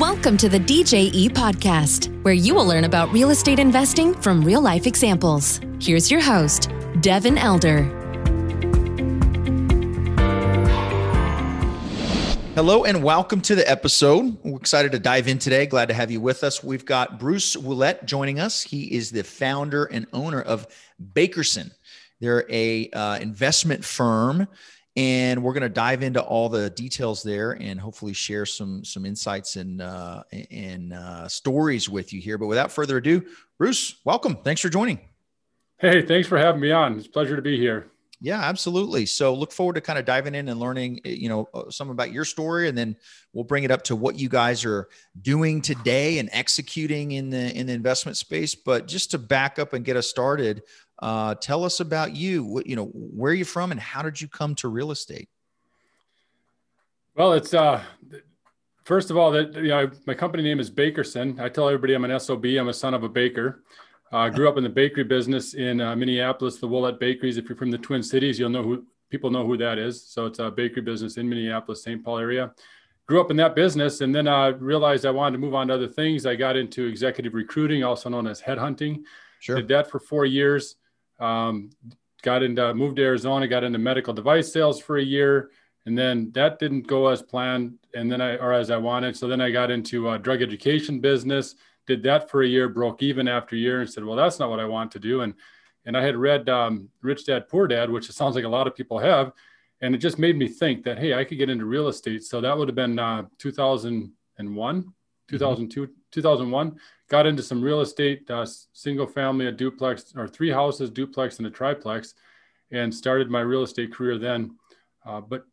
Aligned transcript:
Welcome 0.00 0.36
to 0.38 0.50
the 0.50 0.60
DJE 0.60 1.30
podcast, 1.30 2.22
where 2.22 2.34
you 2.34 2.54
will 2.54 2.66
learn 2.66 2.84
about 2.84 3.10
real 3.14 3.30
estate 3.30 3.58
investing 3.58 4.12
from 4.12 4.44
real 4.44 4.60
life 4.60 4.86
examples. 4.86 5.58
Here's 5.80 6.10
your 6.10 6.20
host, 6.20 6.70
Devin 7.00 7.38
Elder. 7.38 7.84
Hello 12.54 12.84
and 12.84 13.02
welcome 13.02 13.40
to 13.40 13.54
the 13.54 13.64
episode. 13.66 14.36
We're 14.44 14.58
excited 14.58 14.92
to 14.92 14.98
dive 14.98 15.28
in 15.28 15.38
today. 15.38 15.64
Glad 15.64 15.88
to 15.88 15.94
have 15.94 16.10
you 16.10 16.20
with 16.20 16.44
us. 16.44 16.62
We've 16.62 16.84
got 16.84 17.18
Bruce 17.18 17.56
Wuollet 17.56 18.04
joining 18.04 18.38
us. 18.38 18.62
He 18.62 18.92
is 18.92 19.10
the 19.10 19.24
founder 19.24 19.86
and 19.86 20.06
owner 20.12 20.42
of 20.42 20.66
Bakerson. 21.14 21.70
They're 22.20 22.44
a 22.50 22.90
uh, 22.90 23.18
investment 23.20 23.82
firm 23.82 24.46
and 24.96 25.42
we're 25.42 25.52
going 25.52 25.62
to 25.62 25.68
dive 25.68 26.02
into 26.02 26.20
all 26.22 26.48
the 26.48 26.70
details 26.70 27.22
there 27.22 27.52
and 27.52 27.78
hopefully 27.78 28.14
share 28.14 28.46
some 28.46 28.84
some 28.84 29.04
insights 29.04 29.56
and 29.56 29.82
uh, 29.82 30.22
and 30.50 30.92
uh, 30.92 31.28
stories 31.28 31.88
with 31.88 32.12
you 32.12 32.20
here. 32.20 32.38
But 32.38 32.46
without 32.46 32.72
further 32.72 32.96
ado, 32.96 33.24
Bruce, 33.58 33.96
welcome. 34.04 34.36
Thanks 34.36 34.60
for 34.60 34.68
joining. 34.68 35.00
Hey, 35.78 36.00
thanks 36.02 36.26
for 36.26 36.38
having 36.38 36.60
me 36.60 36.72
on. 36.72 36.96
It's 36.96 37.06
a 37.06 37.10
pleasure 37.10 37.36
to 37.36 37.42
be 37.42 37.58
here. 37.58 37.90
Yeah, 38.20 38.40
absolutely. 38.40 39.04
So 39.04 39.34
look 39.34 39.52
forward 39.52 39.74
to 39.74 39.82
kind 39.82 39.98
of 39.98 40.06
diving 40.06 40.34
in 40.34 40.48
and 40.48 40.58
learning, 40.58 41.02
eh, 41.04 41.10
you 41.10 41.28
know, 41.28 41.50
uh, 41.52 41.70
some 41.70 41.90
about 41.90 42.12
your 42.12 42.24
story, 42.24 42.66
and 42.66 42.76
then 42.76 42.96
we'll 43.34 43.44
bring 43.44 43.64
it 43.64 43.70
up 43.70 43.82
to 43.84 43.96
what 43.96 44.18
you 44.18 44.30
guys 44.30 44.64
are 44.64 44.88
doing 45.20 45.60
today 45.60 46.18
and 46.18 46.30
executing 46.32 47.12
in 47.12 47.28
the 47.28 47.54
in 47.54 47.66
the 47.66 47.74
investment 47.74 48.16
space. 48.16 48.54
But 48.54 48.88
just 48.88 49.10
to 49.10 49.18
back 49.18 49.58
up 49.58 49.74
and 49.74 49.84
get 49.84 49.98
us 49.98 50.08
started, 50.08 50.62
uh, 51.00 51.34
tell 51.34 51.64
us 51.64 51.80
about 51.80 52.14
you. 52.14 52.44
What, 52.44 52.66
you 52.66 52.76
know, 52.76 52.86
where 52.86 53.32
are 53.32 53.34
you 53.34 53.44
from, 53.44 53.70
and 53.70 53.80
how 53.80 54.02
did 54.02 54.20
you 54.20 54.28
come 54.28 54.54
to 54.56 54.68
real 54.68 54.90
estate? 54.90 55.28
Well, 57.14 57.32
it's 57.32 57.54
uh, 57.54 57.82
first 58.84 59.10
of 59.10 59.16
all 59.16 59.30
that 59.32 59.54
you 59.54 59.68
know 59.68 59.90
my 60.06 60.14
company 60.14 60.42
name 60.42 60.60
is 60.60 60.70
Bakerson. 60.70 61.40
I 61.40 61.48
tell 61.48 61.68
everybody 61.68 61.94
I'm 61.94 62.04
an 62.04 62.18
SOB. 62.18 62.44
I'm 62.44 62.68
a 62.68 62.74
son 62.74 62.94
of 62.94 63.02
a 63.02 63.08
baker. 63.08 63.62
I 64.12 64.26
uh, 64.26 64.30
grew 64.30 64.48
up 64.48 64.56
in 64.56 64.62
the 64.62 64.70
bakery 64.70 65.02
business 65.02 65.54
in 65.54 65.80
uh, 65.80 65.96
Minneapolis, 65.96 66.58
the 66.58 66.68
Wuollet 66.68 67.00
Bakeries. 67.00 67.38
If 67.38 67.48
you're 67.48 67.56
from 67.56 67.72
the 67.72 67.78
Twin 67.78 68.02
Cities, 68.02 68.38
you'll 68.38 68.50
know 68.50 68.62
who 68.62 68.84
people 69.10 69.30
know 69.30 69.44
who 69.44 69.56
that 69.56 69.78
is. 69.78 70.06
So 70.06 70.26
it's 70.26 70.38
a 70.38 70.50
bakery 70.50 70.82
business 70.82 71.16
in 71.16 71.28
Minneapolis, 71.28 71.82
St. 71.82 72.04
Paul 72.04 72.18
area. 72.18 72.52
Grew 73.06 73.20
up 73.20 73.30
in 73.30 73.36
that 73.38 73.54
business, 73.54 74.00
and 74.00 74.14
then 74.14 74.28
I 74.28 74.48
realized 74.48 75.06
I 75.06 75.10
wanted 75.10 75.36
to 75.36 75.38
move 75.38 75.54
on 75.54 75.68
to 75.68 75.74
other 75.74 75.88
things. 75.88 76.26
I 76.26 76.34
got 76.34 76.56
into 76.56 76.86
executive 76.86 77.34
recruiting, 77.34 77.82
also 77.84 78.08
known 78.08 78.26
as 78.26 78.40
headhunting. 78.40 79.02
Sure. 79.40 79.56
Did 79.56 79.68
that 79.68 79.90
for 79.90 80.00
four 80.00 80.24
years. 80.24 80.76
Um, 81.18 81.70
got 82.22 82.42
into 82.42 82.74
moved 82.74 82.96
to 82.96 83.02
Arizona, 83.02 83.46
got 83.46 83.64
into 83.64 83.78
medical 83.78 84.12
device 84.12 84.52
sales 84.52 84.80
for 84.80 84.98
a 84.98 85.02
year, 85.02 85.50
and 85.86 85.96
then 85.96 86.32
that 86.32 86.58
didn't 86.58 86.86
go 86.86 87.06
as 87.08 87.22
planned, 87.22 87.78
and 87.94 88.10
then 88.10 88.20
I 88.20 88.36
or 88.36 88.52
as 88.52 88.70
I 88.70 88.76
wanted. 88.76 89.16
So 89.16 89.28
then 89.28 89.40
I 89.40 89.50
got 89.50 89.70
into 89.70 90.10
a 90.10 90.18
drug 90.18 90.42
education 90.42 91.00
business, 91.00 91.54
did 91.86 92.02
that 92.02 92.28
for 92.28 92.42
a 92.42 92.46
year, 92.46 92.68
broke 92.68 93.02
even 93.02 93.28
after 93.28 93.54
a 93.54 93.58
year, 93.58 93.80
and 93.80 93.88
said, 93.88 94.04
"Well, 94.04 94.16
that's 94.16 94.38
not 94.38 94.50
what 94.50 94.60
I 94.60 94.64
want 94.64 94.90
to 94.92 94.98
do." 94.98 95.20
And 95.22 95.34
and 95.84 95.96
I 95.96 96.02
had 96.02 96.16
read 96.16 96.48
um, 96.48 96.88
Rich 97.00 97.26
Dad 97.26 97.48
Poor 97.48 97.68
Dad, 97.68 97.90
which 97.90 98.10
it 98.10 98.14
sounds 98.14 98.34
like 98.34 98.44
a 98.44 98.48
lot 98.48 98.66
of 98.66 98.74
people 98.74 98.98
have, 98.98 99.32
and 99.80 99.94
it 99.94 99.98
just 99.98 100.18
made 100.18 100.36
me 100.36 100.48
think 100.48 100.82
that 100.84 100.98
hey, 100.98 101.14
I 101.14 101.24
could 101.24 101.38
get 101.38 101.48
into 101.48 101.64
real 101.64 101.88
estate. 101.88 102.24
So 102.24 102.40
that 102.40 102.58
would 102.58 102.68
have 102.68 102.74
been 102.74 102.98
uh, 102.98 103.26
2001, 103.38 104.92
2002, 105.28 105.82
mm-hmm. 105.82 105.92
2001 106.10 106.76
got 107.08 107.26
into 107.26 107.42
some 107.42 107.62
real 107.62 107.80
estate, 107.80 108.28
uh, 108.30 108.46
single 108.72 109.06
family, 109.06 109.46
a 109.46 109.52
duplex, 109.52 110.12
or 110.16 110.26
three 110.26 110.50
houses, 110.50 110.90
duplex, 110.90 111.38
and 111.38 111.46
a 111.46 111.50
triplex, 111.50 112.14
and 112.72 112.92
started 112.92 113.30
my 113.30 113.40
real 113.40 113.62
estate 113.62 113.92
career 113.92 114.18
then. 114.18 114.56
Uh, 115.04 115.20
but 115.20 115.44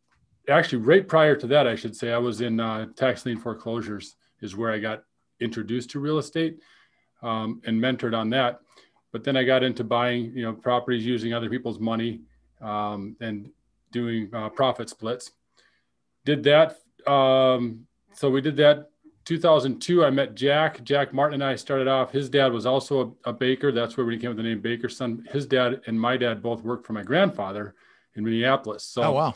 actually, 0.50 0.80
right 0.80 1.08
prior 1.08 1.36
to 1.36 1.48
that, 1.48 1.68
I 1.68 1.76
should 1.76 1.96
say, 1.96 2.12
I 2.12 2.18
was 2.18 2.42
in 2.42 2.60
uh, 2.60 2.88
tax 2.96 3.26
lien 3.26 3.38
foreclosures, 3.38 4.16
is 4.42 4.56
where 4.56 4.72
I 4.72 4.80
got 4.80 5.04
introduced 5.40 5.92
to 5.92 6.00
real 6.00 6.18
estate 6.18 6.60
um, 7.22 7.62
and 7.66 7.80
mentored 7.80 8.18
on 8.18 8.30
that. 8.32 8.62
But 9.12 9.24
then 9.24 9.38
I 9.38 9.44
got 9.44 9.64
into 9.64 9.84
buying, 9.84 10.36
you 10.36 10.44
know, 10.44 10.54
properties 10.54 11.06
using 11.06 11.34
other 11.34 11.50
people's 11.50 11.80
money 11.80 12.22
um, 12.62 13.16
and 13.22 13.52
doing 13.92 14.30
uh, 14.34 14.50
profit 14.50 14.90
splits. 14.90 15.32
Did 16.26 16.44
that. 16.44 16.80
Um, 17.06 17.86
so 18.14 18.32
we 18.32 18.42
did 18.42 18.58
that 18.58 18.90
2002, 19.26 20.04
I 20.04 20.10
met 20.10 20.36
Jack. 20.36 20.84
Jack 20.84 21.14
Martin 21.14 21.42
and 21.42 21.44
I 21.44 21.56
started 21.56 21.88
off. 21.88 22.12
His 22.12 22.30
dad 22.30 22.52
was 22.52 22.66
also 22.66 23.18
a, 23.26 23.30
a, 23.30 23.34
baker. 23.34 23.72
That's 23.72 23.96
where 23.96 24.06
we 24.06 24.18
came 24.18 24.30
with 24.30 24.38
the 24.38 24.44
name 24.44 24.62
Bakerson. 24.62 25.28
His 25.30 25.46
dad 25.46 25.82
and 25.88 26.00
my 26.00 26.18
dad 26.18 26.44
both 26.44 26.62
worked 26.62 26.86
for 26.86 26.94
my 26.94 27.04
grandfather 27.04 27.76
in 28.16 28.24
Minneapolis. 28.24 28.84
So, 28.84 29.04
oh, 29.04 29.12
wow. 29.12 29.36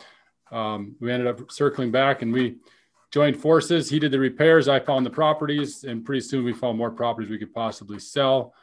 Um, 0.50 0.96
we 1.00 1.12
ended 1.12 1.28
up 1.28 1.52
circling 1.52 1.92
back 1.92 2.22
and 2.22 2.34
we 2.34 2.58
joined 3.12 3.38
forces. 3.38 3.90
He 3.90 4.00
did 4.00 4.12
the 4.12 4.20
repairs. 4.20 4.68
I 4.68 4.80
found 4.80 5.06
the 5.06 5.10
properties, 5.10 5.84
and 5.84 6.06
pretty 6.06 6.22
soon 6.22 6.44
we 6.44 6.54
found 6.54 6.78
more 6.78 6.92
properties 6.92 7.30
we 7.30 7.38
could 7.38 7.54
possibly 7.54 8.00
sell 8.00 8.54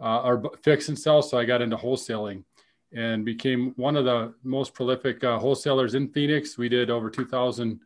uh, 0.00 0.22
or 0.22 0.50
fix 0.62 0.88
and 0.88 0.98
sell. 0.98 1.22
So 1.22 1.38
I 1.38 1.44
got 1.44 1.62
into 1.62 1.76
wholesaling 1.76 2.44
and 2.92 3.24
became 3.24 3.72
one 3.76 3.96
of 3.96 4.04
the 4.04 4.34
most 4.42 4.72
prolific 4.74 5.22
uh, 5.24 5.38
wholesalers 5.38 5.94
in 5.94 6.08
Phoenix. 6.08 6.56
We 6.56 6.68
did 6.68 6.90
over 6.90 7.10
2,000 7.10 7.80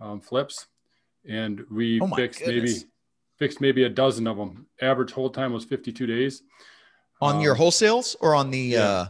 um, 0.00 0.20
flips 0.20 0.66
and 1.28 1.64
we 1.70 2.00
oh 2.00 2.08
fixed 2.08 2.40
goodness. 2.40 2.74
maybe 2.74 2.88
fixed 3.38 3.60
maybe 3.60 3.84
a 3.84 3.88
dozen 3.88 4.26
of 4.26 4.36
them. 4.36 4.66
Average 4.80 5.12
hold 5.12 5.34
time 5.34 5.52
was 5.52 5.64
52 5.64 6.06
days. 6.06 6.42
On 7.20 7.36
um, 7.36 7.40
your 7.42 7.54
wholesales 7.54 8.16
or 8.20 8.34
on 8.34 8.50
the 8.50 8.58
yeah, 8.58 8.80
uh 8.80 9.08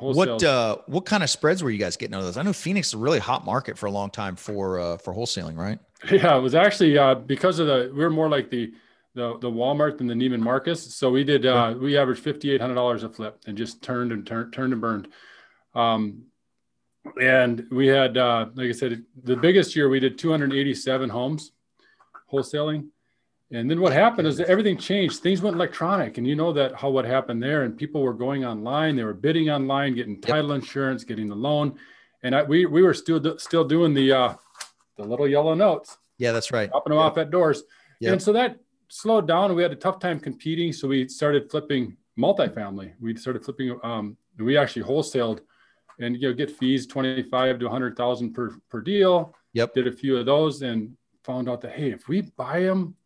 what 0.00 0.42
uh 0.42 0.78
what 0.86 1.06
kind 1.06 1.22
of 1.22 1.30
spreads 1.30 1.62
were 1.62 1.70
you 1.70 1.78
guys 1.78 1.96
getting 1.96 2.14
out 2.14 2.18
of 2.18 2.24
those? 2.26 2.36
I 2.36 2.42
know 2.42 2.52
Phoenix 2.52 2.88
is 2.88 2.94
a 2.94 2.98
really 2.98 3.20
hot 3.20 3.44
market 3.44 3.78
for 3.78 3.86
a 3.86 3.90
long 3.90 4.10
time 4.10 4.36
for 4.36 4.78
uh 4.80 4.96
for 4.98 5.14
wholesaling, 5.14 5.56
right? 5.56 5.78
Yeah, 6.10 6.36
it 6.36 6.40
was 6.40 6.54
actually 6.54 6.98
uh 6.98 7.14
because 7.14 7.58
of 7.58 7.66
the 7.66 7.90
we 7.94 8.04
are 8.04 8.10
more 8.10 8.28
like 8.28 8.50
the 8.50 8.72
the 9.14 9.38
the 9.38 9.50
Walmart 9.50 9.98
than 9.98 10.06
the 10.06 10.14
Neiman 10.14 10.40
Marcus. 10.40 10.94
So 10.94 11.10
we 11.10 11.24
did 11.24 11.46
uh 11.46 11.74
we 11.78 11.96
averaged 11.96 12.22
fifty 12.22 12.50
eight 12.50 12.60
hundred 12.60 12.74
dollars 12.74 13.04
a 13.04 13.08
flip 13.08 13.40
and 13.46 13.56
just 13.56 13.82
turned 13.82 14.12
and 14.12 14.26
turned 14.26 14.52
turned 14.52 14.72
and 14.72 14.82
burned. 14.82 15.08
Um 15.74 16.24
and 17.20 17.66
we 17.70 17.86
had 17.86 18.16
uh, 18.16 18.46
like 18.54 18.68
i 18.68 18.72
said 18.72 19.04
the 19.22 19.36
biggest 19.36 19.76
year 19.76 19.88
we 19.88 20.00
did 20.00 20.18
287 20.18 21.08
homes 21.08 21.52
wholesaling 22.32 22.88
and 23.50 23.70
then 23.70 23.80
what 23.80 23.92
happened 23.92 24.26
is 24.26 24.40
everything 24.40 24.76
changed 24.76 25.20
things 25.20 25.42
went 25.42 25.54
electronic 25.54 26.18
and 26.18 26.26
you 26.26 26.34
know 26.34 26.52
that 26.52 26.74
how 26.74 26.88
what 26.90 27.04
happened 27.04 27.42
there 27.42 27.62
and 27.62 27.76
people 27.76 28.02
were 28.02 28.14
going 28.14 28.44
online 28.44 28.96
they 28.96 29.04
were 29.04 29.14
bidding 29.14 29.50
online 29.50 29.94
getting 29.94 30.20
title 30.20 30.50
yep. 30.50 30.60
insurance 30.60 31.04
getting 31.04 31.28
the 31.28 31.34
loan 31.34 31.78
and 32.22 32.34
I, 32.34 32.42
we, 32.42 32.64
we 32.64 32.82
were 32.82 32.94
still 32.94 33.38
still 33.38 33.64
doing 33.64 33.92
the 33.92 34.12
uh, 34.12 34.34
the 34.96 35.04
little 35.04 35.28
yellow 35.28 35.54
notes 35.54 35.98
yeah 36.18 36.32
that's 36.32 36.52
right 36.52 36.70
dropping 36.70 36.92
them 36.92 37.00
yep. 37.00 37.12
off 37.12 37.18
at 37.18 37.30
doors 37.30 37.62
yep. 38.00 38.12
and 38.12 38.22
so 38.22 38.32
that 38.32 38.58
slowed 38.88 39.28
down 39.28 39.46
and 39.46 39.56
we 39.56 39.62
had 39.62 39.72
a 39.72 39.76
tough 39.76 39.98
time 39.98 40.18
competing 40.18 40.72
so 40.72 40.88
we 40.88 41.06
started 41.08 41.50
flipping 41.50 41.96
multifamily 42.18 42.92
we 43.00 43.14
started 43.16 43.44
flipping 43.44 43.78
um, 43.82 44.16
we 44.38 44.56
actually 44.56 44.82
wholesaled 44.82 45.40
and 46.00 46.16
you 46.16 46.28
know 46.28 46.34
get 46.34 46.50
fees 46.50 46.86
25 46.86 47.58
to 47.60 47.64
100,000 47.66 48.32
per 48.32 48.56
per 48.68 48.80
deal. 48.80 49.34
Yep. 49.52 49.74
Did 49.74 49.86
a 49.86 49.92
few 49.92 50.16
of 50.16 50.26
those 50.26 50.62
and 50.62 50.96
found 51.22 51.48
out 51.48 51.60
that 51.62 51.72
hey, 51.72 51.90
if 51.90 52.08
we 52.08 52.22
buy 52.22 52.60
them, 52.60 52.96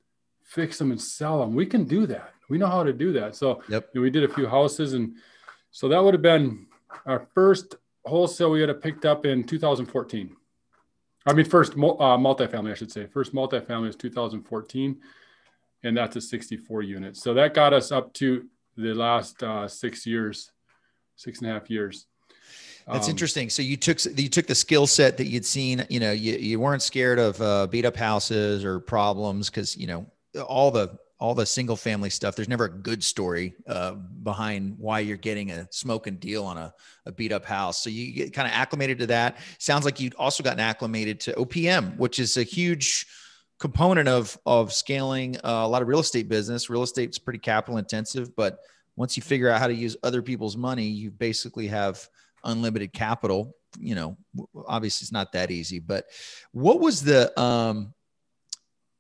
fix 0.43 0.78
them 0.78 0.91
and 0.91 1.00
sell 1.00 1.41
them, 1.41 1.54
we 1.54 1.66
can 1.66 1.84
do 1.84 2.06
that. 2.06 2.32
We 2.48 2.59
know 2.59 2.66
how 2.66 2.82
to 2.82 2.93
do 2.93 3.12
that. 3.12 3.37
So 3.37 3.62
yep. 3.69 3.91
We 3.94 4.10
did 4.10 4.25
a 4.25 4.32
few 4.32 4.47
houses 4.47 4.94
and 4.94 5.15
so 5.71 5.88
that 5.88 6.03
would 6.03 6.15
have 6.15 6.22
been 6.22 6.66
our 7.06 7.28
first 7.34 7.77
wholesale 8.04 8.50
we 8.50 8.60
had 8.60 8.81
picked 8.81 9.04
up 9.04 9.27
in 9.27 9.44
2014. 9.44 10.34
I 11.27 11.32
mean, 11.34 11.44
first 11.44 11.72
uh, 11.72 11.77
multifamily, 11.77 12.71
I 12.71 12.75
should 12.75 12.91
say. 12.91 13.06
First 13.06 13.34
multifamily 13.34 13.87
was 13.87 13.97
2014, 13.97 14.98
and 15.82 15.97
that's 15.97 16.16
a 16.16 16.21
64 16.21 16.82
unit. 16.82 17.16
So 17.16 17.34
that 17.34 17.53
got 17.53 17.75
us 17.75 17.93
up 17.93 18.15
to 18.15 18.47
the 18.77 18.94
last 18.94 19.43
uh, 19.43 19.69
six 19.69 20.06
years, 20.06 20.50
six 21.16 21.41
and 21.41 21.50
a 21.50 21.53
half 21.53 21.69
years. 21.69 22.06
That's 22.91 23.06
um, 23.06 23.10
interesting. 23.10 23.50
So 23.50 23.62
you 23.62 23.76
took 23.76 23.99
you 24.04 24.28
took 24.28 24.47
the 24.47 24.54
skill 24.54 24.87
set 24.87 25.16
that 25.19 25.26
you'd 25.26 25.44
seen. 25.44 25.84
You 25.91 26.00
know, 26.00 26.12
you, 26.12 26.34
you 26.34 26.60
weren't 26.60 26.82
scared 26.82 27.19
of 27.19 27.41
uh, 27.41 27.66
beat 27.66 27.84
up 27.84 27.97
houses 27.97 28.65
or 28.65 28.80
problems 28.80 29.51
because 29.51 29.77
you 29.77 29.86
know 29.86 30.07
all 30.47 30.71
the 30.71 30.98
all 31.21 31.34
the 31.34 31.45
single 31.45 31.77
family 31.77 32.10
stuff. 32.10 32.36
There's 32.36 32.48
never 32.48 32.66
a 32.66 32.71
good 32.71 33.03
story 33.03 33.54
uh, 33.66 33.92
behind 33.92 34.77
why 34.78 35.01
you're 35.01 35.16
getting 35.16 35.51
a 35.51 35.66
smoking 35.71 36.16
deal 36.16 36.45
on 36.45 36.57
a, 36.57 36.72
a 37.07 37.12
beat 37.12 37.33
up 37.33 37.45
house. 37.45 37.83
So 37.83 37.91
you 37.91 38.12
get 38.12 38.33
kind 38.33 38.47
of 38.47 38.54
acclimated 38.54 38.98
to 39.01 39.07
that. 39.09 39.39
Sounds 39.59 39.84
like 39.84 40.01
you'd 40.01 40.15
also 40.15 40.42
gotten 40.42 40.60
acclimated 40.60 41.21
to 41.21 41.33
OPM, 41.33 41.97
which 41.97 42.18
is 42.18 42.36
a 42.36 42.42
huge 42.42 43.07
component 43.59 44.09
of 44.09 44.39
of 44.47 44.72
scaling 44.72 45.36
uh, 45.39 45.62
a 45.65 45.68
lot 45.68 45.83
of 45.83 45.89
real 45.89 46.01
estate 46.01 46.28
business. 46.28 46.71
Real 46.71 46.83
estate's 46.83 47.18
pretty 47.18 47.41
capital 47.41 47.78
intensive, 47.78 48.34
but 48.36 48.60
once 48.97 49.16
you 49.16 49.22
figure 49.22 49.48
out 49.48 49.60
how 49.60 49.66
to 49.66 49.74
use 49.74 49.97
other 50.03 50.22
people's 50.22 50.57
money, 50.57 50.84
you 50.84 51.10
basically 51.10 51.68
have 51.68 52.09
unlimited 52.44 52.92
capital 52.92 53.54
you 53.78 53.94
know 53.94 54.16
obviously 54.66 55.04
it's 55.04 55.12
not 55.12 55.32
that 55.32 55.50
easy 55.50 55.78
but 55.78 56.06
what 56.52 56.80
was 56.80 57.02
the 57.02 57.38
um 57.40 57.92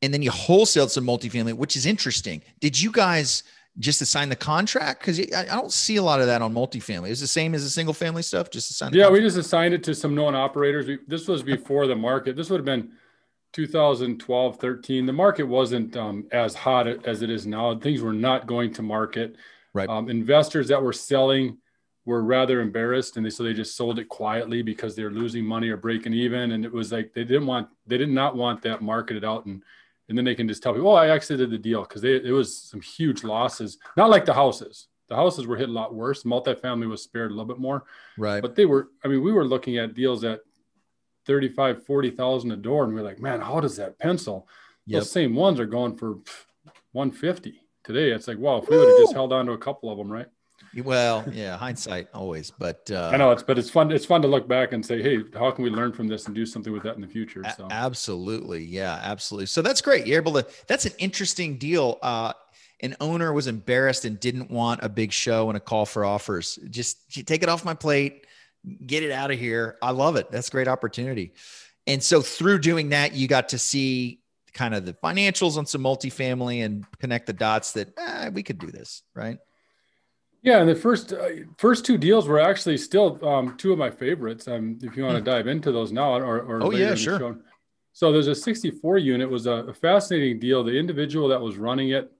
and 0.02 0.12
then 0.14 0.22
you 0.22 0.30
wholesaled 0.30 0.90
some 0.90 1.04
multifamily 1.04 1.54
which 1.54 1.76
is 1.76 1.86
interesting. 1.86 2.42
Did 2.60 2.80
you 2.80 2.92
guys 2.92 3.42
just 3.78 4.02
assign 4.02 4.28
the 4.28 4.36
contract? 4.36 5.00
Because 5.00 5.20
I, 5.32 5.44
don't 5.44 5.72
see 5.72 5.96
a 5.96 6.02
lot 6.02 6.20
of 6.20 6.26
that 6.26 6.42
on 6.42 6.52
multifamily. 6.52 7.10
Is 7.10 7.20
the 7.20 7.26
same 7.26 7.54
as 7.54 7.62
the 7.62 7.70
single 7.70 7.94
family 7.94 8.22
stuff? 8.22 8.50
Just 8.50 8.70
assign 8.70 8.92
yeah 8.92 9.08
we 9.08 9.20
just 9.20 9.36
assigned 9.36 9.74
it 9.74 9.82
to 9.84 9.94
some 9.94 10.14
known 10.14 10.34
operators 10.34 10.86
we, 10.86 10.98
this 11.06 11.28
was 11.28 11.42
before 11.42 11.86
the 11.86 11.96
market. 11.96 12.36
This 12.36 12.50
would 12.50 12.58
have 12.58 12.64
been 12.64 12.92
2012, 13.54 14.60
13, 14.60 15.06
the 15.06 15.12
market 15.12 15.44
wasn't 15.44 15.96
um, 15.96 16.26
as 16.32 16.54
hot 16.54 16.86
as 17.06 17.22
it 17.22 17.30
is 17.30 17.46
now. 17.46 17.76
Things 17.78 18.02
were 18.02 18.12
not 18.12 18.46
going 18.46 18.74
to 18.74 18.82
market. 18.82 19.36
Right. 19.72 19.88
Um, 19.88 20.10
investors 20.10 20.68
that 20.68 20.82
were 20.82 20.92
selling 20.92 21.56
were 22.08 22.22
rather 22.22 22.62
embarrassed, 22.62 23.18
and 23.18 23.26
they 23.26 23.28
so 23.28 23.42
they 23.42 23.52
just 23.52 23.76
sold 23.76 23.98
it 23.98 24.08
quietly 24.08 24.62
because 24.62 24.96
they're 24.96 25.10
losing 25.10 25.44
money 25.44 25.68
or 25.68 25.76
breaking 25.76 26.14
even. 26.14 26.52
And 26.52 26.64
it 26.64 26.72
was 26.72 26.90
like 26.90 27.12
they 27.12 27.22
didn't 27.22 27.46
want 27.46 27.68
they 27.86 27.98
did 27.98 28.08
not 28.08 28.34
want 28.34 28.62
that 28.62 28.80
marketed 28.80 29.26
out, 29.26 29.44
and 29.44 29.62
and 30.08 30.16
then 30.16 30.24
they 30.24 30.34
can 30.34 30.48
just 30.48 30.62
tell 30.62 30.72
people, 30.72 30.88
oh, 30.88 30.94
I 30.94 31.10
exited 31.10 31.50
the 31.50 31.58
deal 31.58 31.82
because 31.82 32.02
it 32.02 32.32
was 32.32 32.56
some 32.56 32.80
huge 32.80 33.24
losses. 33.24 33.76
Not 33.94 34.08
like 34.08 34.24
the 34.24 34.32
houses. 34.32 34.88
The 35.10 35.16
houses 35.16 35.46
were 35.46 35.58
hit 35.58 35.68
a 35.68 35.72
lot 35.72 35.94
worse. 35.94 36.22
Multifamily 36.22 36.88
was 36.88 37.02
spared 37.02 37.30
a 37.30 37.34
little 37.34 37.44
bit 37.44 37.58
more. 37.58 37.84
Right. 38.16 38.40
But 38.40 38.54
they 38.56 38.64
were. 38.64 38.88
I 39.04 39.08
mean, 39.08 39.22
we 39.22 39.32
were 39.32 39.44
looking 39.44 39.76
at 39.76 39.92
deals 39.94 40.24
at 40.24 40.40
35, 41.26 41.84
40,000 41.84 42.52
a 42.52 42.56
door. 42.56 42.84
And 42.84 42.94
we 42.94 43.00
are 43.00 43.04
like, 43.04 43.20
man, 43.20 43.42
how 43.42 43.60
does 43.60 43.76
that 43.76 43.98
pencil? 43.98 44.48
Yep. 44.86 45.00
Those 45.00 45.10
same 45.10 45.34
ones 45.34 45.60
are 45.60 45.66
going 45.66 45.94
for 45.98 46.20
150 46.92 47.60
today. 47.84 48.12
It's 48.12 48.28
like, 48.28 48.38
wow, 48.38 48.56
if 48.56 48.68
we 48.68 48.78
would 48.78 48.88
have 48.88 48.98
just 48.98 49.12
held 49.12 49.34
on 49.34 49.44
to 49.46 49.52
a 49.52 49.58
couple 49.58 49.90
of 49.90 49.98
them, 49.98 50.10
right? 50.10 50.28
Well, 50.84 51.24
yeah, 51.32 51.56
hindsight 51.56 52.08
always, 52.14 52.50
but 52.50 52.90
uh, 52.90 53.10
I 53.12 53.16
know 53.16 53.30
it's, 53.30 53.42
but 53.42 53.58
it's 53.58 53.70
fun. 53.70 53.90
It's 53.90 54.04
fun 54.04 54.22
to 54.22 54.28
look 54.28 54.46
back 54.46 54.72
and 54.72 54.84
say, 54.84 55.02
Hey, 55.02 55.22
how 55.34 55.50
can 55.50 55.64
we 55.64 55.70
learn 55.70 55.92
from 55.92 56.08
this 56.08 56.26
and 56.26 56.34
do 56.34 56.44
something 56.46 56.72
with 56.72 56.82
that 56.82 56.94
in 56.94 57.00
the 57.00 57.08
future? 57.08 57.42
So 57.56 57.68
absolutely. 57.70 58.64
Yeah, 58.64 59.00
absolutely. 59.02 59.46
So 59.46 59.62
that's 59.62 59.80
great. 59.80 60.06
You're 60.06 60.20
able 60.20 60.34
to, 60.34 60.46
that's 60.66 60.86
an 60.86 60.92
interesting 60.98 61.56
deal. 61.56 61.98
Uh, 62.02 62.32
an 62.80 62.96
owner 63.00 63.32
was 63.32 63.46
embarrassed 63.46 64.04
and 64.04 64.20
didn't 64.20 64.50
want 64.50 64.80
a 64.82 64.88
big 64.88 65.10
show 65.12 65.48
and 65.48 65.56
a 65.56 65.60
call 65.60 65.84
for 65.84 66.04
offers. 66.04 66.58
Just 66.70 67.26
take 67.26 67.42
it 67.42 67.48
off 67.48 67.64
my 67.64 67.74
plate 67.74 68.24
get 68.86 69.02
it 69.02 69.10
out 69.10 69.30
of 69.30 69.38
here. 69.38 69.76
I 69.82 69.90
love 69.90 70.16
it. 70.16 70.30
That's 70.30 70.48
a 70.48 70.50
great 70.50 70.68
opportunity. 70.68 71.32
And 71.86 72.02
so 72.02 72.20
through 72.20 72.58
doing 72.60 72.90
that, 72.90 73.14
you 73.14 73.28
got 73.28 73.50
to 73.50 73.58
see 73.58 74.20
kind 74.52 74.74
of 74.74 74.84
the 74.84 74.92
financials 74.94 75.56
on 75.56 75.66
some 75.66 75.82
multifamily 75.82 76.64
and 76.64 76.84
connect 76.98 77.26
the 77.26 77.32
dots 77.32 77.72
that 77.72 77.92
eh, 77.96 78.30
we 78.30 78.42
could 78.42 78.58
do 78.58 78.68
this, 78.68 79.02
right? 79.14 79.38
Yeah, 80.42 80.60
and 80.60 80.68
the 80.68 80.74
first 80.74 81.12
uh, 81.12 81.28
first 81.56 81.84
two 81.84 81.98
deals 81.98 82.28
were 82.28 82.38
actually 82.38 82.76
still 82.76 83.18
um, 83.26 83.56
two 83.56 83.72
of 83.72 83.78
my 83.78 83.90
favorites. 83.90 84.46
Um, 84.46 84.78
if 84.82 84.96
you 84.96 85.02
want 85.02 85.14
to 85.16 85.20
hmm. 85.20 85.36
dive 85.36 85.46
into 85.46 85.72
those 85.72 85.92
now, 85.92 86.14
or, 86.14 86.40
or 86.40 86.62
oh 86.62 86.70
yeah, 86.70 86.94
sure. 86.94 87.38
So 87.92 88.12
there's 88.12 88.28
a 88.28 88.34
64 88.34 88.98
unit 88.98 89.28
was 89.28 89.46
a, 89.46 89.50
a, 89.50 89.74
fascinating 89.74 90.38
deal. 90.38 90.62
The 90.62 90.78
individual 90.78 91.26
that 91.28 91.40
was 91.40 91.56
running 91.56 91.88
it 91.88 92.12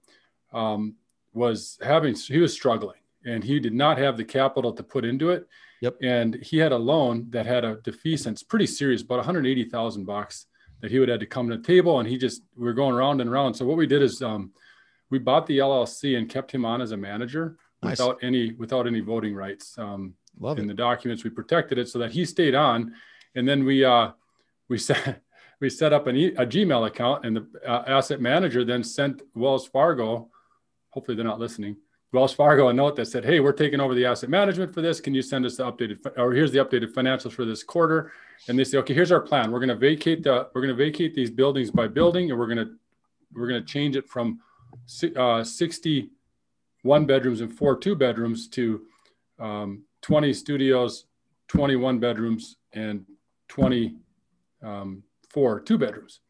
um, 0.51 0.95
was 1.31 1.79
having 1.81 2.15
he 2.15 2.39
was 2.39 2.51
struggling, 2.51 2.99
and 3.23 3.41
he 3.41 3.61
did 3.61 3.73
not 3.73 3.97
have 3.97 4.17
the 4.17 4.25
capital 4.25 4.73
to 4.73 4.83
put 4.83 5.05
into 5.05 5.29
it. 5.29 5.47
Yep. 5.81 5.95
And 6.01 6.35
he 6.35 6.57
had 6.57 6.73
a 6.73 6.77
loan 6.77 7.27
that 7.29 7.45
had 7.45 7.63
a 7.63 7.77
defeasance, 7.77 8.45
pretty 8.45 8.67
serious, 8.67 9.01
about 9.01 9.19
180,000 9.19 10.05
bucks 10.05 10.47
that 10.81 10.91
he 10.91 10.99
would 10.99 11.09
have 11.09 11.19
to 11.21 11.25
come 11.25 11.49
to 11.49 11.57
the 11.57 11.63
table. 11.63 11.99
And 11.99 12.09
he 12.09 12.17
just, 12.17 12.41
we 12.57 12.65
were 12.65 12.73
going 12.73 12.93
around 12.93 13.21
and 13.21 13.29
around. 13.29 13.53
So 13.53 13.65
what 13.65 13.77
we 13.77 13.87
did 13.87 14.01
is 14.01 14.21
um, 14.21 14.51
we 15.09 15.19
bought 15.19 15.45
the 15.45 15.59
LLC 15.59 16.17
and 16.17 16.29
kept 16.29 16.51
him 16.51 16.65
on 16.65 16.81
as 16.81 16.91
a 16.91 16.97
manager 16.97 17.57
nice. 17.81 17.99
without 17.99 18.19
any, 18.21 18.53
without 18.53 18.87
any 18.87 18.99
voting 18.99 19.35
rights. 19.35 19.77
Um, 19.77 20.13
Love 20.39 20.57
in 20.57 20.65
it. 20.65 20.67
the 20.69 20.73
documents, 20.73 21.23
we 21.23 21.29
protected 21.29 21.77
it 21.77 21.89
so 21.89 21.99
that 21.99 22.11
he 22.11 22.25
stayed 22.25 22.55
on. 22.55 22.93
And 23.35 23.47
then 23.47 23.65
we, 23.65 23.83
uh, 23.83 24.11
we 24.67 24.77
set, 24.89 25.21
we 25.59 25.69
set 25.69 25.93
up 25.93 26.07
an 26.07 26.15
e- 26.15 26.35
a 26.35 26.45
Gmail 26.45 26.87
account 26.87 27.25
and 27.25 27.35
the 27.35 27.47
uh, 27.67 27.83
asset 27.87 28.21
manager 28.21 28.63
then 28.63 28.83
sent 28.83 29.21
Wells 29.35 29.67
Fargo, 29.67 30.29
hopefully 30.91 31.15
they're 31.15 31.25
not 31.25 31.39
listening, 31.39 31.75
Wells 32.11 32.33
Fargo 32.33 32.69
a 32.69 32.73
note 32.73 32.95
that 32.95 33.05
said, 33.05 33.23
"Hey, 33.23 33.39
we're 33.39 33.51
taking 33.51 33.79
over 33.79 33.93
the 33.93 34.05
asset 34.05 34.29
management 34.29 34.73
for 34.73 34.81
this. 34.81 34.99
Can 34.99 35.13
you 35.13 35.21
send 35.21 35.45
us 35.45 35.57
the 35.57 35.71
updated 35.71 35.99
or 36.17 36.33
here's 36.33 36.51
the 36.51 36.57
updated 36.57 36.93
financials 36.93 37.33
for 37.33 37.45
this 37.45 37.61
quarter?" 37.61 38.11
And 38.47 38.57
they 38.57 38.63
say, 38.63 38.79
"Okay, 38.79 38.95
here's 38.95 39.11
our 39.11 39.19
plan. 39.21 39.51
We're 39.51 39.59
going 39.59 39.69
to 39.69 39.75
vacate 39.75 40.23
the 40.23 40.49
we're 40.53 40.61
going 40.61 40.75
to 40.75 40.83
vacate 40.83 41.13
these 41.13 41.29
buildings 41.29 41.69
by 41.69 41.87
building, 41.87 42.31
and 42.31 42.39
we're 42.39 42.47
going 42.47 42.65
to 42.65 42.71
we're 43.33 43.47
going 43.47 43.61
to 43.61 43.67
change 43.67 43.95
it 43.95 44.09
from 44.09 44.39
uh, 45.15 45.43
61 46.83 47.05
bedrooms 47.05 47.41
and 47.41 47.53
four 47.53 47.77
two 47.77 47.95
bedrooms 47.95 48.47
to 48.49 48.81
um, 49.39 49.83
20 50.01 50.33
studios, 50.33 51.05
21 51.49 51.99
bedrooms, 51.99 52.55
and 52.73 53.05
24 53.49 53.99
um, 54.63 55.03
two 55.65 55.77
bedrooms." 55.77 56.21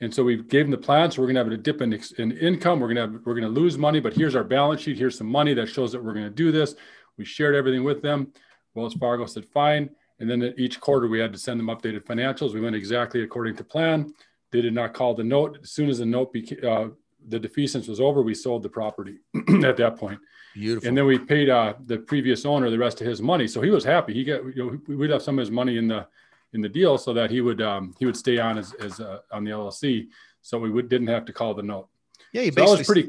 And 0.00 0.14
so 0.14 0.22
we 0.22 0.36
gave 0.36 0.66
them 0.66 0.72
the 0.72 0.76
plan. 0.76 1.10
So 1.10 1.22
we're 1.22 1.32
going 1.32 1.36
to 1.36 1.44
have 1.44 1.52
a 1.52 1.56
dip 1.56 1.80
in, 1.80 1.98
in 2.18 2.32
income. 2.32 2.80
We're 2.80 2.92
going 2.92 2.96
to 2.96 3.12
have, 3.12 3.24
we're 3.24 3.34
going 3.34 3.54
to 3.54 3.60
lose 3.60 3.78
money, 3.78 3.98
but 3.98 4.12
here's 4.12 4.36
our 4.36 4.44
balance 4.44 4.82
sheet. 4.82 4.98
Here's 4.98 5.16
some 5.16 5.26
money 5.26 5.54
that 5.54 5.68
shows 5.68 5.92
that 5.92 6.04
we're 6.04 6.12
going 6.12 6.26
to 6.26 6.30
do 6.30 6.52
this. 6.52 6.74
We 7.16 7.24
shared 7.24 7.54
everything 7.54 7.82
with 7.82 8.02
them. 8.02 8.32
Wells 8.74 8.92
Fargo 8.92 9.24
said, 9.24 9.46
fine. 9.46 9.88
And 10.20 10.28
then 10.28 10.52
each 10.58 10.80
quarter 10.80 11.08
we 11.08 11.18
had 11.18 11.32
to 11.32 11.38
send 11.38 11.58
them 11.58 11.68
updated 11.68 12.04
financials. 12.04 12.52
We 12.52 12.60
went 12.60 12.76
exactly 12.76 13.22
according 13.22 13.56
to 13.56 13.64
plan. 13.64 14.12
They 14.52 14.60
did 14.60 14.74
not 14.74 14.92
call 14.92 15.14
the 15.14 15.24
note. 15.24 15.60
As 15.62 15.70
soon 15.70 15.88
as 15.88 15.98
the 15.98 16.06
note 16.06 16.30
became, 16.30 16.58
uh, 16.62 16.88
the 17.26 17.40
defeasance 17.40 17.88
was 17.88 18.00
over, 18.00 18.22
we 18.22 18.34
sold 18.34 18.62
the 18.62 18.68
property 18.68 19.18
at 19.64 19.76
that 19.76 19.96
point. 19.96 20.20
Beautiful. 20.54 20.88
And 20.88 20.96
then 20.96 21.06
we 21.06 21.18
paid 21.18 21.50
uh, 21.50 21.74
the 21.84 21.98
previous 21.98 22.46
owner 22.46 22.70
the 22.70 22.78
rest 22.78 23.00
of 23.00 23.06
his 23.06 23.20
money. 23.20 23.46
So 23.46 23.60
he 23.60 23.70
was 23.70 23.84
happy. 23.84 24.14
He 24.14 24.24
got, 24.24 24.44
you 24.56 24.80
know, 24.86 24.94
we'd 24.96 25.10
have 25.10 25.22
some 25.22 25.38
of 25.38 25.42
his 25.42 25.50
money 25.50 25.76
in 25.76 25.88
the, 25.88 26.06
in 26.52 26.60
the 26.62 26.68
deal 26.68 26.98
so 26.98 27.12
that 27.12 27.30
he 27.30 27.40
would 27.40 27.60
um, 27.60 27.94
he 27.98 28.06
would 28.06 28.16
stay 28.16 28.38
on 28.38 28.58
as, 28.58 28.72
as 28.74 28.98
uh, 29.00 29.20
on 29.30 29.44
the 29.44 29.50
LLC, 29.50 30.08
so 30.42 30.58
we 30.58 30.70
would, 30.70 30.88
didn't 30.88 31.08
have 31.08 31.24
to 31.26 31.32
call 31.32 31.54
the 31.54 31.62
note. 31.62 31.88
Yeah, 32.32 32.42
he 32.42 32.50
so 32.50 32.60
that 32.60 32.78
was 32.78 32.86
pretty, 32.86 33.02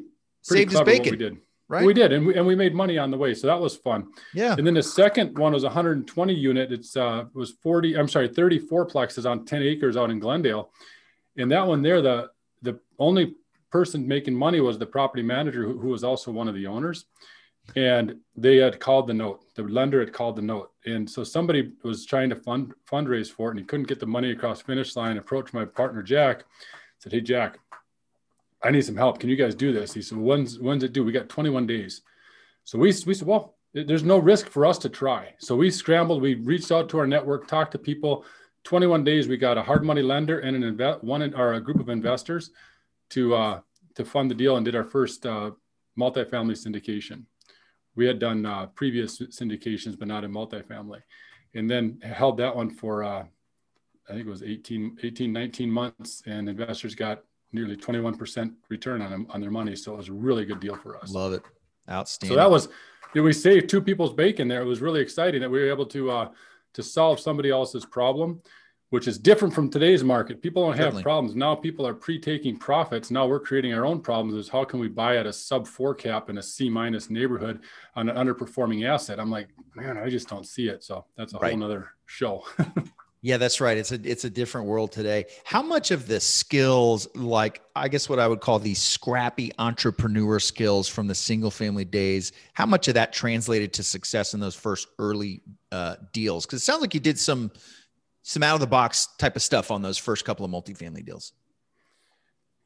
pretty 0.45 0.63
saved 0.63 0.71
his 0.71 0.81
bacon. 0.81 1.11
we 1.11 1.17
did. 1.17 1.37
Right. 1.69 1.85
We 1.85 1.93
did, 1.93 2.13
and 2.13 2.25
we, 2.25 2.35
and 2.35 2.47
we 2.47 2.55
made 2.55 2.73
money 2.73 2.97
on 2.97 3.11
the 3.11 3.17
way, 3.17 3.33
so 3.33 3.47
that 3.47 3.59
was 3.59 3.75
fun. 3.75 4.07
Yeah. 4.33 4.55
And 4.57 4.65
then 4.65 4.73
the 4.73 4.83
second 4.83 5.37
one 5.37 5.51
was 5.51 5.63
120 5.63 6.33
unit. 6.33 6.71
It's 6.71 6.95
uh 6.95 7.25
was 7.33 7.51
40. 7.51 7.97
I'm 7.97 8.07
sorry, 8.07 8.29
34 8.29 8.87
plexes 8.87 9.29
on 9.29 9.45
10 9.45 9.63
acres 9.63 9.97
out 9.97 10.09
in 10.09 10.19
Glendale, 10.19 10.71
and 11.37 11.51
that 11.51 11.67
one 11.67 11.81
there, 11.81 12.01
the 12.01 12.29
the 12.61 12.79
only 12.99 13.35
person 13.71 14.07
making 14.07 14.35
money 14.35 14.59
was 14.61 14.77
the 14.77 14.85
property 14.85 15.23
manager 15.23 15.63
who, 15.63 15.77
who 15.79 15.89
was 15.89 16.03
also 16.03 16.31
one 16.31 16.47
of 16.47 16.55
the 16.55 16.67
owners. 16.67 17.05
And 17.75 18.17
they 18.35 18.57
had 18.57 18.79
called 18.79 19.07
the 19.07 19.13
note 19.13 19.43
the 19.55 19.63
lender 19.63 19.99
had 19.99 20.13
called 20.13 20.35
the 20.35 20.41
note. 20.41 20.71
And 20.85 21.09
so 21.09 21.23
somebody 21.23 21.73
was 21.83 22.05
trying 22.05 22.29
to 22.29 22.35
fund 22.35 22.73
fundraise 22.89 23.29
for 23.29 23.49
it 23.49 23.51
and 23.51 23.59
he 23.59 23.65
couldn't 23.65 23.87
get 23.87 23.99
the 23.99 24.05
money 24.05 24.31
across 24.31 24.61
finish 24.61 24.95
line 24.95 25.17
approached 25.17 25.53
my 25.53 25.65
partner 25.65 26.01
jack 26.01 26.45
said 26.99 27.11
hey 27.11 27.21
jack 27.21 27.59
i 28.63 28.71
need 28.71 28.85
some 28.85 28.95
help. 28.95 29.19
Can 29.19 29.29
you 29.29 29.35
guys 29.35 29.55
do 29.55 29.73
this? 29.73 29.93
He 29.93 30.01
said 30.01 30.17
when's 30.17 30.59
when's 30.59 30.83
it 30.83 30.93
due? 30.93 31.03
We 31.03 31.11
got 31.11 31.29
21 31.29 31.67
days. 31.67 32.01
So 32.63 32.77
we, 32.77 32.93
we 33.05 33.13
said 33.13 33.27
well 33.27 33.55
there's 33.73 34.03
no 34.03 34.17
risk 34.17 34.47
for 34.49 34.65
us 34.65 34.77
to 34.79 34.89
try. 34.89 35.33
So 35.39 35.55
we 35.55 35.69
scrambled 35.69 36.21
we 36.21 36.35
reached 36.35 36.71
out 36.71 36.89
to 36.89 36.99
our 36.99 37.07
network 37.07 37.47
talked 37.47 37.73
to 37.73 37.79
people. 37.79 38.25
21 38.63 39.03
days 39.03 39.27
we 39.27 39.37
got 39.37 39.57
a 39.57 39.63
hard 39.63 39.83
money 39.83 40.01
lender 40.01 40.39
and 40.39 40.55
an 40.55 40.63
invest 40.63 41.03
one 41.03 41.33
or 41.33 41.53
a 41.53 41.61
group 41.61 41.79
of 41.79 41.89
investors 41.89 42.51
to 43.11 43.35
uh 43.35 43.59
to 43.95 44.05
fund 44.05 44.29
the 44.29 44.35
deal 44.35 44.57
and 44.57 44.65
did 44.65 44.75
our 44.75 44.83
first 44.83 45.25
uh 45.25 45.51
multifamily 45.99 46.53
syndication 46.53 47.23
we 47.97 48.05
had 48.05 48.19
done 48.19 48.45
uh, 48.45 48.67
previous 48.67 49.17
syndications, 49.17 49.97
but 49.99 50.07
not 50.07 50.23
in 50.23 50.31
multifamily. 50.31 51.01
And 51.55 51.69
then 51.69 51.99
held 52.03 52.37
that 52.37 52.55
one 52.55 52.69
for, 52.69 53.03
uh, 53.03 53.25
I 54.07 54.13
think 54.13 54.25
it 54.25 54.29
was 54.29 54.43
18, 54.43 54.99
18, 55.01 55.33
19 55.33 55.69
months, 55.69 56.21
and 56.27 56.47
investors 56.47 56.93
got 56.93 57.23
nearly 57.51 57.75
21% 57.75 58.53
return 58.69 59.01
on, 59.01 59.25
on 59.31 59.41
their 59.41 59.49
money. 59.49 59.75
So 59.75 59.95
it 59.95 59.97
was 59.97 60.09
a 60.09 60.13
really 60.13 60.45
good 60.45 60.59
deal 60.59 60.75
for 60.75 60.95
us. 60.97 61.11
Love 61.11 61.33
it. 61.33 61.41
Outstanding. 61.89 62.35
So 62.35 62.39
that 62.39 62.51
was, 62.51 62.69
know, 63.15 63.23
we 63.23 63.33
saved 63.33 63.67
two 63.67 63.81
people's 63.81 64.13
bacon 64.13 64.47
there. 64.47 64.61
It 64.61 64.65
was 64.65 64.79
really 64.79 65.01
exciting 65.01 65.41
that 65.41 65.49
we 65.49 65.59
were 65.59 65.69
able 65.69 65.87
to, 65.87 66.11
uh, 66.11 66.29
to 66.75 66.83
solve 66.83 67.19
somebody 67.19 67.49
else's 67.49 67.85
problem 67.85 68.41
which 68.89 69.07
is 69.07 69.17
different 69.17 69.53
from 69.53 69.69
today's 69.69 70.03
market. 70.03 70.41
People 70.41 70.65
don't 70.65 70.77
have 70.77 71.01
problems. 71.01 71.35
Now 71.35 71.55
people 71.55 71.85
are 71.85 71.93
pre-taking 71.93 72.57
profits. 72.57 73.11
Now 73.11 73.27
we're 73.27 73.39
creating 73.39 73.73
our 73.73 73.85
own 73.85 73.99
problems 73.99 74.35
is 74.35 74.47
how 74.47 74.63
can 74.63 74.79
we 74.79 74.87
buy 74.87 75.17
at 75.17 75.25
a 75.25 75.33
sub 75.33 75.67
four 75.67 75.93
cap 75.93 76.29
in 76.29 76.37
a 76.37 76.43
C 76.43 76.69
minus 76.69 77.09
neighborhood 77.09 77.61
on 77.95 78.07
an 78.07 78.15
underperforming 78.15 78.87
asset? 78.87 79.19
I'm 79.19 79.29
like, 79.29 79.49
man, 79.75 79.97
I 79.97 80.09
just 80.09 80.29
don't 80.29 80.47
see 80.47 80.69
it. 80.69 80.83
So 80.83 81.05
that's 81.17 81.33
a 81.33 81.37
right. 81.37 81.51
whole 81.51 81.59
nother 81.59 81.89
show. 82.05 82.45
yeah, 83.21 83.35
that's 83.35 83.59
right. 83.59 83.77
It's 83.77 83.91
a 83.91 83.99
it's 84.09 84.23
a 84.23 84.29
different 84.29 84.67
world 84.67 84.93
today. 84.93 85.25
How 85.43 85.61
much 85.61 85.91
of 85.91 86.07
the 86.07 86.21
skills, 86.21 87.09
like 87.13 87.61
I 87.75 87.89
guess 87.89 88.07
what 88.07 88.19
I 88.19 88.27
would 88.27 88.39
call 88.39 88.57
these 88.57 88.81
scrappy 88.81 89.51
entrepreneur 89.59 90.39
skills 90.39 90.87
from 90.87 91.07
the 91.07 91.15
single 91.15 91.51
family 91.51 91.83
days, 91.83 92.31
how 92.53 92.65
much 92.65 92.87
of 92.87 92.93
that 92.93 93.11
translated 93.11 93.73
to 93.73 93.83
success 93.83 94.33
in 94.33 94.39
those 94.39 94.55
first 94.55 94.87
early 94.97 95.41
uh, 95.73 95.97
deals? 96.13 96.45
Because 96.45 96.61
it 96.61 96.65
sounds 96.65 96.79
like 96.79 96.93
you 96.93 97.01
did 97.01 97.19
some 97.19 97.51
some 98.27 98.43
out 98.43 98.55
of 98.55 98.59
the 98.59 98.67
box 98.67 99.07
type 99.17 99.37
of 99.37 99.41
stuff 99.41 99.71
on 99.71 99.81
those 99.81 99.97
first 99.97 100.25
couple 100.25 100.45
of 100.45 100.51
multifamily 100.51 101.05
deals? 101.05 101.31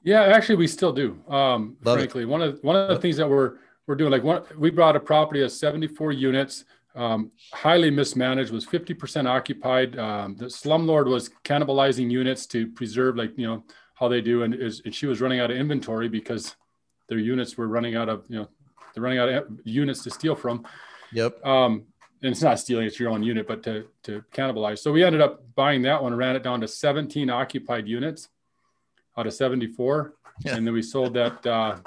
Yeah, 0.03 0.23
actually, 0.23 0.55
we 0.55 0.65
still 0.65 0.91
do. 0.91 1.21
Um, 1.27 1.77
Love 1.83 1.97
frankly, 1.97 2.23
it. 2.23 2.25
one 2.25 2.41
of 2.41 2.57
one 2.63 2.75
of 2.75 2.89
the 2.89 2.97
things 2.97 3.17
that 3.17 3.29
we're 3.29 3.57
we're 3.85 3.93
doing, 3.93 4.11
like 4.11 4.23
one, 4.23 4.41
we 4.57 4.71
brought 4.71 4.95
a 4.95 4.99
property 4.99 5.43
of 5.43 5.51
74 5.51 6.13
units, 6.13 6.65
um, 6.95 7.31
highly 7.53 7.91
mismanaged, 7.91 8.51
was 8.51 8.65
50% 8.65 9.29
occupied. 9.29 9.99
Um, 9.99 10.35
the 10.35 10.45
slumlord 10.45 11.05
was 11.05 11.29
cannibalizing 11.43 12.09
units 12.09 12.47
to 12.47 12.67
preserve, 12.71 13.15
like 13.15 13.37
you 13.37 13.45
know 13.45 13.63
how 13.93 14.07
they 14.07 14.19
do, 14.21 14.41
and, 14.41 14.55
is, 14.55 14.81
and 14.85 14.95
she 14.95 15.05
was 15.05 15.21
running 15.21 15.41
out 15.41 15.51
of 15.51 15.57
inventory 15.57 16.09
because 16.09 16.55
their 17.07 17.19
units 17.19 17.55
were 17.55 17.67
running 17.67 17.95
out 17.95 18.09
of 18.09 18.23
you 18.29 18.39
know 18.39 18.47
they're 18.95 19.03
running 19.03 19.19
out 19.19 19.29
of 19.29 19.47
units 19.63 20.03
to 20.05 20.09
steal 20.09 20.35
from. 20.35 20.65
Yep. 21.13 21.45
Um, 21.45 21.83
and 22.23 22.31
it's 22.31 22.41
not 22.41 22.59
stealing, 22.59 22.85
it's 22.85 22.99
your 22.99 23.09
own 23.09 23.23
unit, 23.23 23.47
but 23.47 23.63
to, 23.63 23.87
to 24.03 24.23
cannibalize. 24.31 24.79
So 24.79 24.91
we 24.91 25.03
ended 25.03 25.21
up 25.21 25.43
buying 25.55 25.81
that 25.83 26.01
one, 26.01 26.13
ran 26.15 26.35
it 26.35 26.43
down 26.43 26.61
to 26.61 26.67
17 26.67 27.29
occupied 27.29 27.87
units. 27.87 28.29
out 29.17 29.27
of 29.27 29.33
74. 29.33 30.13
Yeah. 30.43 30.55
And 30.55 30.65
then 30.65 30.73
we 30.73 30.81
sold 30.81 31.13
that, 31.15 31.45
uh, 31.45 31.77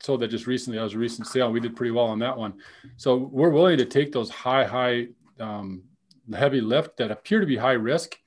sold 0.00 0.20
that 0.20 0.28
just 0.28 0.46
recently. 0.46 0.78
That 0.78 0.84
was 0.84 0.94
a 0.94 0.98
recent 0.98 1.28
sale. 1.28 1.52
We 1.52 1.60
did 1.60 1.76
pretty 1.76 1.92
well 1.92 2.06
on 2.06 2.18
that 2.18 2.36
one. 2.36 2.54
So 2.96 3.16
we're 3.16 3.50
willing 3.50 3.78
to 3.78 3.84
take 3.84 4.12
those 4.12 4.28
high, 4.28 4.64
high, 4.64 5.08
um, 5.38 5.84
heavy 6.34 6.60
lift 6.60 6.96
that 6.96 7.10
appear 7.12 7.40
to 7.40 7.46
be 7.46 7.56
high 7.56 7.72
risk. 7.72 8.18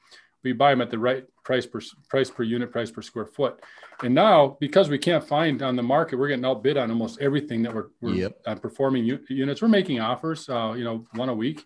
We 0.43 0.53
buy 0.53 0.71
them 0.71 0.81
at 0.81 0.89
the 0.89 0.99
right 0.99 1.25
price 1.43 1.65
per 1.65 1.81
price 2.09 2.29
per 2.29 2.43
unit, 2.43 2.71
price 2.71 2.91
per 2.91 3.01
square 3.01 3.25
foot. 3.25 3.61
And 4.03 4.15
now, 4.15 4.57
because 4.59 4.89
we 4.89 4.97
can't 4.97 5.23
find 5.23 5.61
on 5.61 5.75
the 5.75 5.83
market, 5.83 6.17
we're 6.17 6.29
getting 6.29 6.45
outbid 6.45 6.77
on 6.77 6.89
almost 6.89 7.19
everything 7.19 7.63
that 7.63 7.73
we're, 7.73 7.87
we're 8.01 8.13
yep. 8.13 8.39
on 8.47 8.59
performing 8.59 9.03
u- 9.03 9.25
units. 9.29 9.61
We're 9.61 9.67
making 9.67 9.99
offers, 9.99 10.47
uh, 10.47 10.73
you 10.77 10.83
know, 10.83 11.05
one 11.13 11.29
a 11.29 11.33
week, 11.33 11.65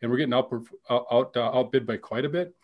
and 0.00 0.10
we're 0.10 0.16
getting 0.16 0.34
out 0.34 0.50
out 0.90 1.36
uh, 1.36 1.50
outbid 1.58 1.86
by 1.86 1.98
quite 1.98 2.24
a 2.24 2.28
bit. 2.30 2.54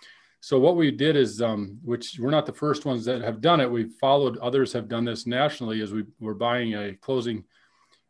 So 0.40 0.58
what 0.58 0.76
we 0.76 0.90
did 0.90 1.14
is, 1.14 1.40
um, 1.40 1.78
which 1.84 2.18
we're 2.18 2.30
not 2.30 2.46
the 2.46 2.52
first 2.52 2.84
ones 2.84 3.04
that 3.04 3.22
have 3.22 3.40
done 3.40 3.60
it. 3.60 3.70
We've 3.70 3.92
followed 4.00 4.38
others 4.38 4.72
have 4.72 4.88
done 4.88 5.04
this 5.04 5.26
nationally. 5.26 5.82
As 5.82 5.92
we 5.92 6.04
we're 6.18 6.34
buying 6.34 6.74
a 6.74 6.94
closing, 6.94 7.44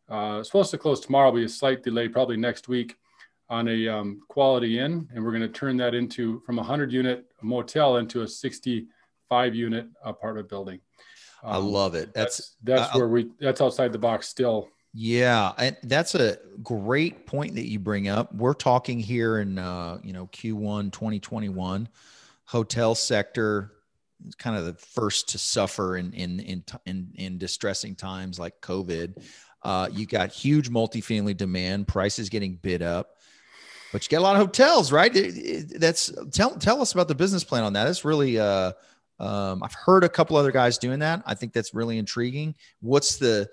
uh, 0.08 0.42
supposed 0.42 0.70
to 0.70 0.78
close 0.78 1.00
tomorrow, 1.00 1.32
be 1.32 1.44
a 1.44 1.48
slight 1.48 1.82
delay, 1.82 2.08
probably 2.08 2.38
next 2.38 2.68
week, 2.68 2.96
on 3.52 3.68
a 3.68 3.86
um, 3.86 4.22
quality 4.28 4.78
inn, 4.78 5.06
and 5.14 5.22
we're 5.22 5.30
going 5.30 5.42
to 5.42 5.48
turn 5.48 5.76
that 5.76 5.94
into 5.94 6.40
from 6.40 6.58
a 6.58 6.62
hundred 6.62 6.90
unit 6.90 7.26
motel 7.42 7.98
into 7.98 8.22
a 8.22 8.28
sixty-five 8.28 9.54
unit 9.54 9.86
apartment 10.02 10.48
building. 10.48 10.80
Um, 11.42 11.52
I 11.52 11.56
love 11.58 11.94
it. 11.94 12.14
That's 12.14 12.56
that's, 12.62 12.80
that's 12.82 12.96
uh, 12.96 12.98
where 12.98 13.08
we 13.08 13.30
that's 13.38 13.60
outside 13.60 13.92
the 13.92 13.98
box 13.98 14.26
still. 14.28 14.68
Yeah, 14.94 15.52
and 15.58 15.76
that's 15.84 16.14
a 16.14 16.38
great 16.62 17.26
point 17.26 17.54
that 17.54 17.68
you 17.68 17.78
bring 17.78 18.08
up. 18.08 18.34
We're 18.34 18.54
talking 18.54 18.98
here 18.98 19.38
in 19.38 19.58
uh, 19.58 19.98
you 20.02 20.14
know 20.14 20.28
Q1 20.28 20.90
2021 20.90 21.88
hotel 22.46 22.94
sector 22.94 23.72
is 24.26 24.34
kind 24.34 24.56
of 24.56 24.64
the 24.64 24.74
first 24.74 25.28
to 25.30 25.38
suffer 25.38 25.98
in 25.98 26.14
in 26.14 26.40
in 26.40 26.64
in, 26.86 27.12
in 27.16 27.38
distressing 27.38 27.96
times 27.96 28.38
like 28.38 28.60
COVID. 28.62 29.22
Uh, 29.62 29.88
you 29.92 30.06
got 30.06 30.32
huge 30.32 30.70
multifamily 30.70 31.36
demand, 31.36 31.86
prices 31.86 32.28
getting 32.28 32.56
bid 32.56 32.82
up, 32.82 33.18
but 33.92 34.04
you 34.04 34.08
get 34.08 34.20
a 34.20 34.22
lot 34.22 34.36
of 34.36 34.40
hotels, 34.40 34.90
right? 34.90 35.12
That's 35.78 36.12
tell 36.32 36.56
tell 36.56 36.80
us 36.80 36.92
about 36.92 37.08
the 37.08 37.14
business 37.14 37.44
plan 37.44 37.62
on 37.62 37.74
that. 37.74 37.86
It's 37.86 38.04
really 38.04 38.38
uh, 38.38 38.72
um, 39.20 39.62
I've 39.62 39.74
heard 39.74 40.02
a 40.02 40.08
couple 40.08 40.36
other 40.36 40.50
guys 40.50 40.78
doing 40.78 40.98
that. 41.00 41.22
I 41.26 41.34
think 41.34 41.52
that's 41.52 41.74
really 41.74 41.98
intriguing. 41.98 42.54
What's 42.80 43.16
the 43.16 43.48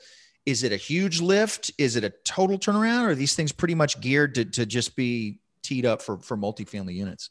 is 0.45 0.63
it 0.63 0.71
a 0.71 0.77
huge 0.77 1.21
lift? 1.21 1.71
Is 1.77 1.95
it 1.95 2.03
a 2.03 2.11
total 2.25 2.57
turnaround? 2.57 3.03
Or 3.03 3.11
are 3.11 3.15
these 3.15 3.35
things 3.35 3.51
pretty 3.51 3.75
much 3.75 4.01
geared 4.01 4.33
to, 4.35 4.45
to 4.45 4.65
just 4.65 4.95
be 4.95 5.39
teed 5.61 5.85
up 5.85 6.01
for, 6.01 6.17
for 6.17 6.35
multifamily 6.37 6.95
units? 6.95 7.29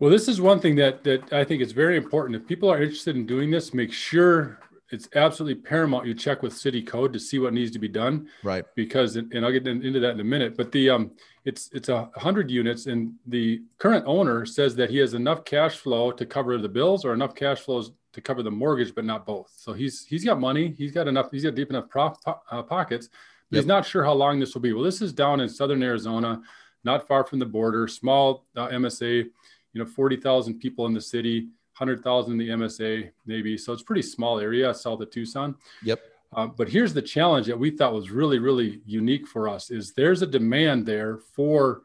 Well, 0.00 0.10
this 0.10 0.26
is 0.26 0.40
one 0.40 0.58
thing 0.58 0.74
that, 0.76 1.04
that 1.04 1.32
I 1.32 1.44
think 1.44 1.62
is 1.62 1.70
very 1.70 1.96
important. 1.96 2.34
If 2.34 2.48
people 2.48 2.68
are 2.68 2.82
interested 2.82 3.14
in 3.14 3.26
doing 3.26 3.52
this, 3.52 3.72
make 3.72 3.92
sure 3.92 4.58
it's 4.92 5.08
absolutely 5.14 5.60
paramount 5.60 6.06
you 6.06 6.14
check 6.14 6.42
with 6.42 6.52
city 6.52 6.82
code 6.82 7.12
to 7.14 7.18
see 7.18 7.38
what 7.38 7.54
needs 7.54 7.70
to 7.72 7.78
be 7.78 7.88
done. 7.88 8.28
Right. 8.44 8.64
Because, 8.76 9.16
and 9.16 9.44
I'll 9.44 9.50
get 9.50 9.66
into 9.66 9.98
that 10.00 10.10
in 10.10 10.20
a 10.20 10.24
minute, 10.24 10.56
but 10.56 10.70
the, 10.70 10.90
um, 10.90 11.12
it's, 11.44 11.70
it's 11.72 11.88
a 11.88 12.10
hundred 12.16 12.50
units 12.50 12.86
and 12.86 13.14
the 13.26 13.62
current 13.78 14.04
owner 14.06 14.46
says 14.46 14.76
that 14.76 14.90
he 14.90 14.98
has 14.98 15.14
enough 15.14 15.44
cash 15.44 15.78
flow 15.78 16.12
to 16.12 16.26
cover 16.26 16.56
the 16.58 16.68
bills 16.68 17.04
or 17.04 17.14
enough 17.14 17.34
cash 17.34 17.60
flows 17.60 17.90
to 18.12 18.20
cover 18.20 18.42
the 18.42 18.50
mortgage, 18.50 18.94
but 18.94 19.04
not 19.04 19.26
both. 19.26 19.52
So 19.56 19.72
he's 19.72 20.04
he's 20.04 20.24
got 20.24 20.38
money, 20.38 20.74
he's 20.76 20.92
got 20.92 21.08
enough, 21.08 21.30
he's 21.30 21.44
got 21.44 21.54
deep 21.54 21.70
enough 21.70 21.88
prof, 21.88 22.16
uh, 22.26 22.62
pockets. 22.62 23.08
Yep. 23.50 23.58
He's 23.58 23.66
not 23.66 23.86
sure 23.86 24.04
how 24.04 24.12
long 24.12 24.38
this 24.38 24.54
will 24.54 24.60
be. 24.60 24.72
Well, 24.72 24.84
this 24.84 25.02
is 25.02 25.12
down 25.12 25.40
in 25.40 25.48
southern 25.48 25.82
Arizona, 25.82 26.42
not 26.84 27.08
far 27.08 27.24
from 27.24 27.38
the 27.38 27.46
border, 27.46 27.88
small 27.88 28.44
uh, 28.56 28.68
MSA. 28.68 29.24
You 29.72 29.82
know, 29.82 29.86
forty 29.86 30.16
thousand 30.16 30.60
people 30.60 30.86
in 30.86 30.92
the 30.92 31.00
city, 31.00 31.48
hundred 31.74 32.02
thousand 32.02 32.32
in 32.32 32.38
the 32.38 32.48
MSA, 32.48 33.10
maybe. 33.26 33.56
So 33.56 33.72
it's 33.72 33.82
pretty 33.82 34.02
small 34.02 34.38
area 34.38 34.72
south 34.74 35.00
of 35.00 35.10
Tucson. 35.10 35.56
Yep. 35.84 36.00
Uh, 36.34 36.46
but 36.46 36.68
here's 36.68 36.94
the 36.94 37.02
challenge 37.02 37.46
that 37.46 37.58
we 37.58 37.70
thought 37.70 37.92
was 37.92 38.10
really, 38.10 38.38
really 38.38 38.80
unique 38.86 39.26
for 39.26 39.48
us: 39.48 39.70
is 39.70 39.92
there's 39.92 40.22
a 40.22 40.26
demand 40.26 40.86
there 40.86 41.18
for 41.18 41.82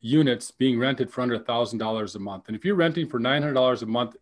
units 0.00 0.50
being 0.50 0.78
rented 0.78 1.10
for 1.10 1.20
under 1.20 1.38
thousand 1.38 1.78
dollars 1.78 2.14
a 2.14 2.18
month. 2.18 2.44
And 2.48 2.56
if 2.56 2.64
you're 2.64 2.74
renting 2.74 3.08
for 3.08 3.18
nine 3.18 3.42
hundred 3.42 3.54
dollars 3.54 3.82
a 3.82 3.86
month 3.86 4.16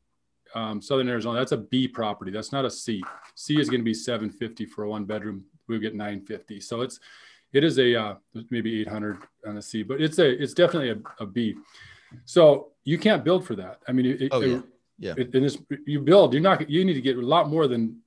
um, 0.55 0.81
Southern 0.81 1.09
Arizona, 1.09 1.39
that's 1.39 1.53
a 1.53 1.57
B 1.57 1.89
property. 1.89 2.31
That's 2.31 2.53
not 2.53 2.65
a 2.65 2.71
C. 2.71 3.03
C 3.35 3.59
is 3.59 3.69
going 3.69 3.81
to 3.81 3.85
be 3.85 3.95
750 3.95 4.67
for 4.67 4.85
a 4.85 4.91
one 4.91 5.05
bedroom. 5.05 5.45
We'll 5.69 5.81
get 5.81 5.95
950. 5.95 6.61
So 6.61 6.81
it's, 6.81 7.01
it 7.53 7.65
is 7.65 7.79
a, 7.79 7.95
uh, 7.95 8.15
maybe 8.51 8.81
800 8.83 9.19
on 9.47 9.57
a 9.57 9.63
C, 9.63 9.83
but 9.83 10.01
it's 10.01 10.19
a, 10.19 10.43
it's 10.43 10.55
definitely 10.55 10.91
a, 10.91 11.23
a 11.23 11.27
B. 11.27 11.57
So 12.25 12.73
you 12.85 12.99
can't 12.99 13.25
build 13.25 13.47
for 13.47 13.55
that. 13.57 13.81
I 13.87 13.93
mean, 13.93 14.07
it, 14.07 14.29
oh, 14.33 14.41
yeah. 14.41 14.61
Yeah. 14.99 15.15
And 15.17 15.33
this, 15.33 15.59
you 15.87 16.01
build, 16.01 16.33
you're 16.33 16.43
not, 16.43 16.69
you 16.69 16.85
need 16.85 16.95
to 16.95 17.01
get 17.01 17.17
a 17.17 17.21
lot 17.21 17.49
more 17.49 17.69
than 17.69 18.01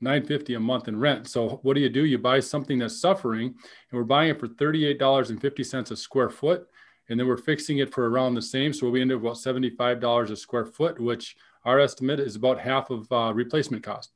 950 0.00 0.54
a 0.54 0.60
month 0.60 0.88
in 0.88 0.98
rent. 0.98 1.28
So 1.28 1.60
what 1.62 1.74
do 1.74 1.80
you 1.80 1.90
do? 1.90 2.04
You 2.04 2.18
buy 2.18 2.40
something 2.40 2.78
that's 2.78 3.00
suffering 3.00 3.48
and 3.48 3.92
we're 3.92 4.04
buying 4.04 4.30
it 4.30 4.40
for 4.40 4.48
$38.50 4.48 5.90
a 5.90 5.96
square 5.96 6.30
foot. 6.30 6.66
And 7.08 7.18
then 7.18 7.26
we're 7.26 7.36
fixing 7.36 7.78
it 7.78 7.92
for 7.92 8.08
around 8.08 8.34
the 8.34 8.42
same. 8.42 8.72
So 8.72 8.88
we 8.88 9.00
end 9.00 9.12
up 9.12 9.20
about 9.20 9.34
$75 9.34 10.30
a 10.30 10.36
square 10.36 10.64
foot, 10.64 11.00
which 11.00 11.36
our 11.64 11.80
estimate 11.80 12.20
is 12.20 12.36
about 12.36 12.58
half 12.58 12.90
of 12.90 13.10
uh, 13.12 13.32
replacement 13.34 13.82
cost. 13.82 14.12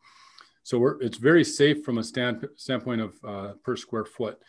So 0.63 0.79
we're, 0.79 1.01
it's 1.03 1.19
very 1.19 1.45
safe 1.45 1.85
from 1.85 1.99
a 1.99 2.05
stand, 2.05 2.49
standpoint 2.57 3.01
of 3.01 3.25
uh, 3.25 3.53
per 3.63 3.77
square 3.77 4.05
foot. 4.05 4.41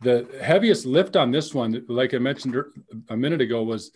The 0.00 0.26
heaviest 0.42 0.84
lift 0.84 1.14
on 1.14 1.30
this 1.30 1.54
one, 1.54 1.84
like 1.88 2.14
I 2.14 2.18
mentioned 2.18 2.56
er, 2.56 2.72
a 3.10 3.16
minute 3.16 3.40
ago, 3.40 3.62
was 3.62 3.92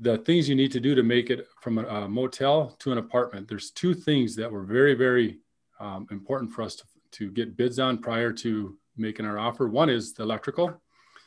the 0.00 0.18
things 0.18 0.48
you 0.48 0.54
need 0.54 0.72
to 0.72 0.80
do 0.80 0.94
to 0.94 1.02
make 1.02 1.30
it 1.30 1.46
from 1.60 1.78
a, 1.78 1.84
a 1.84 2.08
motel 2.08 2.76
to 2.78 2.92
an 2.92 2.98
apartment. 2.98 3.48
There's 3.48 3.70
two 3.70 3.94
things 3.94 4.36
that 4.36 4.50
were 4.50 4.62
very, 4.62 4.94
very 4.94 5.38
um, 5.80 6.06
important 6.10 6.52
for 6.52 6.62
us 6.62 6.76
to, 6.76 6.84
to 7.12 7.30
get 7.30 7.56
bids 7.56 7.78
on 7.78 7.98
prior 7.98 8.32
to 8.32 8.76
making 8.96 9.26
our 9.26 9.38
offer. 9.38 9.68
One 9.68 9.90
is 9.90 10.12
the 10.12 10.22
electrical. 10.22 10.80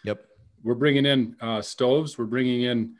Yep. 0.03 0.25
We're 0.63 0.75
bringing 0.75 1.05
in 1.05 1.35
uh, 1.41 1.61
stoves. 1.61 2.17
We're 2.17 2.25
bringing 2.25 2.63
in 2.63 2.95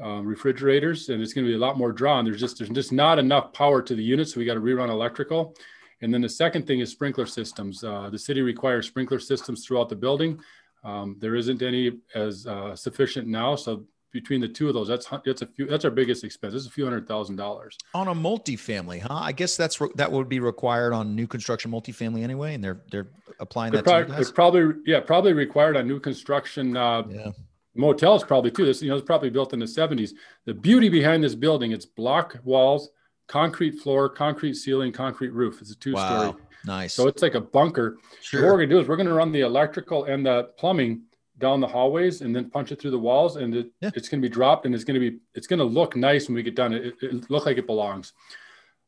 um, 0.00 0.26
refrigerators, 0.26 1.08
and 1.08 1.20
it's 1.20 1.32
going 1.32 1.44
to 1.44 1.50
be 1.50 1.56
a 1.56 1.60
lot 1.60 1.78
more 1.78 1.92
drawn. 1.92 2.24
There's 2.24 2.40
just 2.40 2.58
there's 2.58 2.70
just 2.70 2.92
not 2.92 3.18
enough 3.18 3.52
power 3.52 3.82
to 3.82 3.94
the 3.94 4.02
unit, 4.02 4.28
so 4.28 4.38
we 4.38 4.44
got 4.44 4.54
to 4.54 4.60
rerun 4.60 4.90
electrical. 4.90 5.54
And 6.00 6.14
then 6.14 6.20
the 6.20 6.28
second 6.28 6.66
thing 6.66 6.78
is 6.78 6.90
sprinkler 6.90 7.26
systems. 7.26 7.82
Uh, 7.82 8.08
the 8.10 8.18
city 8.18 8.40
requires 8.40 8.86
sprinkler 8.86 9.18
systems 9.18 9.66
throughout 9.66 9.88
the 9.88 9.96
building. 9.96 10.38
Um, 10.84 11.16
there 11.18 11.34
isn't 11.34 11.62
any 11.62 11.98
as 12.14 12.46
uh, 12.46 12.76
sufficient 12.76 13.26
now, 13.26 13.56
so 13.56 13.84
between 14.12 14.40
the 14.40 14.48
two 14.48 14.68
of 14.68 14.74
those, 14.74 14.88
that's 14.88 15.08
that's 15.24 15.42
a 15.42 15.46
few. 15.46 15.66
That's 15.66 15.84
our 15.84 15.90
biggest 15.90 16.24
expense. 16.24 16.54
It's 16.54 16.66
a 16.66 16.70
few 16.70 16.84
hundred 16.84 17.06
thousand 17.06 17.36
dollars 17.36 17.76
on 17.94 18.08
a 18.08 18.14
multifamily, 18.14 19.00
huh? 19.00 19.20
I 19.22 19.32
guess 19.32 19.56
that's 19.56 19.78
that 19.96 20.10
would 20.10 20.28
be 20.28 20.40
required 20.40 20.92
on 20.92 21.14
new 21.14 21.26
construction 21.26 21.70
multifamily 21.70 22.22
anyway, 22.22 22.54
and 22.54 22.62
they're 22.62 22.80
they're 22.90 23.08
applying 23.40 23.72
they're 23.72 23.82
that. 23.82 24.08
Probably, 24.08 24.32
probably 24.32 24.82
yeah, 24.86 25.00
probably 25.00 25.32
required 25.32 25.76
on 25.76 25.86
new 25.86 26.00
construction. 26.00 26.76
Uh, 26.76 27.02
yeah 27.08 27.30
motels 27.78 28.24
probably 28.24 28.50
too. 28.50 28.66
This, 28.66 28.82
you 28.82 28.90
know, 28.90 28.96
it's 28.96 29.06
probably 29.06 29.30
built 29.30 29.54
in 29.54 29.60
the 29.60 29.66
70s. 29.66 30.10
The 30.44 30.52
beauty 30.52 30.88
behind 30.88 31.24
this 31.24 31.34
building, 31.34 31.72
it's 31.72 31.86
block 31.86 32.38
walls, 32.44 32.90
concrete 33.28 33.78
floor, 33.78 34.08
concrete 34.08 34.54
ceiling, 34.54 34.92
concrete 34.92 35.30
roof. 35.30 35.60
It's 35.62 35.70
a 35.70 35.76
two-story. 35.76 36.28
Wow. 36.28 36.36
Nice. 36.66 36.92
So 36.92 37.06
it's 37.06 37.22
like 37.22 37.34
a 37.34 37.40
bunker. 37.40 37.98
Sure. 38.20 38.42
What 38.42 38.48
we're 38.48 38.58
gonna 38.58 38.66
do 38.66 38.80
is 38.80 38.88
we're 38.88 38.96
gonna 38.96 39.14
run 39.14 39.32
the 39.32 39.42
electrical 39.42 40.04
and 40.04 40.26
the 40.26 40.50
plumbing 40.58 41.02
down 41.38 41.60
the 41.60 41.66
hallways 41.66 42.20
and 42.20 42.34
then 42.34 42.50
punch 42.50 42.72
it 42.72 42.80
through 42.80 42.90
the 42.90 42.98
walls 42.98 43.36
and 43.36 43.54
it, 43.54 43.70
yeah. 43.80 43.90
it's 43.94 44.08
going 44.08 44.20
to 44.20 44.28
be 44.28 44.32
dropped 44.32 44.66
and 44.66 44.74
it's 44.74 44.84
going 44.84 45.00
to 45.00 45.10
be 45.10 45.18
it's 45.34 45.46
going 45.46 45.58
to 45.58 45.64
look 45.64 45.96
nice 45.96 46.28
when 46.28 46.34
we 46.34 46.42
get 46.42 46.56
done 46.56 46.72
it, 46.72 46.94
it, 47.00 47.30
look 47.30 47.46
like 47.46 47.58
it 47.58 47.66
belongs 47.66 48.12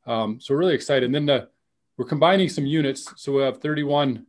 um, 0.07 0.41
so 0.41 0.55
we're 0.55 0.61
really 0.61 0.75
excited 0.75 1.05
and 1.05 1.15
then 1.15 1.27
the, 1.27 1.49
we're 1.97 2.05
combining 2.05 2.49
some 2.49 2.67
units 2.67 3.13
so 3.17 3.33
we 3.33 3.43
have 3.43 3.59
31 3.59 4.27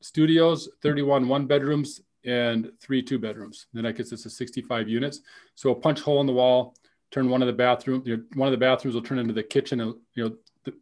studios 0.00 0.68
31 0.82 1.26
one 1.26 1.46
bedrooms 1.46 2.00
and 2.24 2.72
three 2.80 3.02
two 3.02 3.18
bedrooms. 3.18 3.66
Then 3.72 3.84
that 3.84 3.96
gets 3.96 4.12
us 4.12 4.22
to 4.22 4.30
65 4.30 4.88
units. 4.88 5.20
So 5.54 5.70
a 5.70 5.74
punch 5.74 6.00
hole 6.00 6.20
in 6.20 6.26
the 6.26 6.32
wall, 6.32 6.74
turn 7.10 7.28
one 7.28 7.42
of 7.42 7.46
the 7.46 7.52
bathroom, 7.52 8.02
you 8.04 8.16
know, 8.16 8.22
one 8.34 8.48
of 8.48 8.52
the 8.52 8.58
bathrooms 8.58 8.94
will 8.94 9.02
turn 9.02 9.18
into 9.18 9.34
the 9.34 9.42
kitchen. 9.42 9.80
And, 9.80 9.94
you 10.14 10.24
know, 10.24 10.36
the, 10.64 10.74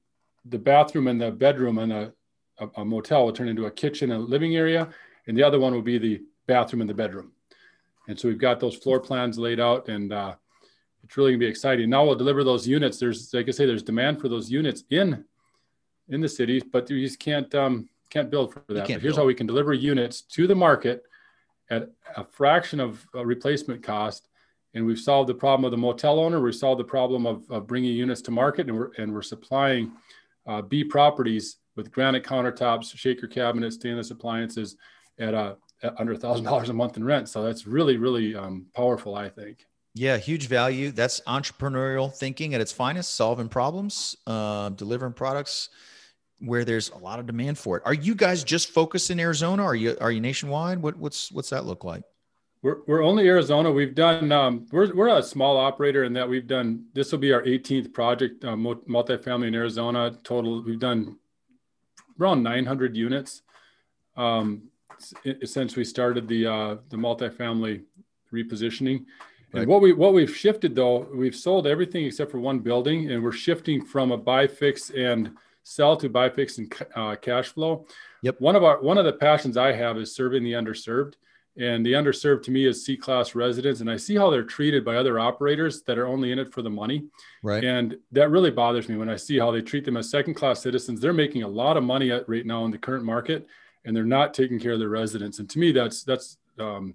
the 0.47 0.59
bathroom 0.59 1.09
and 1.09 1.21
the 1.21 1.31
bedroom 1.31 1.79
and 1.79 1.93
a, 1.93 2.13
a, 2.59 2.69
a, 2.77 2.85
motel 2.85 3.25
will 3.25 3.33
turn 3.33 3.49
into 3.49 3.67
a 3.67 3.71
kitchen 3.71 4.13
and 4.13 4.29
living 4.29 4.57
area. 4.57 4.89
And 5.27 5.37
the 5.37 5.43
other 5.43 5.59
one 5.59 5.75
will 5.75 5.83
be 5.83 5.99
the 5.99 6.23
bathroom 6.47 6.81
and 6.81 6.91
the 6.91 6.95
bedroom. 6.95 7.33
And 8.09 8.19
so 8.19 8.29
we've 8.29 8.39
got 8.39 8.61
those 8.61 8.77
floor 8.77 9.01
plans 9.01 9.39
laid 9.39 9.61
out 9.61 9.89
and 9.89 10.13
uh, 10.13 10.35
it's 11.05 11.17
really 11.17 11.33
gonna 11.33 11.39
be 11.39 11.47
exciting. 11.47 11.91
Now 11.91 12.05
we'll 12.05 12.15
deliver 12.15 12.45
those 12.45 12.67
units. 12.67 12.99
There's, 12.99 13.33
like 13.33 13.49
I 13.49 13.53
say, 13.53 13.67
there's 13.67 13.83
demand 13.83 14.21
for 14.21 14.29
those 14.29 14.51
units 14.51 14.85
in, 14.91 15.25
in 16.09 16.21
the 16.21 16.29
cities, 16.29 16.63
but 16.71 16.89
you 16.91 17.01
just 17.01 17.19
can't, 17.19 17.53
um, 17.55 17.89
can't 18.11 18.31
build 18.31 18.53
for 18.53 18.63
that. 18.69 18.89
Here's 18.89 19.03
build. 19.03 19.17
how 19.17 19.25
we 19.25 19.35
can 19.35 19.47
deliver 19.47 19.73
units 19.73 20.23
to 20.23 20.47
the 20.47 20.55
market 20.55 21.05
at 21.71 21.89
a 22.17 22.25
fraction 22.25 22.81
of 22.81 23.07
a 23.15 23.25
replacement 23.25 23.83
cost. 23.83 24.29
And 24.75 24.87
we've 24.87 24.99
solved 24.99 25.29
the 25.29 25.35
problem 25.35 25.65
of 25.65 25.71
the 25.71 25.77
motel 25.77 26.19
owner. 26.19 26.41
We've 26.41 26.55
solved 26.55 26.81
the 26.81 26.85
problem 26.85 27.27
of, 27.27 27.51
of 27.51 27.67
bringing 27.67 27.95
units 27.95 28.23
to 28.23 28.31
market, 28.31 28.69
and 28.69 28.77
we're, 28.77 28.91
and 28.99 29.13
we're 29.13 29.23
supplying 29.23 29.93
uh, 30.47 30.63
B 30.63 30.83
properties 30.83 31.59
with 31.77 31.91
granite 31.93 32.25
countertops, 32.25 32.97
shaker 32.97 33.27
cabinets, 33.27 33.77
stainless 33.77 34.11
appliances 34.11 34.77
at, 35.19 35.35
a, 35.35 35.57
under 35.99 36.13
a 36.13 36.17
thousand 36.17 36.45
dollars 36.51 36.69
a 36.69 36.73
month 36.73 36.97
in 36.97 37.05
rent. 37.05 37.29
So 37.29 37.43
that's 37.43 37.67
really, 37.67 37.97
really 37.97 38.35
um, 38.35 38.67
powerful, 38.75 39.15
I 39.15 39.29
think. 39.29 39.67
Yeah, 39.95 40.17
huge 40.17 40.49
value. 40.49 40.91
That's 40.91 41.21
entrepreneurial 41.23 42.15
thinking 42.15 42.55
at 42.55 42.61
its 42.61 42.73
finest, 42.73 43.15
solving 43.15 43.49
problems, 43.49 44.17
uh, 44.27 44.71
delivering 44.71 45.13
products 45.13 45.69
where 46.39 46.65
there's 46.65 46.91
a 46.91 46.99
lot 46.99 47.19
of 47.19 47.27
demand 47.27 47.59
for 47.59 47.77
it. 47.77 47.83
Are 47.85 47.95
you 47.95 48.15
guys 48.15 48.43
just 48.43 48.71
focused 48.71 49.11
in 49.11 49.21
Arizona? 49.21 49.63
Are 49.63 49.75
you 49.75 49.97
are 50.01 50.11
you 50.11 50.21
nationwide? 50.21 50.81
What 50.81 50.97
what's 50.97 51.31
what's 51.31 51.51
that 51.51 51.67
look 51.67 51.85
like? 51.85 52.03
We're, 52.63 52.79
we're 52.87 53.03
only 53.03 53.27
Arizona. 53.29 53.73
We've 53.73 53.95
done, 53.95 54.31
um, 54.31 54.67
we're, 54.71 54.95
we're 54.95 55.19
a 55.19 55.23
small 55.23 55.57
operator 55.57 56.05
in 56.05 56.13
that 56.13 56.29
we've 56.29 56.47
done, 56.47 56.85
this 56.95 57.11
will 57.11 57.19
be 57.19 57.33
our 57.33 57.43
18th 57.43 57.93
project, 57.93 58.45
uh, 58.45 58.55
multifamily 58.55 59.49
in 59.49 59.55
Arizona 59.57 60.17
total. 60.23 60.63
We've 60.63 60.79
done 60.79 61.19
around 62.21 62.45
900 62.45 62.97
units 62.97 63.43
um, 64.17 64.71
since 65.45 65.77
we 65.77 65.85
started 65.85 66.29
the, 66.29 66.47
uh, 66.47 66.77
the 66.91 66.97
multifamily 66.97 67.83
repositioning. 68.33 69.05
Right. 69.53 69.61
And 69.61 69.67
what 69.67 69.83
we 69.83 69.93
what 69.93 70.15
we've 70.15 70.35
shifted 70.35 70.75
though, 70.75 71.07
we've 71.15 71.37
sold 71.37 71.67
everything 71.67 72.07
except 72.07 72.31
for 72.31 72.41
one 72.41 72.61
building, 72.61 73.11
and 73.11 73.23
we're 73.23 73.33
shifting 73.33 73.85
from 73.85 74.11
a 74.11 74.17
buy 74.17 74.47
fix 74.47 74.89
and 74.91 75.37
sell 75.63 75.95
to 75.99 76.09
buy 76.09 76.31
fix 76.31 76.59
and 76.59 76.73
uh, 76.95 77.17
cash 77.17 77.49
flow. 77.49 77.87
Yep. 78.23 78.41
One 78.41 78.57
of 78.57 78.65
our 78.65 78.81
one 78.81 78.97
of 78.97 79.05
the 79.05 79.13
passions 79.13 79.59
I 79.59 79.73
have 79.73 79.99
is 79.99 80.17
serving 80.17 80.43
the 80.43 80.53
underserved, 80.53 81.15
and 81.59 81.85
the 81.85 81.93
underserved 81.93 82.45
to 82.45 82.51
me 82.51 82.65
is 82.65 82.85
C 82.85 82.97
class 82.97 83.35
residents, 83.35 83.83
and 83.83 83.91
I 83.91 83.99
see 83.99 84.17
how 84.17 84.31
they're 84.31 84.43
treated 84.43 84.87
by 84.87 84.97
other 84.97 85.19
operators 85.19 85.83
that 85.83 85.99
are 85.99 86.07
only 86.07 86.33
in 86.33 86.39
it 86.39 86.51
for 86.51 86.63
the 86.63 86.71
money. 86.71 87.05
Right. 87.43 87.63
And 87.63 87.99
that 88.13 88.31
really 88.31 88.51
bothers 88.51 88.89
me 88.89 88.97
when 88.97 89.11
I 89.11 89.17
see 89.17 89.39
how 89.39 89.51
they 89.51 89.61
treat 89.61 89.85
them 89.85 89.99
as 89.99 90.09
second 90.09 90.33
class 90.33 90.63
citizens. 90.63 90.99
They're 90.99 91.13
making 91.13 91.43
a 91.43 91.49
lot 91.49 91.77
of 91.77 91.85
money 91.85 92.11
at, 92.11 92.27
right 92.27 92.47
now 92.47 92.65
in 92.65 92.71
the 92.71 92.79
current 92.79 93.05
market, 93.05 93.47
and 93.85 93.97
they're 93.97 94.05
not 94.05 94.35
taking 94.35 94.59
care 94.59 94.73
of 94.73 94.79
their 94.79 94.89
residents. 94.89 95.39
And 95.39 95.49
to 95.51 95.59
me, 95.59 95.73
that's 95.73 96.03
that's 96.05 96.39
um, 96.59 96.95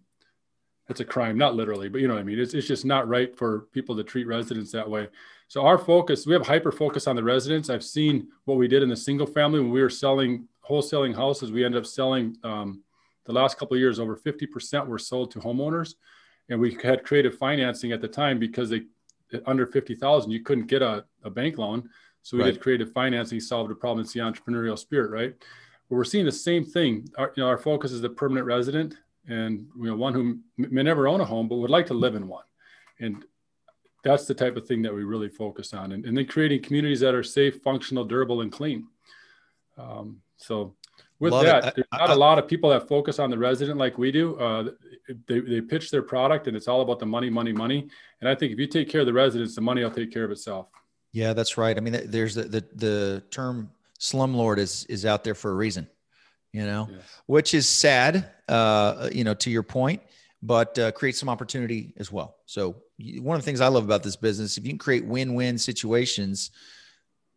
that's 0.87 1.01
a 1.01 1.05
crime, 1.05 1.37
not 1.37 1.55
literally, 1.55 1.89
but 1.89 1.99
you 1.99 2.07
know 2.07 2.13
what 2.13 2.21
I 2.21 2.23
mean. 2.23 2.39
It's, 2.39 2.53
it's 2.53 2.67
just 2.67 2.85
not 2.85 3.07
right 3.07 3.35
for 3.35 3.67
people 3.73 3.95
to 3.97 4.03
treat 4.03 4.25
residents 4.25 4.71
that 4.71 4.89
way. 4.89 5.09
So 5.49 5.65
our 5.65 5.77
focus, 5.77 6.25
we 6.25 6.33
have 6.33 6.45
hyper 6.45 6.71
focus 6.71 7.07
on 7.07 7.15
the 7.15 7.23
residents. 7.23 7.69
I've 7.69 7.83
seen 7.83 8.27
what 8.45 8.57
we 8.57 8.67
did 8.67 8.83
in 8.83 8.89
the 8.89 8.95
single 8.95 9.27
family 9.27 9.59
when 9.59 9.71
we 9.71 9.81
were 9.81 9.89
selling 9.89 10.47
wholesaling 10.67 11.15
houses. 11.15 11.51
We 11.51 11.65
ended 11.65 11.81
up 11.81 11.85
selling 11.85 12.37
um, 12.43 12.83
the 13.25 13.33
last 13.33 13.57
couple 13.57 13.75
of 13.75 13.81
years 13.81 13.99
over 13.99 14.15
50% 14.15 14.87
were 14.87 14.97
sold 14.97 15.31
to 15.31 15.39
homeowners, 15.39 15.95
and 16.49 16.59
we 16.59 16.77
had 16.81 17.03
creative 17.03 17.37
financing 17.37 17.91
at 17.91 18.01
the 18.01 18.07
time 18.07 18.39
because 18.39 18.69
they 18.69 18.83
under 19.45 19.65
50,000 19.65 20.31
you 20.31 20.41
couldn't 20.41 20.67
get 20.67 20.81
a, 20.81 21.03
a 21.25 21.29
bank 21.29 21.57
loan. 21.57 21.89
So 22.21 22.37
we 22.37 22.43
right. 22.43 22.53
did 22.53 22.61
creative 22.61 22.93
financing, 22.93 23.41
solved 23.41 23.71
a 23.71 23.75
problem. 23.75 24.03
It's 24.03 24.13
the 24.13 24.21
entrepreneurial 24.21 24.79
spirit, 24.79 25.11
right? 25.11 25.35
But 25.89 25.95
we're 25.95 26.03
seeing 26.03 26.25
the 26.25 26.31
same 26.31 26.65
thing. 26.65 27.09
Our, 27.17 27.33
you 27.35 27.43
know, 27.43 27.49
our 27.49 27.57
focus 27.57 27.91
is 27.91 28.01
the 28.01 28.09
permanent 28.09 28.45
resident 28.45 28.97
and 29.27 29.67
you 29.77 29.85
know 29.85 29.95
one 29.95 30.13
who 30.13 30.39
may 30.57 30.83
never 30.83 31.07
own 31.07 31.21
a 31.21 31.25
home 31.25 31.47
but 31.47 31.57
would 31.57 31.69
like 31.69 31.85
to 31.87 31.93
live 31.93 32.15
in 32.15 32.27
one. 32.27 32.43
And 32.99 33.25
that's 34.03 34.25
the 34.25 34.33
type 34.33 34.55
of 34.55 34.67
thing 34.67 34.81
that 34.83 34.93
we 34.93 35.03
really 35.03 35.29
focus 35.29 35.73
on 35.73 35.91
and, 35.91 36.05
and 36.05 36.17
then 36.17 36.25
creating 36.25 36.61
communities 36.61 37.01
that 37.01 37.13
are 37.13 37.23
safe 37.23 37.61
functional 37.61 38.05
durable 38.05 38.41
and 38.41 38.51
clean. 38.51 38.87
Um, 39.77 40.21
so 40.37 40.75
with 41.19 41.33
Love 41.33 41.45
that 41.45 41.75
there's 41.75 41.87
not 41.91 42.09
a 42.09 42.15
lot 42.15 42.39
of 42.39 42.47
people 42.47 42.69
that 42.69 42.87
focus 42.87 43.19
on 43.19 43.29
the 43.29 43.37
resident 43.37 43.77
like 43.77 43.97
we 43.97 44.11
do. 44.11 44.35
Uh, 44.37 44.71
they, 45.27 45.39
they 45.39 45.61
pitch 45.61 45.89
their 45.91 46.03
product 46.03 46.47
and 46.47 46.55
it's 46.55 46.67
all 46.67 46.81
about 46.81 46.99
the 46.99 47.05
money 47.05 47.29
money 47.29 47.51
money. 47.51 47.87
And 48.21 48.29
i 48.29 48.35
think 48.35 48.51
if 48.53 48.59
you 48.59 48.67
take 48.67 48.89
care 48.89 49.01
of 49.01 49.07
the 49.07 49.13
residents 49.13 49.55
the 49.55 49.61
money 49.61 49.83
will 49.83 49.91
take 49.91 50.11
care 50.11 50.23
of 50.23 50.31
itself. 50.31 50.67
Yeah 51.11 51.33
that's 51.33 51.57
right. 51.57 51.75
I 51.75 51.79
mean 51.81 52.01
there's 52.05 52.35
the 52.35 52.43
the, 52.43 52.65
the 52.75 53.23
term 53.29 53.71
slumlord 53.99 54.57
is 54.57 54.85
is 54.85 55.05
out 55.05 55.23
there 55.23 55.35
for 55.35 55.51
a 55.51 55.55
reason 55.55 55.87
you 56.57 56.65
know, 56.65 56.87
yes. 56.89 57.01
which 57.25 57.53
is 57.53 57.67
sad, 57.67 58.31
uh, 58.47 59.09
you 59.11 59.23
know, 59.23 59.33
to 59.35 59.49
your 59.49 59.63
point, 59.63 60.01
but 60.41 60.77
uh, 60.79 60.91
create 60.91 61.15
some 61.15 61.29
opportunity 61.29 61.93
as 61.97 62.11
well. 62.11 62.37
So 62.45 62.77
one 63.19 63.35
of 63.35 63.41
the 63.41 63.45
things 63.45 63.61
I 63.61 63.67
love 63.67 63.83
about 63.83 64.01
this 64.01 64.15
business, 64.15 64.57
if 64.57 64.63
you 64.63 64.71
can 64.71 64.79
create 64.79 65.05
win-win 65.05 65.57
situations, 65.57 66.51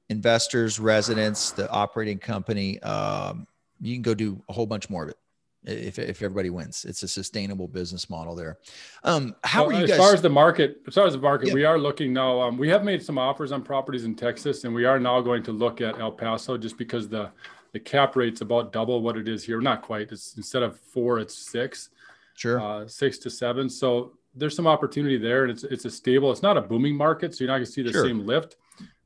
investors, 0.09 0.81
residents, 0.81 1.51
the 1.51 1.71
operating 1.71 2.19
company, 2.19 2.81
um, 2.83 3.47
you 3.81 3.95
can 3.95 4.03
go 4.03 4.15
do 4.15 4.43
a 4.49 4.53
whole 4.53 4.67
bunch 4.67 4.89
more 4.89 5.03
of 5.03 5.11
it. 5.11 5.19
If, 5.63 5.99
if 5.99 6.23
everybody 6.23 6.49
wins, 6.49 6.87
it's 6.87 7.03
a 7.03 7.09
sustainable 7.09 7.69
business 7.69 8.09
model 8.09 8.35
there. 8.35 8.59
Um, 9.05 9.35
how 9.45 9.67
well, 9.67 9.77
are 9.77 9.87
you 9.87 9.93
as 9.93 9.99
far 9.99 10.15
as 10.15 10.23
the 10.23 10.31
market? 10.31 10.79
As 10.89 10.95
far 10.95 11.07
as 11.07 11.13
the 11.13 11.19
market, 11.19 11.49
yeah. 11.49 11.55
we 11.55 11.65
are 11.65 11.79
looking 11.79 12.15
now. 12.15 12.41
Um, 12.41 12.57
we 12.57 12.69
have 12.71 12.83
made 12.83 13.03
some 13.03 13.19
offers 13.19 13.53
on 13.53 13.63
properties 13.63 14.05
in 14.05 14.15
Texas, 14.15 14.65
and 14.65 14.75
we 14.75 14.87
are 14.87 14.99
now 14.99 15.21
going 15.21 15.43
to 15.43 15.53
look 15.53 15.83
at 15.83 16.01
El 16.01 16.13
Paso 16.13 16.57
just 16.57 16.79
because 16.79 17.11
the 17.11 17.31
the 17.73 17.81
cap 17.81 18.17
rate's 18.17 18.41
about 18.41 18.73
double 18.73 19.03
what 19.03 19.17
it 19.17 19.29
is 19.29 19.45
here. 19.45 19.61
Not 19.61 19.83
quite. 19.83 20.11
It's 20.11 20.37
instead 20.37 20.63
of 20.63 20.81
four, 20.81 21.19
it's 21.19 21.35
six. 21.35 21.91
Sure. 22.35 22.59
Uh, 22.59 22.89
six 22.89 23.19
to 23.19 23.31
seven. 23.31 23.69
So 23.69 24.13
there's 24.35 24.57
some 24.57 24.67
opportunity 24.67 25.19
there, 25.19 25.43
and 25.43 25.51
it's 25.51 25.65
it's 25.65 25.85
a 25.85 25.91
stable. 25.91 26.33
It's 26.33 26.43
not 26.43 26.57
a 26.57 26.63
booming 26.63 26.97
market, 26.97 27.35
so 27.35 27.45
you're 27.45 27.49
not 27.49 27.59
going 27.59 27.67
to 27.67 27.71
see 27.71 27.83
the 27.83 27.93
sure. 27.93 28.07
same 28.07 28.27
lift. 28.27 28.57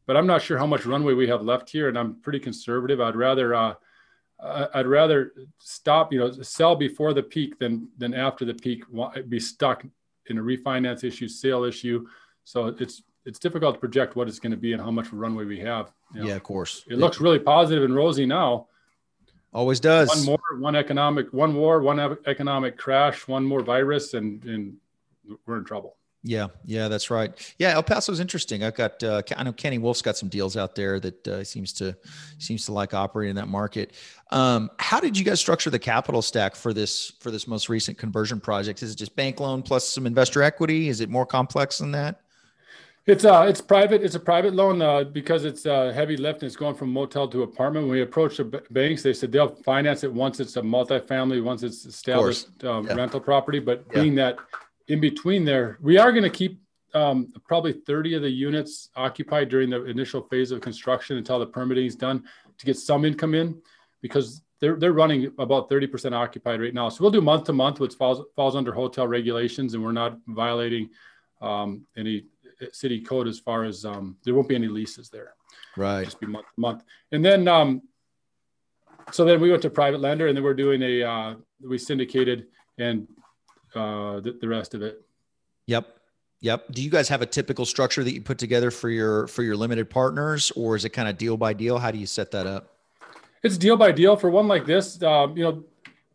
But 0.06 0.16
I'm 0.16 0.26
not 0.26 0.42
sure 0.42 0.58
how 0.58 0.66
much 0.66 0.86
runway 0.86 1.14
we 1.14 1.26
have 1.28 1.42
left 1.42 1.70
here, 1.70 1.88
and 1.88 1.98
I'm 1.98 2.20
pretty 2.20 2.38
conservative. 2.38 3.00
I'd 3.00 3.16
rather 3.16 3.54
uh, 3.54 3.74
I'd 4.40 4.86
rather 4.86 5.32
stop, 5.58 6.12
you 6.12 6.18
know, 6.18 6.30
sell 6.30 6.76
before 6.76 7.14
the 7.14 7.22
peak 7.22 7.58
than 7.58 7.88
than 7.98 8.14
after 8.14 8.44
the 8.44 8.54
peak. 8.54 8.84
Be 9.28 9.40
stuck 9.40 9.84
in 10.26 10.38
a 10.38 10.42
refinance 10.42 11.04
issue, 11.04 11.28
sale 11.28 11.64
issue. 11.64 12.06
So 12.44 12.66
it's 12.78 13.02
it's 13.24 13.38
difficult 13.38 13.76
to 13.76 13.80
project 13.80 14.16
what 14.16 14.28
it's 14.28 14.38
going 14.38 14.50
to 14.50 14.58
be 14.58 14.72
and 14.72 14.82
how 14.82 14.90
much 14.90 15.12
runway 15.12 15.44
we 15.44 15.60
have. 15.60 15.92
You 16.14 16.20
know, 16.20 16.28
yeah, 16.28 16.34
of 16.34 16.42
course. 16.42 16.84
It 16.88 16.98
looks 16.98 17.20
really 17.20 17.38
positive 17.38 17.84
and 17.84 17.94
rosy 17.94 18.26
now. 18.26 18.66
Always 19.52 19.80
does. 19.80 20.08
One 20.08 20.24
more, 20.24 20.58
one 20.58 20.76
economic, 20.76 21.32
one 21.32 21.54
war, 21.54 21.80
one 21.80 22.18
economic 22.26 22.76
crash, 22.76 23.28
one 23.28 23.44
more 23.44 23.62
virus, 23.62 24.14
and 24.14 24.44
and 24.44 24.76
we're 25.46 25.58
in 25.58 25.64
trouble. 25.64 25.96
Yeah, 26.26 26.46
yeah, 26.64 26.88
that's 26.88 27.10
right. 27.10 27.54
Yeah, 27.58 27.74
El 27.74 27.82
Paso 27.82 28.10
is 28.10 28.18
interesting. 28.18 28.64
I've 28.64 28.74
got 28.74 29.02
uh, 29.02 29.20
I 29.36 29.42
know 29.42 29.52
Kenny 29.52 29.76
Wolf's 29.76 30.00
got 30.00 30.16
some 30.16 30.30
deals 30.30 30.56
out 30.56 30.74
there 30.74 30.98
that 30.98 31.28
uh, 31.28 31.44
seems 31.44 31.70
to 31.74 31.94
seems 32.38 32.64
to 32.64 32.72
like 32.72 32.94
operating 32.94 33.30
in 33.30 33.36
that 33.36 33.48
market. 33.48 33.92
Um, 34.30 34.70
how 34.78 35.00
did 35.00 35.18
you 35.18 35.24
guys 35.24 35.38
structure 35.38 35.68
the 35.68 35.78
capital 35.78 36.22
stack 36.22 36.56
for 36.56 36.72
this 36.72 37.12
for 37.20 37.30
this 37.30 37.46
most 37.46 37.68
recent 37.68 37.98
conversion 37.98 38.40
project? 38.40 38.82
Is 38.82 38.90
it 38.90 38.96
just 38.96 39.14
bank 39.14 39.38
loan 39.38 39.62
plus 39.62 39.86
some 39.86 40.06
investor 40.06 40.42
equity? 40.42 40.88
Is 40.88 41.02
it 41.02 41.10
more 41.10 41.26
complex 41.26 41.76
than 41.76 41.92
that? 41.92 42.22
It's 43.06 43.26
uh, 43.26 43.44
it's 43.46 43.60
private. 43.60 44.02
It's 44.02 44.14
a 44.14 44.20
private 44.20 44.54
loan 44.54 44.80
uh, 44.80 45.04
because 45.04 45.44
it's 45.44 45.66
uh, 45.66 45.92
heavy 45.94 46.16
lift 46.16 46.40
and 46.40 46.46
it's 46.46 46.56
going 46.56 46.74
from 46.74 46.90
motel 46.90 47.28
to 47.28 47.42
apartment. 47.42 47.86
When 47.86 47.92
we 47.92 48.00
approached 48.00 48.38
the 48.38 48.62
banks, 48.70 49.02
they 49.02 49.12
said 49.12 49.30
they'll 49.30 49.54
finance 49.56 50.04
it 50.04 50.12
once 50.12 50.40
it's 50.40 50.56
a 50.56 50.62
multifamily, 50.62 51.44
once 51.44 51.62
it's 51.62 51.84
established 51.84 52.64
um, 52.64 52.86
yeah. 52.86 52.94
rental 52.94 53.20
property. 53.20 53.58
But 53.58 53.84
yeah. 53.88 54.00
being 54.00 54.14
that 54.14 54.38
in 54.88 55.00
between 55.00 55.44
there, 55.44 55.78
we 55.80 55.98
are 55.98 56.12
going 56.12 56.24
to 56.24 56.30
keep 56.30 56.60
um, 56.94 57.32
probably 57.46 57.72
30 57.72 58.14
of 58.14 58.22
the 58.22 58.30
units 58.30 58.90
occupied 58.94 59.48
during 59.48 59.70
the 59.70 59.84
initial 59.84 60.22
phase 60.22 60.50
of 60.50 60.60
construction 60.60 61.16
until 61.16 61.38
the 61.38 61.46
permitting 61.46 61.86
is 61.86 61.96
done 61.96 62.24
to 62.58 62.66
get 62.66 62.76
some 62.76 63.04
income 63.04 63.34
in, 63.34 63.60
because 64.00 64.42
they're 64.60 64.76
they're 64.76 64.92
running 64.92 65.32
about 65.38 65.68
30% 65.68 66.12
occupied 66.12 66.60
right 66.60 66.72
now. 66.72 66.88
So 66.88 67.02
we'll 67.02 67.10
do 67.10 67.20
month 67.20 67.44
to 67.44 67.52
month, 67.52 67.80
which 67.80 67.94
falls 67.94 68.22
falls 68.36 68.54
under 68.54 68.72
hotel 68.72 69.08
regulations, 69.08 69.74
and 69.74 69.82
we're 69.82 69.92
not 69.92 70.18
violating 70.28 70.90
um, 71.40 71.86
any 71.96 72.26
city 72.72 73.00
code 73.00 73.26
as 73.26 73.38
far 73.38 73.64
as 73.64 73.84
um, 73.84 74.16
there 74.24 74.34
won't 74.34 74.48
be 74.48 74.54
any 74.54 74.68
leases 74.68 75.10
there. 75.10 75.34
Right. 75.76 76.04
Just 76.04 76.20
be 76.20 76.26
month 76.26 76.46
to 76.54 76.60
month. 76.60 76.84
And 77.12 77.24
then, 77.24 77.48
um, 77.48 77.82
so 79.10 79.24
then 79.24 79.40
we 79.40 79.50
went 79.50 79.62
to 79.62 79.70
private 79.70 80.00
lender 80.00 80.28
and 80.28 80.36
then 80.36 80.44
we're 80.44 80.54
doing 80.54 80.82
a, 80.82 81.02
uh, 81.02 81.34
we 81.60 81.78
syndicated 81.78 82.46
and 82.78 83.06
uh, 83.74 84.20
the, 84.20 84.36
the 84.40 84.48
rest 84.48 84.74
of 84.74 84.82
it. 84.82 85.02
Yep. 85.66 85.88
Yep. 86.40 86.72
Do 86.72 86.82
you 86.82 86.90
guys 86.90 87.08
have 87.08 87.22
a 87.22 87.26
typical 87.26 87.64
structure 87.64 88.04
that 88.04 88.12
you 88.12 88.20
put 88.20 88.38
together 88.38 88.70
for 88.70 88.90
your 88.90 89.26
for 89.28 89.42
your 89.42 89.56
limited 89.56 89.88
partners, 89.88 90.50
or 90.52 90.76
is 90.76 90.84
it 90.84 90.90
kind 90.90 91.08
of 91.08 91.16
deal 91.16 91.36
by 91.36 91.54
deal? 91.54 91.78
How 91.78 91.90
do 91.90 91.98
you 91.98 92.06
set 92.06 92.30
that 92.32 92.46
up? 92.46 92.76
It's 93.42 93.56
deal 93.56 93.76
by 93.76 93.92
deal 93.92 94.16
for 94.16 94.30
one 94.30 94.46
like 94.46 94.66
this. 94.66 95.02
Um, 95.02 95.36
you 95.36 95.44
know, 95.44 95.64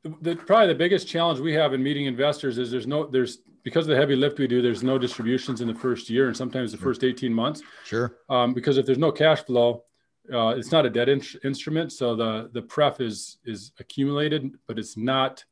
the, 0.04 0.16
the, 0.22 0.36
probably 0.36 0.68
the 0.68 0.76
biggest 0.76 1.08
challenge 1.08 1.40
we 1.40 1.54
have 1.54 1.74
in 1.74 1.82
meeting 1.82 2.06
investors 2.06 2.58
is 2.58 2.70
there's 2.70 2.88
no 2.88 3.08
there's 3.08 3.40
because 3.64 3.86
of 3.86 3.90
the 3.90 3.96
heavy 3.96 4.16
lift 4.16 4.40
we 4.40 4.48
do, 4.48 4.62
there's 4.62 4.84
no 4.84 4.98
distributions 4.98 5.62
in 5.62 5.68
the 5.68 5.76
first 5.76 6.10
year 6.10 6.28
and 6.28 6.36
sometimes 6.36 6.72
the 6.72 6.78
first 6.78 7.04
18 7.04 7.34
months. 7.34 7.62
Sure. 7.86 8.18
Um, 8.30 8.54
because 8.54 8.78
if 8.78 8.86
there's 8.86 8.98
no 8.98 9.12
cash 9.12 9.44
flow, 9.44 9.84
uh, 10.34 10.50
it's 10.50 10.72
not 10.72 10.86
a 10.86 10.90
debt 10.90 11.10
in- 11.10 11.22
instrument. 11.44 11.92
So 11.92 12.16
the, 12.16 12.50
the 12.54 12.62
pref 12.62 13.02
is, 13.02 13.38
is 13.46 13.72
accumulated, 13.80 14.52
but 14.68 14.80
it's 14.80 14.96
not 14.96 15.44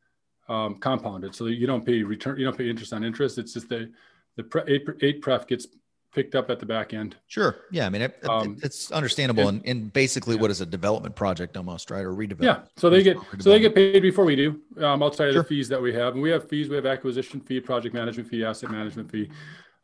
um, 0.50 0.76
compounded. 0.76 1.36
So 1.36 1.46
you 1.46 1.68
don't 1.68 1.86
pay 1.86 2.04
return, 2.04 2.38
you 2.38 2.46
don't 2.46 2.58
pay 2.58 2.70
interest 2.70 2.94
on 2.94 3.04
interest. 3.04 3.38
It's 3.38 3.54
just 3.54 3.70
the, 3.70 3.92
the 4.36 4.44
pre- 4.44 4.64
eight, 4.68 4.88
eight 5.02 5.22
pref 5.22 5.48
gets 5.48 5.68
picked 6.14 6.36
up 6.36 6.50
at 6.50 6.60
the 6.60 6.66
back 6.66 6.94
end. 6.94 7.16
Sure. 7.28 7.58
Yeah. 7.72 7.86
I 7.86 7.90
mean, 7.90 8.02
it, 8.02 8.18
um, 8.28 8.58
it's 8.64 8.92
understandable 8.92 9.50
and, 9.50 9.62
and, 9.66 9.92
basically 9.94 10.36
yeah. 10.36 10.42
what 10.42 10.52
is 10.52 10.62
a 10.62 10.66
development 10.66 11.16
project 11.16 11.56
almost, 11.58 11.92
right? 11.92 12.04
Or 12.04 12.14
redevelopment. 12.14 12.44
Yeah. 12.44 12.60
So 12.76 12.90
they 12.90 13.04
get, 13.04 13.18
so 13.40 13.50
they 13.50 13.60
get 13.60 13.76
paid 13.76 14.02
before 14.02 14.26
we 14.26 14.36
do 14.36 14.62
um, 14.78 15.04
outside 15.04 15.32
sure. 15.32 15.42
of 15.42 15.48
the 15.48 15.56
fees 15.56 15.70
that 15.70 15.82
we 15.82 15.94
have. 15.94 16.14
And 16.14 16.22
we 16.22 16.30
have 16.32 16.48
fees, 16.50 16.70
we 16.70 16.76
have 16.76 16.86
acquisition 16.86 17.40
fee, 17.42 17.60
project 17.60 17.94
management 17.94 18.30
fee, 18.30 18.44
asset 18.44 18.72
management 18.72 19.12
fee. 19.12 19.30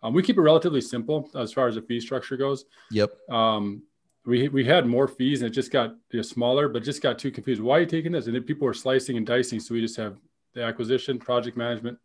Um, 0.02 0.14
we 0.14 0.24
keep 0.24 0.38
it 0.38 0.42
relatively 0.42 0.82
simple 0.82 1.30
as 1.36 1.54
far 1.54 1.68
as 1.68 1.76
the 1.76 1.82
fee 1.82 2.00
structure 2.00 2.36
goes. 2.36 2.66
Yep. 2.92 3.12
Um, 3.30 3.84
we, 4.26 4.48
we 4.48 4.66
had 4.66 4.86
more 4.86 5.08
fees 5.08 5.42
and 5.42 5.52
it 5.52 5.54
just 5.54 5.72
got 5.72 5.92
you 6.12 6.18
know, 6.18 6.22
smaller, 6.22 6.68
but 6.70 6.84
just 6.84 7.02
got 7.02 7.20
too 7.20 7.32
confused. 7.32 7.62
Why 7.62 7.78
are 7.78 7.82
you 7.82 7.86
taking 7.86 8.14
this? 8.14 8.26
And 8.26 8.36
then 8.36 8.44
people 8.44 8.66
were 8.66 8.74
slicing 8.74 9.18
and 9.18 9.26
dicing. 9.26 9.60
So 9.60 9.74
we 9.74 9.82
just 9.82 9.98
have 9.98 10.18
the 10.54 10.64
acquisition, 10.64 11.20
project 11.20 11.58
management, 11.58 11.98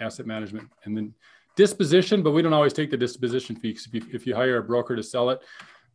asset 0.00 0.26
management, 0.26 0.68
and 0.84 0.96
then 0.96 1.14
disposition, 1.56 2.22
but 2.22 2.32
we 2.32 2.42
don't 2.42 2.52
always 2.52 2.72
take 2.72 2.90
the 2.90 2.96
disposition 2.96 3.56
fee. 3.56 3.70
If 3.70 3.94
you, 3.94 4.02
if 4.12 4.26
you 4.26 4.34
hire 4.34 4.58
a 4.58 4.62
broker 4.62 4.96
to 4.96 5.02
sell 5.02 5.30
it, 5.30 5.40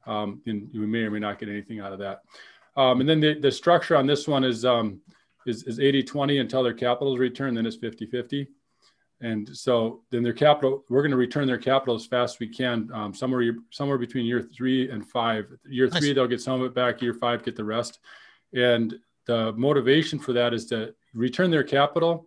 um, 0.06 0.42
and 0.46 0.70
you 0.72 0.82
may 0.82 1.00
or 1.00 1.12
may 1.12 1.20
not 1.20 1.40
get 1.40 1.50
anything 1.50 1.80
out 1.80 1.94
of 1.94 2.00
that. 2.00 2.22
Um, 2.76 3.02
and 3.02 3.10
then 3.10 3.20
the, 3.20 3.40
the 3.40 3.52
structure 3.52 3.96
on 3.96 4.08
this 4.08 4.28
one 4.28 4.44
is, 4.44 4.64
um, 4.64 5.02
is, 5.46 5.64
is 5.64 5.80
80, 5.80 6.04
20 6.04 6.38
until 6.40 6.64
their 6.64 6.74
capital 6.74 7.14
is 7.14 7.20
returned, 7.20 7.58
then 7.58 7.66
it's 7.66 7.76
50, 7.76 8.06
50. 8.06 8.48
And 9.22 9.50
so 9.56 10.04
then 10.12 10.24
their 10.24 10.34
capital, 10.34 10.86
we're 10.90 11.02
going 11.02 11.12
to 11.12 11.18
return 11.18 11.46
their 11.46 11.58
capital 11.58 11.96
as 11.96 12.06
fast 12.06 12.36
as 12.36 12.40
we 12.40 12.48
can, 12.48 12.90
um, 12.94 13.14
somewhere, 13.14 13.54
somewhere 13.70 13.98
between 13.98 14.26
year 14.26 14.42
three 14.42 14.90
and 14.90 15.06
five. 15.06 15.46
Year 15.68 15.90
three, 15.90 16.08
nice. 16.08 16.16
they'll 16.16 16.28
get 16.28 16.42
some 16.42 16.62
of 16.62 16.68
it 16.68 16.74
back. 16.74 17.02
Year 17.02 17.14
five, 17.14 17.44
get 17.44 17.58
the 17.58 17.64
rest. 17.64 18.00
And 18.54 18.96
the 19.30 19.54
motivation 19.54 20.18
for 20.18 20.34
that 20.34 20.56
is 20.56 20.66
to 20.66 20.94
return 21.14 21.52
their 21.52 21.64
capital 21.64 22.26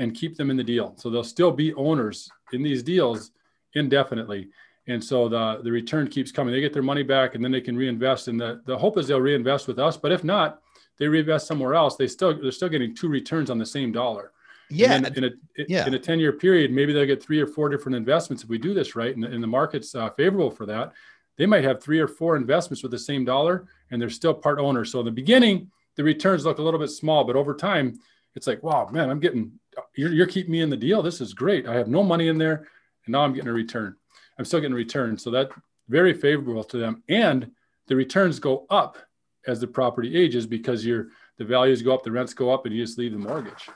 and 0.00 0.12
keep 0.12 0.36
them 0.36 0.50
in 0.50 0.56
the 0.56 0.64
deal. 0.64 0.92
So 0.96 1.08
they'll 1.08 1.22
still 1.22 1.52
be 1.52 1.72
owners 1.74 2.28
in 2.52 2.64
these 2.64 2.82
deals 2.82 3.30
indefinitely. 3.74 4.48
And 4.88 5.02
so 5.02 5.28
the, 5.28 5.60
the 5.62 5.70
return 5.70 6.08
keeps 6.08 6.32
coming. 6.32 6.52
They 6.52 6.60
get 6.60 6.72
their 6.72 6.82
money 6.82 7.04
back 7.04 7.36
and 7.36 7.44
then 7.44 7.52
they 7.52 7.60
can 7.60 7.76
reinvest. 7.76 8.26
And 8.26 8.40
the, 8.40 8.60
the 8.66 8.76
hope 8.76 8.98
is 8.98 9.06
they'll 9.06 9.20
reinvest 9.20 9.68
with 9.68 9.78
us. 9.78 9.96
But 9.96 10.10
if 10.10 10.24
not, 10.24 10.60
they 10.98 11.06
reinvest 11.06 11.46
somewhere 11.46 11.74
else. 11.74 11.94
They 11.94 12.08
still 12.08 12.36
they're 12.36 12.50
still 12.50 12.68
getting 12.68 12.92
two 12.92 13.08
returns 13.08 13.48
on 13.48 13.58
the 13.58 13.66
same 13.66 13.92
dollar. 13.92 14.32
Yeah. 14.68 14.96
in 14.96 15.24
a 15.24 15.30
yeah. 15.68 15.86
in 15.86 15.94
a 15.94 15.98
10 15.98 16.18
year 16.18 16.32
period, 16.32 16.72
maybe 16.72 16.92
they'll 16.92 17.06
get 17.06 17.22
three 17.22 17.40
or 17.40 17.46
four 17.46 17.68
different 17.68 17.94
investments 17.94 18.42
if 18.42 18.48
we 18.48 18.58
do 18.58 18.74
this 18.74 18.96
right 18.96 19.14
and, 19.14 19.24
and 19.24 19.42
the 19.42 19.46
market's 19.48 19.94
uh, 19.94 20.10
favorable 20.10 20.50
for 20.50 20.66
that. 20.66 20.92
They 21.36 21.46
might 21.46 21.62
have 21.62 21.80
three 21.80 22.00
or 22.00 22.08
four 22.08 22.34
investments 22.36 22.82
with 22.82 22.90
the 22.90 22.98
same 22.98 23.24
dollar 23.24 23.68
and 23.90 24.02
they're 24.02 24.10
still 24.10 24.34
part 24.34 24.58
owners. 24.58 24.90
So 24.90 24.98
in 24.98 25.04
the 25.04 25.12
beginning, 25.12 25.70
the 25.96 26.04
returns 26.04 26.44
look 26.44 26.58
a 26.58 26.62
little 26.62 26.80
bit 26.80 26.90
small, 26.90 27.24
but 27.24 27.36
over 27.36 27.54
time, 27.54 27.98
it's 28.34 28.46
like, 28.46 28.62
wow, 28.62 28.88
man, 28.90 29.10
I'm 29.10 29.20
getting 29.20 29.52
you're, 29.96 30.12
you're 30.12 30.26
keeping 30.26 30.52
me 30.52 30.60
in 30.60 30.70
the 30.70 30.76
deal. 30.76 31.02
This 31.02 31.20
is 31.20 31.34
great. 31.34 31.66
I 31.66 31.74
have 31.74 31.88
no 31.88 32.02
money 32.02 32.28
in 32.28 32.38
there, 32.38 32.68
and 33.06 33.12
now 33.12 33.20
I'm 33.20 33.32
getting 33.32 33.48
a 33.48 33.52
return. 33.52 33.96
I'm 34.38 34.44
still 34.44 34.60
getting 34.60 34.72
a 34.72 34.76
return. 34.76 35.18
So 35.18 35.30
that 35.30 35.50
very 35.88 36.14
favorable 36.14 36.64
to 36.64 36.78
them. 36.78 37.02
And 37.08 37.50
the 37.86 37.96
returns 37.96 38.38
go 38.38 38.66
up 38.70 38.96
as 39.46 39.60
the 39.60 39.66
property 39.66 40.16
ages 40.16 40.46
because 40.46 40.84
your 40.84 41.08
the 41.38 41.44
values 41.44 41.82
go 41.82 41.94
up, 41.94 42.04
the 42.04 42.12
rents 42.12 42.34
go 42.34 42.50
up, 42.50 42.66
and 42.66 42.74
you 42.74 42.84
just 42.84 42.98
leave 42.98 43.12
the 43.12 43.18
mortgage. 43.18 43.68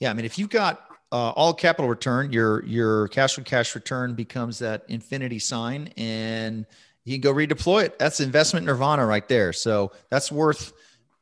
Yeah, 0.00 0.10
I 0.10 0.14
mean, 0.14 0.24
if 0.24 0.38
you've 0.38 0.50
got 0.50 0.86
uh, 1.12 1.30
all 1.30 1.52
capital 1.52 1.88
return, 1.88 2.32
your 2.32 2.64
your 2.64 3.08
cash 3.08 3.38
on 3.38 3.44
cash 3.44 3.74
return 3.74 4.14
becomes 4.14 4.58
that 4.60 4.84
infinity 4.88 5.38
sign, 5.38 5.92
and 5.96 6.66
you 7.04 7.14
can 7.14 7.20
go 7.20 7.34
redeploy 7.34 7.84
it. 7.84 7.98
That's 7.98 8.20
investment 8.20 8.66
nirvana 8.66 9.04
right 9.06 9.28
there. 9.28 9.52
So 9.52 9.92
that's 10.10 10.32
worth 10.32 10.72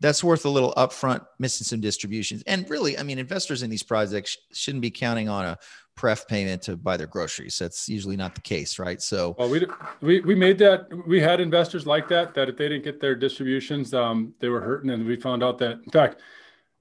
that's 0.02 0.22
worth 0.22 0.44
a 0.44 0.48
little 0.48 0.74
upfront 0.76 1.24
missing 1.38 1.64
some 1.64 1.80
distributions. 1.80 2.42
And 2.46 2.68
really, 2.68 2.98
I 2.98 3.04
mean, 3.04 3.18
investors 3.18 3.62
in 3.62 3.70
these 3.70 3.84
projects 3.84 4.36
shouldn't 4.52 4.82
be 4.82 4.90
counting 4.90 5.28
on 5.28 5.44
a 5.44 5.58
pref 5.94 6.26
payment 6.26 6.62
to 6.62 6.76
buy 6.76 6.96
their 6.96 7.06
groceries. 7.06 7.56
That's 7.58 7.88
usually 7.88 8.16
not 8.16 8.34
the 8.34 8.40
case, 8.40 8.78
right? 8.78 9.00
So, 9.00 9.36
well, 9.38 9.48
we 9.48 9.66
we 10.00 10.20
we 10.20 10.34
made 10.34 10.58
that. 10.58 10.88
We 11.06 11.20
had 11.20 11.40
investors 11.40 11.86
like 11.86 12.08
that 12.08 12.34
that 12.34 12.48
if 12.48 12.56
they 12.56 12.68
didn't 12.68 12.84
get 12.84 13.00
their 13.00 13.14
distributions, 13.14 13.94
um, 13.94 14.34
they 14.40 14.48
were 14.48 14.60
hurting, 14.60 14.90
and 14.90 15.06
we 15.06 15.16
found 15.16 15.42
out 15.42 15.58
that 15.58 15.80
in 15.84 15.90
fact. 15.90 16.20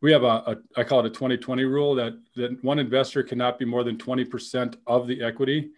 We 0.04 0.12
have 0.14 0.24
a, 0.24 0.26
a 0.48 0.58
I 0.78 0.84
call 0.84 1.02
it 1.02 1.06
a 1.06 1.10
2020 1.12 1.64
rule 1.64 1.94
that, 1.94 2.14
that 2.36 2.64
one 2.64 2.80
investor 2.80 3.22
cannot 3.22 3.60
be 3.60 3.66
more 3.66 3.84
than 3.84 3.98
20% 3.98 4.76
of 4.88 5.06
the 5.06 5.22
equity 5.22 5.74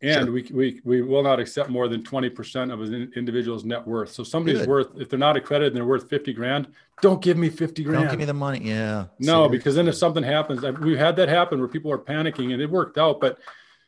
and 0.00 0.26
sure. 0.26 0.32
we, 0.32 0.42
we, 0.52 0.80
we 0.84 1.02
will 1.02 1.22
not 1.22 1.40
accept 1.40 1.70
more 1.70 1.88
than 1.88 2.02
20% 2.02 2.72
of 2.72 2.80
an 2.80 3.12
individual's 3.16 3.64
net 3.64 3.84
worth. 3.86 4.12
So 4.12 4.22
somebody's 4.22 4.60
Good. 4.60 4.68
worth, 4.68 4.88
if 4.96 5.08
they're 5.08 5.18
not 5.18 5.36
accredited 5.36 5.72
and 5.72 5.76
they're 5.76 5.84
worth 5.84 6.08
50 6.08 6.32
grand, 6.32 6.68
don't 7.02 7.20
give 7.20 7.36
me 7.36 7.48
50 7.48 7.82
grand. 7.82 8.04
Don't 8.04 8.10
give 8.10 8.18
me 8.20 8.24
the 8.24 8.34
money. 8.34 8.60
Yeah. 8.60 9.06
No, 9.18 9.46
Seriously. 9.46 9.58
because 9.58 9.74
then 9.74 9.88
if 9.88 9.96
something 9.96 10.22
happens, 10.22 10.62
we've 10.80 10.98
had 10.98 11.16
that 11.16 11.28
happen 11.28 11.58
where 11.58 11.68
people 11.68 11.90
are 11.90 11.98
panicking 11.98 12.52
and 12.52 12.62
it 12.62 12.70
worked 12.70 12.96
out, 12.96 13.20
but 13.20 13.38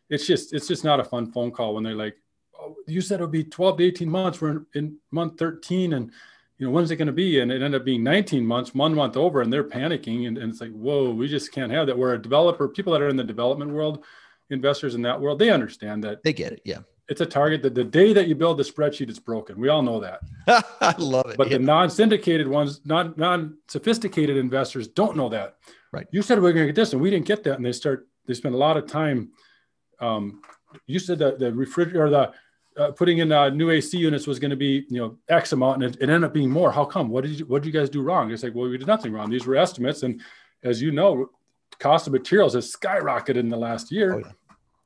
it's 0.09 0.27
just, 0.27 0.53
it's 0.53 0.67
just 0.67 0.85
not 0.85 0.99
a 0.99 1.05
fun 1.05 1.31
phone 1.31 1.53
call 1.53 1.75
when 1.75 1.85
they're 1.85 1.95
like, 1.95 2.17
oh, 2.59 2.75
you 2.89 3.01
said 3.01 3.21
it 3.21 3.23
would 3.23 3.31
be 3.31 3.45
12 3.45 3.79
to 3.79 3.85
18 3.85 4.11
months. 4.11 4.41
We're 4.41 4.51
in, 4.51 4.67
in 4.75 4.97
month 5.13 5.39
13 5.39 5.93
and 5.93 6.11
you 6.59 6.67
know, 6.67 6.73
when's 6.73 6.91
it 6.91 6.97
going 6.97 7.07
to 7.07 7.13
be? 7.13 7.41
And 7.41 7.51
it 7.51 7.63
ended 7.63 7.81
up 7.81 7.87
being 7.87 8.05
19 8.05 8.45
months, 8.45 8.75
one 8.75 8.95
month 8.95 9.17
over, 9.17 9.41
and 9.41 9.51
they're 9.51 9.65
panicking. 9.65 10.29
And, 10.29 10.37
and 10.37 10.53
it's 10.53 10.61
like, 10.61 10.73
whoa, 10.73 11.11
we 11.11 11.27
just 11.27 11.53
can't 11.53 11.73
have 11.73 11.87
that. 11.87 11.97
We're 11.97 12.13
a 12.13 12.21
developer, 12.21 12.69
people 12.69 12.93
that 12.93 13.01
are 13.01 13.09
in 13.09 13.17
the 13.17 13.25
development 13.25 13.71
world, 13.71 14.05
investors 14.51 14.95
in 14.95 15.03
that 15.03 15.21
world, 15.21 15.39
they 15.39 15.51
understand 15.51 16.05
that. 16.05 16.23
They 16.23 16.33
get 16.33 16.53
it. 16.53 16.63
Yeah. 16.65 16.81
It's 17.09 17.21
a 17.21 17.27
target 17.27 17.63
that 17.63 17.75
the 17.75 17.83
day 17.83 18.13
that 18.13 18.29
you 18.29 18.37
build 18.37 18.59
the 18.59 18.63
spreadsheet, 18.63 19.09
it's 19.09 19.19
broken. 19.19 19.59
We 19.59 19.69
all 19.69 19.83
know 19.83 19.99
that. 20.01 20.21
I 20.81 20.95
love 20.99 21.27
it. 21.31 21.37
But 21.37 21.51
yeah. 21.51 21.59
the 21.59 21.65
non-syndicated 21.65 22.47
ones, 22.47 22.81
non 22.85 23.15
non-sophisticated 23.17 24.37
investors 24.37 24.87
don't 24.87 25.17
know 25.17 25.29
that. 25.31 25.57
Right. 25.93 26.07
You 26.13 26.23
said 26.23 26.39
we 26.39 26.49
are 26.49 26.53
going 26.53 26.67
to 26.69 26.73
get 26.73 26.81
this, 26.81 26.93
and 26.93 27.03
we 27.03 27.11
didn't 27.11 27.27
get 27.27 27.43
that, 27.45 27.57
and 27.57 27.67
they 27.67 27.73
start. 27.73 28.07
They 28.27 28.35
spend 28.35 28.55
a 28.55 28.59
lot 28.59 28.77
of 28.77 28.87
time. 28.87 29.33
Um, 29.99 30.41
you 30.87 31.01
said 31.01 31.19
that 31.19 31.41
the 31.41 31.53
refrigerator 31.53 32.07
or 32.07 32.11
the 32.11 32.33
uh, 32.77 32.93
putting 32.93 33.19
in 33.19 33.33
uh, 33.33 33.49
new 33.51 33.71
AC 33.71 33.99
units 33.99 34.29
was 34.29 34.39
going 34.39 34.51
to 34.51 34.57
be, 34.57 34.87
you 34.89 34.99
know, 35.01 35.19
X 35.29 35.53
amount, 35.53 35.83
and 35.83 35.95
it, 35.95 36.01
it, 36.01 36.09
ended 36.09 36.25
up 36.25 36.33
being 36.33 36.49
more. 36.49 36.71
How 36.71 36.85
come? 36.85 37.09
What 37.09 37.25
did 37.25 37.41
you 37.41 37.47
What 37.47 37.63
did 37.63 37.75
you 37.75 37.79
guys 37.79 37.91
do 37.91 38.03
wrong? 38.03 38.31
It's 38.31 38.45
like, 38.45 38.55
well, 38.55 38.69
we 38.69 38.79
did 38.79 38.87
nothing 38.87 39.13
wrong. 39.13 39.31
These 39.31 39.47
were 39.47 39.57
estimates, 39.57 40.05
and 40.05 40.21
as 40.63 40.81
you 40.81 40.93
know, 40.93 41.31
cost 41.79 42.07
of 42.07 42.13
materials 42.13 42.55
has 42.55 42.75
skyrocketed 42.75 43.37
in 43.37 43.49
the 43.49 43.57
last 43.57 43.91
year. 43.91 44.15
Oh, 44.15 44.19
yeah. 44.19 44.33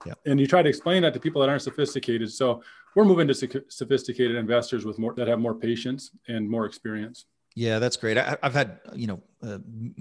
Yeah. 0.07 0.15
And 0.27 0.41
you 0.41 0.47
try 0.47 0.63
to 0.63 0.69
explain 0.69 1.03
that 1.03 1.15
to 1.15 1.21
people 1.21 1.41
that 1.41 1.49
aren't 1.49 1.63
sophisticated. 1.63 2.31
So 2.33 2.63
we're 2.95 3.05
moving 3.05 3.29
to 3.29 3.65
sophisticated 3.69 4.37
investors 4.37 4.85
with 4.85 4.99
more 4.99 5.15
that 5.15 5.29
have 5.29 5.39
more 5.39 5.55
patience 5.55 6.11
and 6.29 6.49
more 6.49 6.67
experience. 6.67 7.27
Yeah, 7.57 7.79
that's 7.79 7.97
great. 7.97 8.19
I, 8.19 8.37
have 8.43 8.55
had 8.55 8.81
you 8.95 9.07
know 9.07 9.23
a 9.45 9.61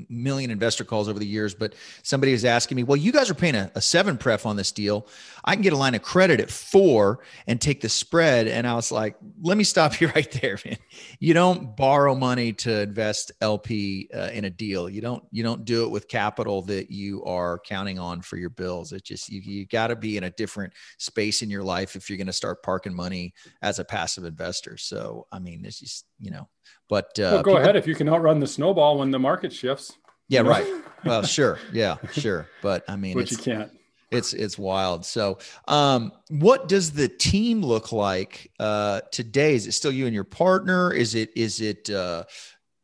million 0.09 0.51
investor 0.51 0.83
calls 0.83 1.09
over 1.09 1.19
the 1.19 1.25
years, 1.25 1.53
but 1.53 1.73
somebody 2.01 2.33
is 2.33 2.45
asking 2.45 2.77
me, 2.77 2.83
"Well, 2.83 2.95
you 2.95 3.11
guys 3.11 3.29
are 3.29 3.35
paying 3.35 3.55
a, 3.55 3.71
a, 3.75 3.81
seven 3.81 4.17
pref 4.17 4.45
on 4.45 4.55
this 4.55 4.71
deal. 4.71 5.07
I 5.43 5.53
can 5.55 5.61
get 5.61 5.73
a 5.73 5.77
line 5.77 5.95
of 5.95 6.01
credit 6.01 6.39
at 6.39 6.49
four 6.49 7.19
and 7.47 7.59
take 7.59 7.81
the 7.81 7.89
spread." 7.89 8.47
And 8.47 8.65
I 8.65 8.73
was 8.75 8.91
like, 8.91 9.15
"Let 9.41 9.57
me 9.57 9.63
stop 9.63 9.99
you 10.01 10.07
right 10.09 10.31
there, 10.41 10.57
man. 10.65 10.77
You 11.19 11.33
don't 11.33 11.75
borrow 11.75 12.15
money 12.15 12.53
to 12.53 12.81
invest 12.81 13.31
LP 13.41 14.09
uh, 14.13 14.29
in 14.33 14.45
a 14.45 14.49
deal. 14.49 14.89
You 14.89 15.01
don't 15.01 15.23
you 15.31 15.43
don't 15.43 15.65
do 15.65 15.83
it 15.83 15.89
with 15.89 16.07
capital 16.07 16.61
that 16.63 16.91
you 16.91 17.23
are 17.25 17.59
counting 17.59 17.99
on 17.99 18.21
for 18.21 18.37
your 18.37 18.49
bills. 18.49 18.91
It 18.93 19.03
just 19.03 19.29
you 19.29 19.41
you 19.41 19.65
got 19.65 19.87
to 19.87 19.95
be 19.95 20.17
in 20.17 20.23
a 20.23 20.29
different 20.31 20.73
space 20.97 21.41
in 21.41 21.49
your 21.49 21.63
life 21.63 21.95
if 21.95 22.09
you're 22.09 22.17
going 22.17 22.27
to 22.27 22.33
start 22.33 22.63
parking 22.63 22.95
money 22.95 23.33
as 23.61 23.79
a 23.79 23.85
passive 23.85 24.23
investor. 24.23 24.77
So, 24.77 25.27
I 25.31 25.39
mean, 25.39 25.65
it's 25.65 25.79
just 25.79 26.05
you 26.19 26.31
know." 26.31 26.47
But 26.89 27.17
uh, 27.17 27.21
well, 27.21 27.31
go 27.31 27.51
people, 27.51 27.57
ahead 27.57 27.75
if 27.75 27.87
you 27.87 27.95
can 27.95 28.09
outrun 28.09 28.39
the 28.39 28.47
snowball 28.47 28.99
when 28.99 29.09
the 29.09 29.19
market 29.19 29.32
shifts. 29.41 29.93
Yeah, 30.27 30.39
you 30.39 30.43
know? 30.43 30.49
right. 30.49 30.67
Well, 31.05 31.23
sure. 31.23 31.59
Yeah, 31.71 31.97
sure. 32.11 32.47
But 32.61 32.83
I 32.87 32.95
mean, 32.95 33.15
but 33.15 33.31
you 33.31 33.37
can't. 33.37 33.71
It's 34.11 34.33
it's 34.33 34.57
wild. 34.57 35.05
So, 35.05 35.39
um, 35.67 36.11
what 36.29 36.67
does 36.67 36.91
the 36.91 37.07
team 37.07 37.61
look 37.63 37.91
like 37.91 38.51
uh, 38.59 39.01
today? 39.11 39.55
Is 39.55 39.65
it 39.65 39.71
still 39.71 39.91
you 39.91 40.05
and 40.05 40.13
your 40.13 40.23
partner? 40.23 40.93
Is 40.93 41.15
it 41.15 41.31
is 41.35 41.61
it 41.61 41.89
uh, 41.89 42.23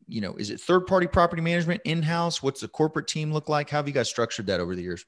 you 0.08 0.20
know 0.20 0.34
is 0.34 0.50
it 0.50 0.60
third 0.60 0.86
party 0.86 1.06
property 1.06 1.40
management 1.40 1.82
in 1.84 2.02
house? 2.02 2.42
What's 2.42 2.60
the 2.60 2.68
corporate 2.68 3.06
team 3.06 3.32
look 3.32 3.48
like? 3.48 3.70
How 3.70 3.78
have 3.78 3.86
you 3.86 3.94
guys 3.94 4.08
structured 4.08 4.46
that 4.46 4.58
over 4.58 4.74
the 4.74 4.82
years? 4.82 5.04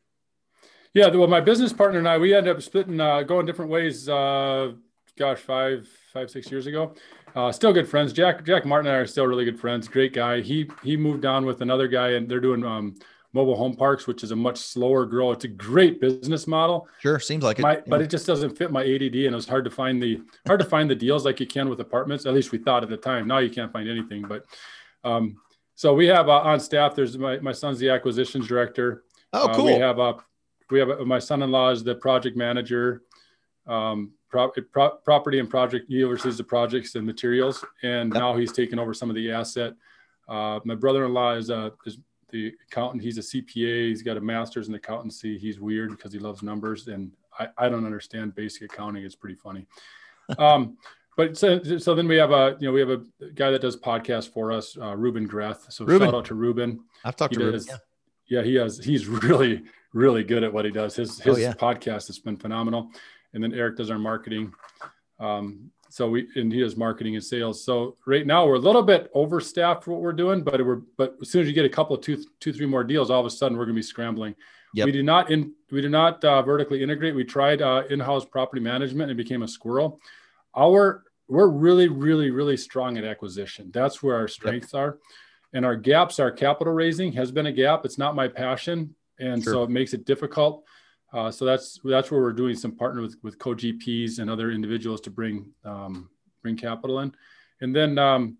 Yeah, 0.94 1.08
well, 1.08 1.26
my 1.26 1.40
business 1.40 1.72
partner 1.72 1.98
and 1.98 2.08
I, 2.08 2.18
we 2.18 2.34
ended 2.34 2.54
up 2.54 2.62
splitting, 2.62 3.00
uh, 3.00 3.22
going 3.22 3.46
different 3.46 3.70
ways. 3.70 4.08
Uh, 4.10 4.72
gosh, 5.18 5.38
five, 5.38 5.88
five, 6.12 6.30
six 6.30 6.50
years 6.50 6.66
ago. 6.66 6.94
Uh, 7.34 7.50
still 7.50 7.72
good 7.72 7.88
friends. 7.88 8.12
Jack 8.12 8.44
Jack 8.44 8.64
Martin 8.66 8.88
and 8.88 8.96
I 8.96 9.00
are 9.00 9.06
still 9.06 9.26
really 9.26 9.44
good 9.44 9.58
friends. 9.58 9.88
Great 9.88 10.12
guy. 10.12 10.40
He 10.40 10.70
he 10.82 10.96
moved 10.96 11.24
on 11.24 11.46
with 11.46 11.62
another 11.62 11.88
guy, 11.88 12.10
and 12.10 12.28
they're 12.28 12.40
doing 12.40 12.64
um, 12.64 12.94
mobile 13.32 13.56
home 13.56 13.74
parks, 13.74 14.06
which 14.06 14.22
is 14.22 14.30
a 14.30 14.36
much 14.36 14.58
slower 14.58 15.06
grow. 15.06 15.32
It's 15.32 15.44
a 15.44 15.48
great 15.48 16.00
business 16.00 16.46
model. 16.46 16.88
Sure, 17.00 17.18
seems 17.18 17.42
like 17.42 17.58
it. 17.58 17.62
My, 17.62 17.82
But 17.86 18.02
it 18.02 18.10
just 18.10 18.26
doesn't 18.26 18.56
fit 18.56 18.70
my 18.70 18.82
ADD, 18.82 19.14
and 19.14 19.14
it 19.14 19.34
was 19.34 19.48
hard 19.48 19.64
to 19.64 19.70
find 19.70 20.02
the 20.02 20.20
hard 20.46 20.60
to 20.60 20.66
find 20.66 20.90
the 20.90 20.94
deals 20.94 21.24
like 21.24 21.40
you 21.40 21.46
can 21.46 21.68
with 21.68 21.80
apartments. 21.80 22.26
At 22.26 22.34
least 22.34 22.52
we 22.52 22.58
thought 22.58 22.82
at 22.82 22.90
the 22.90 22.96
time. 22.96 23.26
Now 23.26 23.38
you 23.38 23.50
can't 23.50 23.72
find 23.72 23.88
anything. 23.88 24.22
But 24.22 24.44
um, 25.02 25.36
so 25.74 25.94
we 25.94 26.06
have 26.06 26.28
uh, 26.28 26.40
on 26.40 26.60
staff. 26.60 26.94
There's 26.94 27.16
my 27.16 27.38
my 27.38 27.52
son's 27.52 27.78
the 27.78 27.90
acquisitions 27.90 28.46
director. 28.46 29.04
Oh, 29.32 29.50
cool. 29.54 29.68
Uh, 29.68 29.74
we 29.74 29.80
have 29.80 29.98
a 29.98 30.16
we 30.70 30.78
have 30.78 30.90
a, 30.90 31.04
my 31.04 31.18
son-in-law 31.18 31.70
is 31.70 31.84
the 31.84 31.94
project 31.94 32.36
manager. 32.36 33.02
Um, 33.66 34.12
pro, 34.32 34.48
pro, 34.48 34.90
property 35.04 35.38
and 35.38 35.48
project. 35.48 35.86
He 35.88 36.02
oversees 36.02 36.38
the 36.38 36.44
projects 36.44 36.94
and 36.96 37.06
materials, 37.06 37.64
and 37.82 38.12
yep. 38.12 38.20
now 38.20 38.36
he's 38.36 38.50
taken 38.50 38.78
over 38.78 38.94
some 38.94 39.10
of 39.10 39.14
the 39.14 39.30
asset. 39.30 39.74
Uh, 40.28 40.58
my 40.64 40.74
brother-in-law 40.74 41.34
is, 41.34 41.50
uh, 41.50 41.70
is 41.86 41.98
the 42.30 42.52
accountant. 42.68 43.02
He's 43.02 43.18
a 43.18 43.20
CPA. 43.20 43.88
He's 43.88 44.02
got 44.02 44.16
a 44.16 44.20
master's 44.20 44.68
in 44.68 44.74
accountancy. 44.74 45.38
He's 45.38 45.60
weird 45.60 45.90
because 45.90 46.12
he 46.12 46.18
loves 46.18 46.42
numbers, 46.42 46.88
and 46.88 47.12
I, 47.38 47.48
I 47.58 47.68
don't 47.68 47.84
understand 47.84 48.34
basic 48.34 48.72
accounting. 48.72 49.04
It's 49.04 49.14
pretty 49.14 49.36
funny. 49.36 49.66
Um, 50.38 50.78
but 51.16 51.36
so, 51.36 51.62
so 51.78 51.94
then 51.94 52.08
we 52.08 52.16
have 52.16 52.30
a 52.30 52.56
you 52.58 52.68
know 52.68 52.72
we 52.72 52.80
have 52.80 52.88
a 52.88 53.02
guy 53.34 53.50
that 53.50 53.60
does 53.60 53.76
podcasts 53.76 54.32
for 54.32 54.50
us, 54.50 54.78
uh, 54.80 54.96
Ruben 54.96 55.26
Greth. 55.26 55.70
So 55.70 55.84
Ruben. 55.84 56.06
shout 56.06 56.14
out 56.14 56.24
to 56.26 56.34
Ruben. 56.34 56.84
I've 57.04 57.16
talked 57.16 57.34
he 57.34 57.42
to 57.42 57.50
does, 57.50 57.66
Ruben. 57.66 57.80
Yeah. 58.28 58.38
yeah, 58.38 58.44
he 58.44 58.54
has. 58.54 58.78
He's 58.78 59.06
really 59.08 59.62
really 59.92 60.24
good 60.24 60.42
at 60.42 60.50
what 60.50 60.64
he 60.64 60.70
does. 60.70 60.94
His 60.96 61.18
his 61.18 61.36
oh, 61.36 61.38
yeah. 61.38 61.52
podcast 61.52 62.06
has 62.06 62.18
been 62.20 62.36
phenomenal 62.36 62.92
and 63.34 63.42
then 63.42 63.52
Eric 63.54 63.76
does 63.76 63.90
our 63.90 63.98
marketing. 63.98 64.52
Um, 65.18 65.70
so 65.88 66.08
we 66.08 66.26
and 66.36 66.52
he 66.52 66.60
does 66.60 66.76
marketing 66.76 67.16
and 67.16 67.24
sales. 67.24 67.64
So 67.64 67.96
right 68.06 68.26
now 68.26 68.46
we're 68.46 68.54
a 68.54 68.58
little 68.58 68.82
bit 68.82 69.10
overstaffed 69.14 69.84
for 69.84 69.92
what 69.92 70.00
we're 70.00 70.12
doing, 70.14 70.42
but 70.42 70.64
we're 70.64 70.80
but 70.96 71.16
as 71.20 71.30
soon 71.30 71.42
as 71.42 71.48
you 71.48 71.52
get 71.52 71.66
a 71.66 71.68
couple 71.68 71.94
of 71.94 72.02
two 72.02 72.24
two 72.40 72.52
three 72.52 72.66
more 72.66 72.82
deals, 72.82 73.10
all 73.10 73.20
of 73.20 73.26
a 73.26 73.30
sudden 73.30 73.58
we're 73.58 73.66
going 73.66 73.74
to 73.74 73.78
be 73.78 73.82
scrambling. 73.82 74.34
Yep. 74.74 74.86
We 74.86 74.92
do 74.92 75.02
not 75.02 75.30
in 75.30 75.52
we 75.70 75.82
do 75.82 75.90
not 75.90 76.24
uh, 76.24 76.40
vertically 76.42 76.82
integrate. 76.82 77.14
We 77.14 77.24
tried 77.24 77.60
uh, 77.60 77.82
in-house 77.90 78.24
property 78.24 78.62
management 78.62 79.10
and 79.10 79.18
became 79.18 79.42
a 79.42 79.48
squirrel. 79.48 80.00
Our 80.56 81.04
we're 81.28 81.48
really, 81.48 81.88
really, 81.88 82.30
really 82.30 82.56
strong 82.56 82.98
at 82.98 83.04
acquisition. 83.04 83.70
That's 83.72 84.02
where 84.02 84.16
our 84.16 84.28
strengths 84.28 84.74
yep. 84.74 84.80
are. 84.80 84.98
And 85.54 85.64
our 85.64 85.76
gaps, 85.76 86.18
our 86.18 86.30
capital 86.30 86.72
raising 86.72 87.12
has 87.12 87.30
been 87.30 87.46
a 87.46 87.52
gap. 87.52 87.84
It's 87.84 87.98
not 87.98 88.14
my 88.14 88.28
passion. 88.28 88.94
And 89.18 89.42
sure. 89.42 89.52
so 89.52 89.62
it 89.62 89.70
makes 89.70 89.94
it 89.94 90.04
difficult. 90.04 90.64
Uh, 91.12 91.30
so 91.30 91.44
that's 91.44 91.78
that's 91.84 92.10
where 92.10 92.20
we're 92.20 92.32
doing 92.32 92.56
some 92.56 92.72
partner 92.72 93.02
with 93.02 93.16
with 93.22 93.38
co-GPs 93.38 94.18
and 94.18 94.30
other 94.30 94.50
individuals 94.50 95.00
to 95.02 95.10
bring 95.10 95.52
um, 95.64 96.08
bring 96.42 96.56
capital 96.56 97.00
in, 97.00 97.14
and 97.60 97.76
then 97.76 97.98
um, 97.98 98.38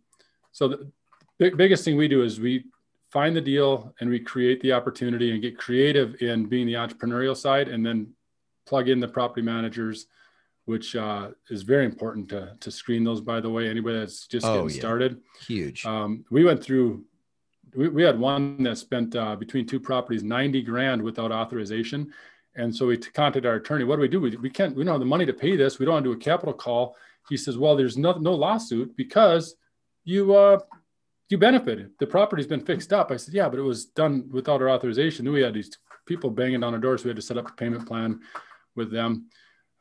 so 0.52 0.68
the 0.68 0.90
big, 1.38 1.56
biggest 1.56 1.84
thing 1.84 1.96
we 1.96 2.08
do 2.08 2.22
is 2.22 2.40
we 2.40 2.64
find 3.10 3.36
the 3.36 3.40
deal 3.40 3.94
and 4.00 4.08
we 4.08 4.18
create 4.18 4.60
the 4.62 4.72
opportunity 4.72 5.32
and 5.32 5.42
get 5.42 5.58
creative 5.58 6.22
in 6.22 6.46
being 6.46 6.66
the 6.66 6.74
entrepreneurial 6.74 7.36
side, 7.36 7.68
and 7.68 7.84
then 7.84 8.10
plug 8.66 8.88
in 8.88 9.00
the 9.00 9.08
property 9.08 9.42
managers, 9.42 10.06
which 10.64 10.96
uh, 10.96 11.28
is 11.50 11.62
very 11.62 11.84
important 11.84 12.30
to 12.30 12.56
to 12.58 12.70
screen 12.70 13.04
those. 13.04 13.20
By 13.20 13.40
the 13.40 13.50
way, 13.50 13.68
anybody 13.68 13.98
that's 13.98 14.26
just 14.26 14.46
oh, 14.46 14.54
getting 14.54 14.70
yeah. 14.70 14.80
started, 14.80 15.20
huge. 15.46 15.84
Um, 15.84 16.24
we 16.30 16.42
went 16.42 16.64
through. 16.64 17.04
We, 17.74 17.88
we 17.88 18.02
had 18.02 18.18
one 18.18 18.62
that 18.64 18.76
spent 18.76 19.16
uh, 19.16 19.34
between 19.36 19.66
two 19.66 19.80
properties 19.80 20.22
90 20.22 20.60
grand 20.60 21.00
without 21.00 21.32
authorization 21.32 22.12
and 22.54 22.74
so 22.74 22.86
we 22.86 22.96
contacted 22.98 23.46
our 23.46 23.54
attorney. 23.54 23.84
What 23.84 23.96
do 23.96 24.02
we 24.02 24.08
do? 24.08 24.20
We, 24.20 24.36
we 24.36 24.50
can't, 24.50 24.76
we 24.76 24.84
don't 24.84 24.92
have 24.92 25.00
the 25.00 25.06
money 25.06 25.24
to 25.26 25.32
pay 25.32 25.56
this. 25.56 25.78
We 25.78 25.86
don't 25.86 25.94
want 25.94 26.04
to 26.04 26.14
do 26.14 26.18
a 26.18 26.22
capital 26.22 26.52
call. 26.52 26.96
He 27.28 27.36
says, 27.36 27.56
well, 27.56 27.76
there's 27.76 27.96
no, 27.96 28.12
no 28.12 28.34
lawsuit 28.34 28.96
because 28.96 29.54
you, 30.04 30.34
uh, 30.34 30.58
you 31.30 31.38
benefited. 31.38 31.92
The 31.98 32.06
property's 32.06 32.46
been 32.46 32.64
fixed 32.64 32.92
up. 32.92 33.10
I 33.10 33.16
said, 33.16 33.32
yeah, 33.32 33.48
but 33.48 33.58
it 33.58 33.62
was 33.62 33.86
done 33.86 34.28
without 34.30 34.60
our 34.60 34.68
authorization. 34.68 35.24
Then 35.24 35.32
we 35.32 35.42
had 35.42 35.54
these 35.54 35.78
people 36.04 36.30
banging 36.30 36.60
down 36.60 36.74
our 36.74 36.80
doors. 36.80 37.00
So 37.00 37.04
we 37.06 37.10
had 37.10 37.16
to 37.16 37.22
set 37.22 37.38
up 37.38 37.48
a 37.48 37.52
payment 37.52 37.86
plan 37.86 38.20
with 38.74 38.92
them. 38.92 39.28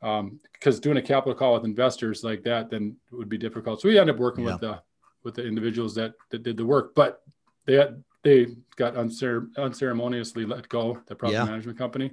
Um, 0.00 0.40
because 0.52 0.80
doing 0.80 0.96
a 0.96 1.02
capital 1.02 1.34
call 1.34 1.54
with 1.54 1.64
investors 1.64 2.24
like 2.24 2.42
that, 2.44 2.70
then 2.70 2.96
it 3.12 3.14
would 3.14 3.28
be 3.28 3.38
difficult. 3.38 3.80
So 3.80 3.88
we 3.88 3.98
ended 3.98 4.16
up 4.16 4.20
working 4.20 4.44
yeah. 4.44 4.52
with 4.52 4.60
the, 4.60 4.82
with 5.24 5.34
the 5.34 5.46
individuals 5.46 5.94
that, 5.96 6.14
that 6.30 6.42
did 6.42 6.56
the 6.56 6.66
work, 6.66 6.94
but 6.94 7.22
they 7.66 7.74
had, 7.74 8.02
they 8.24 8.46
got 8.76 8.96
uncere- 8.96 9.48
unceremoniously 9.56 10.44
let 10.44 10.68
go, 10.68 11.00
the 11.06 11.14
property 11.14 11.36
yeah. 11.36 11.44
management 11.44 11.78
company 11.78 12.10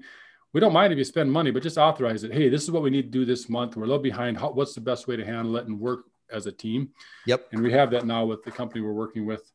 we 0.53 0.59
don't 0.59 0.73
mind 0.73 0.91
if 0.91 0.97
you 0.97 1.05
spend 1.05 1.31
money, 1.31 1.51
but 1.51 1.63
just 1.63 1.77
authorize 1.77 2.23
it. 2.23 2.33
Hey, 2.33 2.49
this 2.49 2.63
is 2.63 2.71
what 2.71 2.81
we 2.81 2.89
need 2.89 3.03
to 3.03 3.09
do 3.09 3.25
this 3.25 3.49
month. 3.49 3.75
We're 3.75 3.83
a 3.83 3.87
little 3.87 4.01
behind. 4.01 4.37
How, 4.37 4.51
what's 4.51 4.73
the 4.73 4.81
best 4.81 5.07
way 5.07 5.15
to 5.15 5.25
handle 5.25 5.57
it 5.57 5.67
and 5.67 5.79
work 5.79 6.05
as 6.31 6.47
a 6.47 6.51
team? 6.51 6.89
Yep. 7.27 7.49
And 7.51 7.61
we 7.61 7.71
have 7.71 7.91
that 7.91 8.05
now 8.05 8.25
with 8.25 8.43
the 8.43 8.51
company 8.51 8.81
we're 8.81 8.93
working 8.93 9.25
with. 9.25 9.51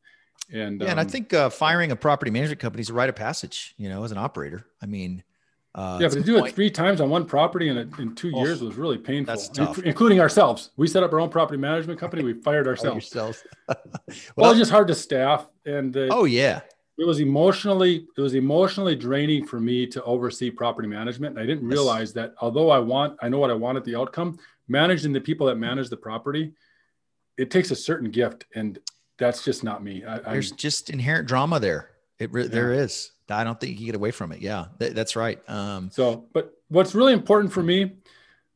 And 0.53 0.81
yeah, 0.81 0.87
um, 0.87 0.91
and 0.93 1.01
I 1.01 1.05
um, 1.05 1.09
think 1.09 1.33
uh, 1.33 1.51
firing 1.51 1.91
a 1.91 1.97
property 1.97 2.31
management 2.31 2.61
company 2.61 2.83
is 2.83 2.91
a 2.91 2.95
rite 2.95 3.09
of 3.09 3.17
passage. 3.17 3.75
You 3.77 3.89
know, 3.89 4.05
as 4.05 4.13
an 4.13 4.19
operator. 4.19 4.67
I 4.83 4.87
mean, 4.87 5.25
uh, 5.75 5.99
yeah, 6.01 6.09
but 6.09 6.15
to 6.15 6.23
do 6.23 6.39
point. 6.39 6.53
it 6.53 6.55
three 6.55 6.71
times 6.71 7.01
on 7.01 7.11
one 7.11 7.25
property 7.25 7.69
in, 7.69 7.79
a, 7.79 8.01
in 8.01 8.15
two 8.15 8.31
oh, 8.35 8.45
years 8.45 8.63
was 8.63 8.77
really 8.77 8.99
painful, 8.99 9.35
including 9.85 10.21
ourselves. 10.21 10.71
We 10.77 10.87
set 10.87 11.03
up 11.03 11.13
our 11.13 11.19
own 11.19 11.31
property 11.31 11.59
management 11.59 11.99
company. 11.99 12.23
We 12.23 12.35
fired 12.35 12.69
ourselves. 12.69 13.13
well, 13.13 13.35
well, 14.37 14.51
it's 14.51 14.59
just 14.61 14.71
hard 14.71 14.87
to 14.89 14.95
staff. 14.95 15.49
And 15.67 15.97
uh, 15.97 16.09
oh 16.11 16.25
yeah, 16.25 16.61
it 16.99 17.07
was 17.07 17.21
emotionally 17.21 18.07
it 18.17 18.21
was 18.21 18.35
emotionally 18.35 18.95
draining 18.95 19.47
for 19.47 19.59
me 19.59 19.87
to 19.89 20.03
oversee 20.05 20.51
property 20.51 20.89
management. 20.89 21.37
And 21.37 21.43
I 21.43 21.47
didn't 21.47 21.67
realize 21.67 22.13
that 22.15 22.35
although 22.41 22.71
I 22.71 22.79
want 22.79 23.19
I 23.21 23.29
know 23.29 23.39
what 23.39 23.51
I 23.51 23.55
want 23.55 23.77
at 23.77 23.85
the 23.85 23.97
outcome, 23.97 24.39
managing 24.69 25.13
the 25.13 25.21
people 25.21 25.47
that 25.49 25.57
manage 25.57 25.89
the 25.89 25.97
property, 25.97 26.53
it 27.37 27.51
takes 27.51 27.71
a 27.71 27.77
certain 27.77 28.11
gift, 28.11 28.45
and 28.55 28.79
that's 29.19 29.45
just 29.45 29.65
not 29.65 29.83
me. 29.83 30.05
I, 30.05 30.19
There's 30.19 30.53
I'm, 30.53 30.59
just 30.59 30.91
inherent 30.91 31.27
drama 31.27 31.59
there. 31.59 31.91
It 32.19 32.31
yeah. 32.33 32.47
there 32.47 32.73
is. 32.73 33.11
I 33.29 33.43
don't 33.43 33.59
think 33.59 33.71
you 33.71 33.77
can 33.77 33.87
get 33.87 33.95
away 33.95 34.11
from 34.11 34.33
it. 34.33 34.41
Yeah, 34.41 34.67
th- 34.79 34.93
that's 34.93 35.17
right. 35.17 35.41
Um, 35.49 35.91
so, 35.91 36.27
but 36.33 36.53
what's 36.69 36.95
really 36.95 37.15
important 37.15 37.53
for 37.53 37.63
me, 37.63 37.97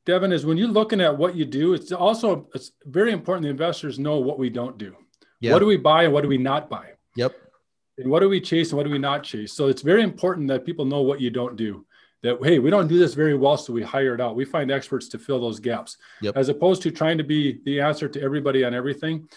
Devin, 0.05 0.31
is 0.31 0.45
when 0.45 0.59
you're 0.59 0.69
looking 0.69 1.01
at 1.01 1.17
what 1.17 1.35
you 1.35 1.45
do, 1.45 1.75
it's 1.75 1.91
also 1.91 2.49
it's 2.55 2.73
very 2.85 3.13
important 3.13 3.45
the 3.45 3.51
investors 3.51 3.99
know 3.99 4.19
what 4.19 4.39
we 4.39 4.49
don't 4.49 4.79
do. 4.79 4.95
Yep. 5.41 5.53
What 5.53 5.59
do 5.59 5.67
we 5.67 5.77
buy 5.77 6.05
and 6.05 6.13
what 6.13 6.21
do 6.21 6.29
we 6.29 6.39
not 6.39 6.69
buy? 6.71 6.91
Yep 7.17 7.35
and 7.99 8.11
what 8.11 8.21
do 8.21 8.29
we 8.29 8.41
chase 8.41 8.71
and 8.71 8.77
what 8.77 8.85
do 8.85 8.91
we 8.91 8.99
not 8.99 9.23
chase? 9.23 9.53
So 9.53 9.69
it's 9.69 9.83
very 9.83 10.03
important 10.03 10.49
that 10.49 10.65
people 10.65 10.85
know 10.85 11.03
what 11.03 11.21
you 11.21 11.31
don't 11.31 11.57
do 11.57 11.85
that 12.23 12.39
hey 12.43 12.59
we 12.59 12.71
don't 12.71 12.89
do 12.89 12.99
this 12.99 13.15
very 13.15 13.37
well 13.37 13.57
so 13.57 13.73
we 13.73 13.83
hire 13.83 14.15
it 14.15 14.21
out. 14.21 14.37
We 14.37 14.45
find 14.45 14.71
experts 14.71 15.09
to 15.09 15.19
fill 15.19 15.41
those 15.41 15.61
gaps. 15.61 15.97
Yep. 16.23 16.37
as 16.37 16.49
opposed 16.49 16.83
to 16.83 16.91
trying 16.91 17.19
to 17.19 17.25
be 17.25 17.61
the 17.65 17.81
answer 17.81 18.09
to 18.09 18.21
everybody 18.21 18.65
on 18.65 18.75
everything 18.75 19.29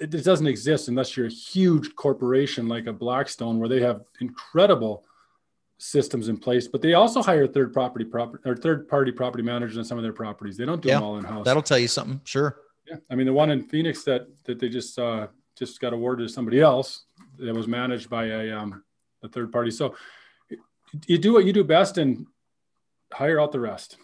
it, 0.00 0.12
it 0.12 0.24
doesn't 0.24 0.46
exist 0.46 0.88
unless 0.88 1.16
you're 1.16 1.26
a 1.26 1.30
huge 1.30 1.94
corporation 1.94 2.68
like 2.68 2.86
a 2.86 2.92
blackstone 2.92 3.58
where 3.58 3.68
they 3.68 3.80
have 3.80 4.02
incredible 4.20 5.04
systems 5.78 6.28
in 6.28 6.36
place 6.36 6.68
but 6.68 6.80
they 6.80 6.94
also 6.94 7.22
hire 7.22 7.46
third 7.46 7.72
property 7.72 8.04
property 8.04 8.42
or 8.48 8.56
third 8.56 8.88
party 8.88 9.12
property 9.12 9.42
managers 9.42 9.78
on 9.78 9.84
some 9.84 9.98
of 9.98 10.02
their 10.02 10.12
properties. 10.12 10.56
They 10.56 10.64
don't 10.66 10.82
do 10.82 10.88
yeah, 10.88 10.96
them 10.96 11.04
all 11.04 11.18
in 11.18 11.24
house 11.24 11.44
that'll 11.44 11.62
tell 11.62 11.78
you 11.78 11.88
something 11.88 12.20
sure. 12.24 12.60
Yeah. 12.86 12.96
I 13.10 13.14
mean 13.14 13.26
the 13.26 13.32
one 13.32 13.50
in 13.50 13.62
phoenix 13.62 14.04
that 14.04 14.26
that 14.44 14.58
they 14.58 14.68
just 14.68 14.98
uh 14.98 15.28
just 15.56 15.80
got 15.80 15.94
awarded 15.94 16.28
to 16.28 16.32
somebody 16.32 16.60
else 16.60 17.05
that 17.38 17.54
was 17.54 17.66
managed 17.66 18.08
by 18.10 18.26
a, 18.26 18.50
um, 18.52 18.82
a 19.22 19.28
third 19.28 19.52
party. 19.52 19.70
So 19.70 19.94
you 21.06 21.18
do 21.18 21.32
what 21.32 21.44
you 21.44 21.52
do 21.52 21.64
best 21.64 21.98
and 21.98 22.26
hire 23.12 23.40
out 23.40 23.52
the 23.52 23.60
rest. 23.60 23.98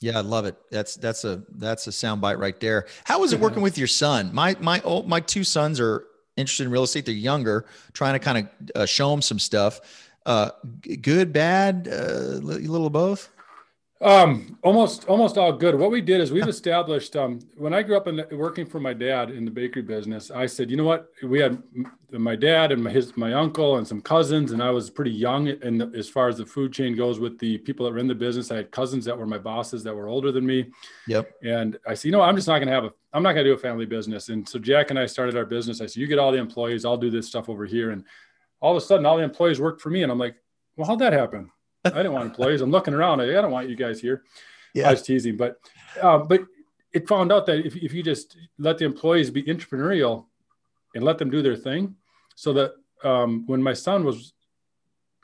Yeah, 0.00 0.18
I 0.18 0.22
love 0.22 0.46
it. 0.46 0.56
That's 0.70 0.96
that's 0.96 1.24
a 1.24 1.44
that's 1.56 1.86
a 1.86 1.90
soundbite 1.90 2.38
right 2.38 2.58
there. 2.58 2.86
How 3.04 3.22
is 3.22 3.32
it 3.32 3.38
working 3.38 3.62
with 3.62 3.78
your 3.78 3.86
son? 3.86 4.34
My 4.34 4.56
my 4.60 4.80
old, 4.80 5.08
my 5.08 5.20
two 5.20 5.44
sons 5.44 5.78
are 5.78 6.06
interested 6.36 6.64
in 6.64 6.72
real 6.72 6.82
estate. 6.82 7.06
They're 7.06 7.14
younger, 7.14 7.66
trying 7.92 8.14
to 8.14 8.18
kind 8.18 8.38
of 8.38 8.70
uh, 8.74 8.86
show 8.86 9.10
them 9.10 9.22
some 9.22 9.38
stuff. 9.38 9.80
Uh, 10.26 10.50
good, 11.00 11.32
bad, 11.32 11.88
uh, 11.90 12.38
little 12.42 12.86
of 12.86 12.92
both. 12.92 13.30
Um, 14.02 14.58
almost, 14.62 15.04
almost 15.04 15.38
all 15.38 15.52
good. 15.52 15.76
What 15.76 15.92
we 15.92 16.00
did 16.00 16.20
is 16.20 16.32
we've 16.32 16.48
established. 16.48 17.14
Um, 17.14 17.38
when 17.56 17.72
I 17.72 17.82
grew 17.82 17.96
up 17.96 18.08
in 18.08 18.24
working 18.32 18.66
for 18.66 18.80
my 18.80 18.92
dad 18.92 19.30
in 19.30 19.44
the 19.44 19.50
bakery 19.50 19.82
business, 19.82 20.30
I 20.30 20.46
said, 20.46 20.70
you 20.70 20.76
know 20.76 20.84
what? 20.84 21.08
We 21.22 21.38
had 21.38 21.62
my 22.10 22.34
dad 22.34 22.72
and 22.72 22.82
my, 22.82 22.90
his 22.90 23.16
my 23.16 23.32
uncle 23.32 23.76
and 23.76 23.86
some 23.86 24.02
cousins, 24.02 24.50
and 24.50 24.60
I 24.60 24.70
was 24.70 24.90
pretty 24.90 25.12
young. 25.12 25.48
And 25.48 25.94
as 25.94 26.08
far 26.08 26.28
as 26.28 26.38
the 26.38 26.44
food 26.44 26.72
chain 26.72 26.96
goes, 26.96 27.20
with 27.20 27.38
the 27.38 27.58
people 27.58 27.86
that 27.86 27.92
were 27.92 28.00
in 28.00 28.08
the 28.08 28.14
business, 28.14 28.50
I 28.50 28.56
had 28.56 28.72
cousins 28.72 29.04
that 29.04 29.16
were 29.16 29.26
my 29.26 29.38
bosses 29.38 29.84
that 29.84 29.94
were 29.94 30.08
older 30.08 30.32
than 30.32 30.44
me. 30.44 30.70
Yep. 31.06 31.32
And 31.44 31.78
I 31.86 31.94
said, 31.94 32.06
you 32.06 32.12
know, 32.12 32.22
I'm 32.22 32.34
just 32.34 32.48
not 32.48 32.58
going 32.58 32.68
to 32.68 32.74
have 32.74 32.84
a. 32.84 32.92
I'm 33.12 33.22
not 33.22 33.34
going 33.34 33.44
to 33.44 33.50
do 33.50 33.54
a 33.54 33.58
family 33.58 33.86
business. 33.86 34.30
And 34.30 34.48
so 34.48 34.58
Jack 34.58 34.90
and 34.90 34.98
I 34.98 35.06
started 35.06 35.36
our 35.36 35.46
business. 35.46 35.80
I 35.80 35.86
said, 35.86 36.00
you 36.00 36.08
get 36.08 36.18
all 36.18 36.32
the 36.32 36.38
employees. 36.38 36.84
I'll 36.84 36.96
do 36.96 37.10
this 37.10 37.28
stuff 37.28 37.48
over 37.48 37.66
here. 37.66 37.90
And 37.90 38.04
all 38.60 38.76
of 38.76 38.82
a 38.82 38.84
sudden, 38.84 39.06
all 39.06 39.16
the 39.16 39.22
employees 39.22 39.60
worked 39.60 39.80
for 39.80 39.90
me, 39.90 40.02
and 40.02 40.10
I'm 40.10 40.18
like, 40.18 40.34
well, 40.76 40.86
how'd 40.86 40.98
that 41.00 41.12
happen? 41.12 41.50
I 41.84 41.90
didn't 41.90 42.12
want 42.12 42.26
employees. 42.26 42.60
I'm 42.60 42.70
looking 42.70 42.94
around. 42.94 43.20
I, 43.20 43.24
I 43.24 43.42
don't 43.42 43.50
want 43.50 43.68
you 43.68 43.76
guys 43.76 44.00
here. 44.00 44.22
Yeah. 44.74 44.88
I 44.88 44.92
was 44.92 45.02
teasing, 45.02 45.36
but 45.36 45.58
uh, 46.00 46.18
but 46.18 46.46
it 46.92 47.08
found 47.08 47.32
out 47.32 47.46
that 47.46 47.66
if, 47.66 47.76
if 47.76 47.92
you 47.92 48.02
just 48.02 48.36
let 48.58 48.78
the 48.78 48.84
employees 48.84 49.30
be 49.30 49.42
entrepreneurial 49.44 50.26
and 50.94 51.04
let 51.04 51.18
them 51.18 51.30
do 51.30 51.42
their 51.42 51.56
thing, 51.56 51.96
so 52.34 52.52
that 52.52 52.72
um, 53.02 53.44
when 53.46 53.62
my 53.62 53.72
son 53.72 54.04
was 54.04 54.32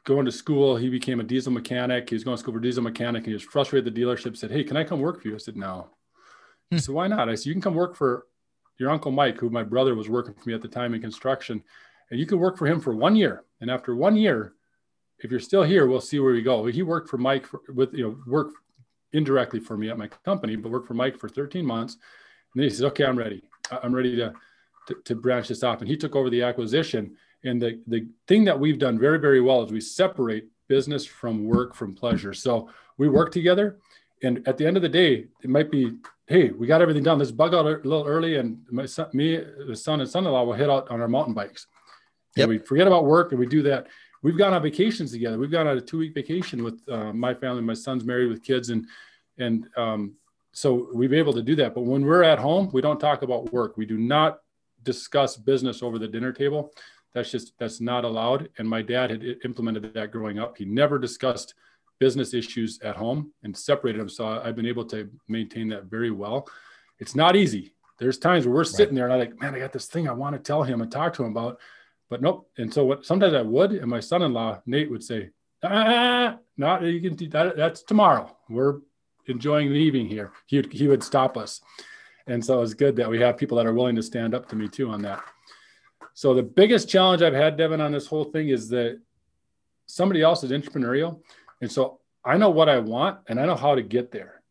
going 0.05 0.25
to 0.25 0.33
school, 0.33 0.77
he 0.77 0.89
became 0.89 1.21
a 1.21 1.25
diesel 1.25 1.53
mechanic. 1.53 2.09
He 2.09 2.15
was 2.15 2.25
going 2.25 2.37
to 2.37 2.41
school 2.41 2.55
for 2.55 2.61
diesel 2.61 2.83
mechanic. 2.83 3.21
And 3.21 3.29
he 3.29 3.35
was 3.35 3.43
frustrated 3.43 3.87
at 3.87 3.95
the 3.95 4.01
dealership. 4.01 4.37
Said, 4.37 4.51
"Hey, 4.51 4.65
can 4.65 4.77
I 4.77 4.85
come 4.85 5.01
work 5.01 5.23
for 5.23 5.29
you?" 5.29 5.35
I 5.35 5.39
said, 5.39 5.57
"No." 5.57 5.91
Hmm. 6.71 6.79
Said, 6.79 6.95
"Why 6.95 7.07
not?" 7.07 7.29
I 7.29 7.35
said, 7.35 7.47
"You 7.47 7.55
can 7.55 7.63
come 7.63 7.75
work 7.75 7.95
for 7.95 8.27
your 8.79 8.91
uncle 8.91 9.11
Mike, 9.11 9.39
who 9.39 9.51
my 9.51 9.65
brother 9.65 9.95
was 9.95 10.09
working 10.09 10.35
for 10.35 10.49
me 10.49 10.55
at 10.55 10.63
the 10.63 10.69
time 10.69 10.95
in 10.95 11.01
construction, 11.01 11.63
and 12.11 12.19
you 12.19 12.27
could 12.27 12.39
work 12.39 12.57
for 12.57 12.67
him 12.67 12.81
for 12.81 12.95
one 12.95 13.17
year. 13.17 13.45
And 13.61 13.71
after 13.71 13.95
one 13.95 14.17
year, 14.17 14.55
if 15.21 15.31
you're 15.31 15.41
still 15.41 15.63
here, 15.63 15.87
we'll 15.87 16.01
see 16.01 16.21
where 16.21 16.33
we 16.33 16.43
go. 16.43 16.67
He 16.67 16.83
worked 16.83 17.09
for 17.09 17.19
Mike 17.19 17.47
for, 17.47 17.61
with, 17.75 17.93
you 17.93 18.05
know, 18.05 18.17
worked 18.27 18.57
indirectly 19.13 19.61
for 19.61 19.77
me 19.77 19.91
at 19.91 19.99
my 19.99 20.07
company, 20.07 20.57
but 20.57 20.71
worked 20.71 20.87
for 20.87 20.95
Mike 20.95 21.19
for 21.19 21.29
13 21.29 21.65
months. 21.65 21.95
And 21.95 22.63
then 22.63 22.65
he 22.65 22.71
says, 22.71 22.85
okay, 22.85 23.05
I'm 23.05 23.19
ready. 23.19 23.43
I'm 23.83 23.95
ready 23.95 24.17
to, 24.17 24.33
to, 24.87 24.97
to 25.05 25.15
branch 25.15 25.49
this 25.49 25.63
off. 25.63 25.81
And 25.81 25.89
he 25.89 25.97
took 25.97 26.15
over 26.15 26.31
the 26.31 26.43
acquisition. 26.43 27.17
And 27.45 27.61
the, 27.61 27.81
the 27.87 28.09
thing 28.27 28.45
that 28.45 28.59
we've 28.59 28.79
done 28.79 28.99
very, 28.99 29.19
very 29.19 29.41
well 29.41 29.63
is 29.63 29.73
we 29.73 29.81
separate 29.81 30.49
business 30.69 31.05
from 31.05 31.45
work 31.45 31.75
from 31.75 31.95
pleasure. 31.95 32.35
So 32.35 32.71
we 32.97 33.09
work 33.09 33.33
together. 33.33 33.79
And 34.23 34.47
at 34.47 34.57
the 34.57 34.67
end 34.67 34.77
of 34.77 34.83
the 34.83 34.89
day, 34.89 35.27
it 35.43 35.51
might 35.51 35.71
be, 35.71 35.97
hey, 36.27 36.51
we 36.51 36.67
got 36.67 36.83
everything 36.83 37.03
done. 37.03 37.19
Let's 37.19 37.31
bug 37.31 37.55
out 37.55 37.67
a 37.67 37.71
little 37.71 38.07
early. 38.07 38.37
And 38.37 38.59
my 38.71 38.87
son, 38.87 39.09
me, 39.13 39.37
the 39.67 39.77
son 39.77 40.01
and 40.01 40.09
son-in-law 40.09 40.45
will 40.45 40.53
hit 40.55 40.71
out 40.71 40.91
on 40.91 41.01
our 41.01 41.09
mountain 41.09 41.35
bikes. 41.35 41.67
Yep. 42.37 42.45
And 42.45 42.51
we 42.51 42.59
forget 42.59 42.87
about 42.87 43.05
work 43.05 43.33
and 43.33 43.39
we 43.39 43.47
do 43.47 43.63
that 43.63 43.87
we've 44.23 44.39
gone 44.39 44.55
on 44.55 44.63
vacations 44.63 45.13
together. 45.13 45.39
We've 45.39 45.51
gone 45.51 45.67
on 45.67 45.77
a 45.77 45.81
two 45.81 45.99
week 45.99 46.15
vacation 46.15 46.63
with 46.63 46.81
uh, 46.89 47.13
my 47.13 47.35
family. 47.35 47.63
My 47.63 47.75
son's 47.75 48.05
married 48.05 48.29
with 48.29 48.43
kids, 48.43 48.71
and 48.71 48.87
and 49.39 49.69
um, 49.77 50.15
so 50.53 50.89
we've 50.93 51.11
been 51.11 51.19
able 51.19 51.35
to 51.35 51.43
do 51.43 51.55
that. 51.57 51.75
But 51.75 51.83
when 51.83 52.05
we're 52.05 52.25
at 52.25 52.39
home, 52.39 52.71
we 52.73 52.81
don't 52.81 53.01
talk 53.01 53.23
about 53.23 53.53
work. 53.53 53.77
We 53.77 53.87
do 53.87 53.99
not 53.99 54.41
discuss 54.83 55.37
business 55.37 55.83
over 55.83 55.99
the 55.99 56.09
dinner 56.09 56.33
table. 56.33 56.73
That's 57.15 57.31
just 57.31 57.53
that's 57.59 57.81
not 57.81 58.05
allowed. 58.05 58.49
And 58.59 58.69
my 58.69 58.83
dad 58.83 59.11
had 59.11 59.23
implemented 59.45 59.93
that 59.95 60.11
growing 60.11 60.39
up. 60.39 60.57
He 60.57 60.65
never 60.65 60.99
discussed 60.99 61.55
business 61.99 62.33
issues 62.35 62.81
at 62.83 62.97
home 62.97 63.33
and 63.43 63.57
separated 63.57 64.01
them. 64.01 64.09
So 64.09 64.41
I've 64.45 64.57
been 64.57 64.67
able 64.67 64.85
to 64.87 65.11
maintain 65.27 65.69
that 65.69 65.85
very 65.85 66.11
well. 66.11 66.49
It's 66.99 67.15
not 67.15 67.37
easy. 67.37 67.75
There's 67.99 68.19
times 68.19 68.47
where 68.47 68.55
we're 68.55 68.65
sitting 68.65 68.95
there 68.95 69.07
and 69.07 69.15
I'm 69.15 69.19
like, 69.19 69.41
man, 69.41 69.55
I 69.55 69.59
got 69.59 69.73
this 69.73 69.87
thing 69.87 70.09
I 70.09 70.13
want 70.13 70.37
to 70.37 70.39
tell 70.39 70.63
him 70.63 70.81
and 70.81 70.91
talk 70.91 71.13
to 71.15 71.25
him 71.25 71.33
about 71.33 71.59
but 72.09 72.23
nope. 72.23 72.49
And 72.59 72.73
so 72.73 72.85
what 72.85 73.05
sometimes 73.05 73.35
I 73.35 73.43
would, 73.43 73.73
and 73.73 73.91
my 73.91 74.01
son-in-law 74.01 74.63
Nate 74.67 74.91
would 74.91 75.05
say, 75.05 75.31
ah, 75.63 76.39
not 76.57 76.83
you 76.83 77.01
can 77.01 77.17
do 77.17 77.29
that. 77.29 77.57
That's 77.57 77.83
tomorrow. 77.83 78.37
We're 78.49 78.81
enjoying 79.27 79.69
the 79.69 79.77
evening 79.77 80.07
here. 80.07 80.33
He 80.47 80.57
would, 80.57 80.73
he 80.73 80.89
would 80.89 81.03
stop 81.03 81.37
us. 81.37 81.61
And 82.27 82.45
so 82.45 82.63
it's 82.63 82.75
good 82.75 82.97
that 82.97 83.09
we 83.09 83.21
have 83.21 83.37
people 83.37 83.57
that 83.57 83.67
are 83.67 83.75
willing 83.75 83.97
to 83.97 84.03
stand 84.03 84.35
up 84.35 84.49
to 84.49 84.57
me 84.57 84.69
too 84.69 84.91
on 84.91 85.03
that. 85.03 85.23
So 86.15 86.35
the 86.35 86.43
biggest 86.43 86.89
challenge 86.89 87.23
I've 87.23 87.35
had, 87.35 87.57
Devin, 87.57 87.81
on 87.81 87.93
this 87.93 88.07
whole 88.07 88.25
thing 88.25 88.49
is 88.49 88.69
that 88.71 89.01
somebody 89.87 90.23
else 90.23 90.43
is 90.45 90.51
entrepreneurial. 90.51 91.21
And 91.61 91.71
so 91.71 92.01
I 92.25 92.37
know 92.37 92.51
what 92.51 92.69
I 92.69 92.79
want 92.79 93.21
and 93.29 93.41
I 93.41 93.47
know 93.47 93.55
how 93.55 93.75
to 93.75 93.83
get 93.83 94.11
there. 94.11 94.43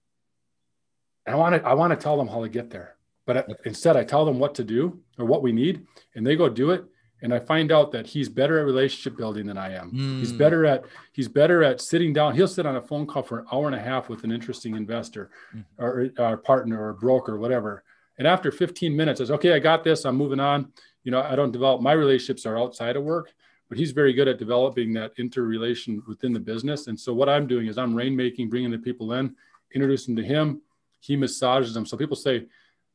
And 1.25 1.35
I 1.35 1.37
want 1.37 1.55
to, 1.55 1.67
I 1.67 1.73
want 1.73 1.91
to 1.91 1.97
tell 1.97 2.17
them 2.17 2.27
how 2.27 2.41
to 2.41 2.49
get 2.49 2.69
there. 2.69 2.95
But 3.25 3.59
instead 3.65 3.97
I 3.97 4.05
tell 4.05 4.25
them 4.25 4.39
what 4.39 4.55
to 4.55 4.63
do 4.63 5.01
or 5.19 5.25
what 5.25 5.43
we 5.43 5.51
need 5.51 5.85
and 6.15 6.25
they 6.25 6.35
go 6.35 6.47
do 6.47 6.71
it 6.71 6.85
and 7.21 7.33
I 7.33 7.39
find 7.39 7.71
out 7.71 7.91
that 7.93 8.05
he's 8.05 8.29
better 8.29 8.59
at 8.59 8.65
relationship 8.65 9.17
building 9.17 9.47
than 9.47 9.57
I 9.57 9.73
am. 9.73 9.91
Mm. 9.91 10.19
He's 10.19 10.31
hmm. 10.31 10.37
better 10.37 10.65
at 10.65 10.85
he's 11.13 11.27
better 11.27 11.63
at 11.63 11.81
sitting 11.81 12.13
down. 12.13 12.35
He'll 12.35 12.47
sit 12.47 12.65
on 12.65 12.75
a 12.75 12.81
phone 12.81 13.07
call 13.07 13.23
for 13.23 13.39
an 13.39 13.45
hour 13.51 13.65
and 13.65 13.75
a 13.75 13.79
half 13.79 14.09
with 14.09 14.23
an 14.23 14.31
interesting 14.31 14.75
investor 14.75 15.31
mm. 15.55 15.63
or, 15.79 16.09
or 16.19 16.37
partner 16.37 16.87
or 16.89 16.93
broker 16.93 17.35
or 17.35 17.39
whatever. 17.39 17.83
And 18.19 18.27
after 18.27 18.51
15 18.51 18.95
minutes, 18.95 19.19
I 19.19 19.23
says, 19.23 19.31
okay, 19.31 19.53
I 19.53 19.59
got 19.59 19.83
this. 19.83 20.05
I'm 20.05 20.15
moving 20.15 20.39
on. 20.39 20.71
You 21.03 21.11
know, 21.11 21.21
I 21.21 21.35
don't 21.35 21.51
develop 21.51 21.81
my 21.81 21.93
relationships 21.93 22.45
are 22.45 22.57
outside 22.57 22.95
of 22.95 23.03
work, 23.03 23.31
but 23.69 23.77
he's 23.77 23.91
very 23.91 24.13
good 24.13 24.27
at 24.27 24.39
developing 24.39 24.93
that 24.93 25.13
interrelation 25.17 26.01
within 26.07 26.33
the 26.33 26.39
business. 26.39 26.87
And 26.87 26.99
so 26.99 27.13
what 27.13 27.29
I'm 27.29 27.47
doing 27.47 27.67
is 27.67 27.77
I'm 27.77 27.93
rainmaking, 27.93 28.49
bringing 28.49 28.71
the 28.71 28.79
people 28.79 29.13
in, 29.13 29.35
introducing 29.73 30.15
them 30.15 30.23
to 30.23 30.27
him. 30.27 30.61
He 30.99 31.15
massages 31.15 31.73
them. 31.73 31.85
So 31.85 31.95
people 31.95 32.15
say, 32.15 32.45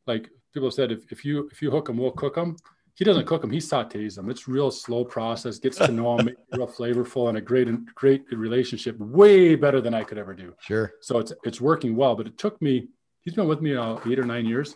like 0.06 0.28
people 0.52 0.68
have 0.68 0.74
said, 0.74 0.92
if, 0.92 1.10
if 1.10 1.24
you 1.24 1.48
if 1.52 1.62
you 1.62 1.70
hook 1.70 1.86
them, 1.86 1.98
we'll 1.98 2.10
cook 2.10 2.34
them 2.34 2.56
he 2.94 3.04
doesn't 3.04 3.26
cook 3.26 3.40
them; 3.40 3.50
he 3.50 3.58
sautés 3.58 4.16
them. 4.16 4.30
It's 4.30 4.46
real 4.48 4.70
slow 4.70 5.04
process. 5.04 5.58
Gets 5.58 5.78
to 5.78 5.88
know 5.88 6.16
them, 6.16 6.30
real 6.52 6.66
flavorful, 6.66 7.28
and 7.28 7.38
a 7.38 7.40
great, 7.40 7.68
great 7.94 8.24
relationship. 8.30 8.98
Way 8.98 9.54
better 9.54 9.80
than 9.80 9.94
I 9.94 10.04
could 10.04 10.18
ever 10.18 10.34
do. 10.34 10.54
Sure. 10.60 10.92
So 11.00 11.18
it's 11.18 11.32
it's 11.44 11.60
working 11.60 11.96
well, 11.96 12.14
but 12.14 12.26
it 12.26 12.38
took 12.38 12.60
me. 12.60 12.88
He's 13.22 13.34
been 13.34 13.48
with 13.48 13.60
me 13.60 13.74
now 13.74 14.00
eight 14.06 14.18
or 14.18 14.24
nine 14.24 14.46
years, 14.46 14.74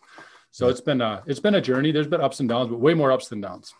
so 0.50 0.68
it's 0.68 0.80
been 0.80 1.00
a 1.00 1.22
it's 1.26 1.40
been 1.40 1.56
a 1.56 1.60
journey. 1.60 1.92
There's 1.92 2.06
been 2.06 2.20
ups 2.20 2.40
and 2.40 2.48
downs, 2.48 2.70
but 2.70 2.80
way 2.80 2.94
more 2.94 3.12
ups 3.12 3.28
than 3.28 3.40
downs. 3.40 3.74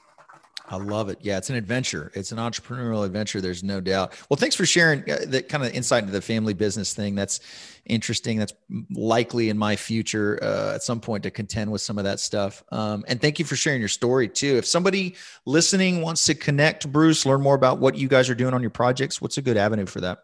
I 0.68 0.76
love 0.76 1.09
it. 1.09 1.18
Yeah, 1.20 1.38
it's 1.38 1.48
an 1.48 1.57
adventure. 1.57 2.11
It's 2.14 2.33
an 2.33 2.38
entrepreneurial 2.38 3.05
adventure. 3.05 3.40
There's 3.40 3.62
no 3.62 3.81
doubt. 3.81 4.14
Well, 4.29 4.37
thanks 4.37 4.57
for 4.57 4.66
sharing 4.66 5.09
uh, 5.11 5.18
that 5.29 5.48
kind 5.48 5.64
of 5.64 5.72
insight 5.72 6.02
into 6.02 6.12
the 6.12 6.20
family 6.20 6.55
business 6.55 6.92
thing. 6.92 7.14
That's 7.14 7.40
interesting. 7.85 8.38
That's 8.38 8.52
likely 8.90 9.48
in 9.48 9.57
my 9.57 9.76
future 9.76 10.40
uh, 10.42 10.74
at 10.74 10.83
some 10.83 11.00
point 11.00 11.22
to 11.22 11.31
contend 11.31 11.70
with 11.70 11.83
some 11.83 11.98
of 11.98 12.05
that 12.05 12.18
stuff. 12.18 12.64
Um, 12.72 13.05
and 13.07 13.20
thank 13.20 13.38
you 13.38 13.44
for 13.44 13.55
sharing 13.55 13.81
your 13.81 13.88
story 13.88 14.29
too. 14.29 14.57
If 14.57 14.66
somebody 14.66 15.14
listening 15.44 16.02
wants 16.02 16.24
to 16.26 16.35
connect, 16.35 16.90
Bruce, 16.90 17.24
learn 17.24 17.42
more 17.42 17.55
about 17.55 17.79
what 17.79 17.96
you 17.96 18.09
guys 18.09 18.29
are 18.29 18.35
doing 18.35 18.52
on 18.52 18.61
your 18.61 18.70
projects, 18.70 19.22
what's 19.22 19.38
a 19.38 19.42
good 19.42 19.57
avenue 19.57 19.87
for 19.87 20.00
that? 20.00 20.18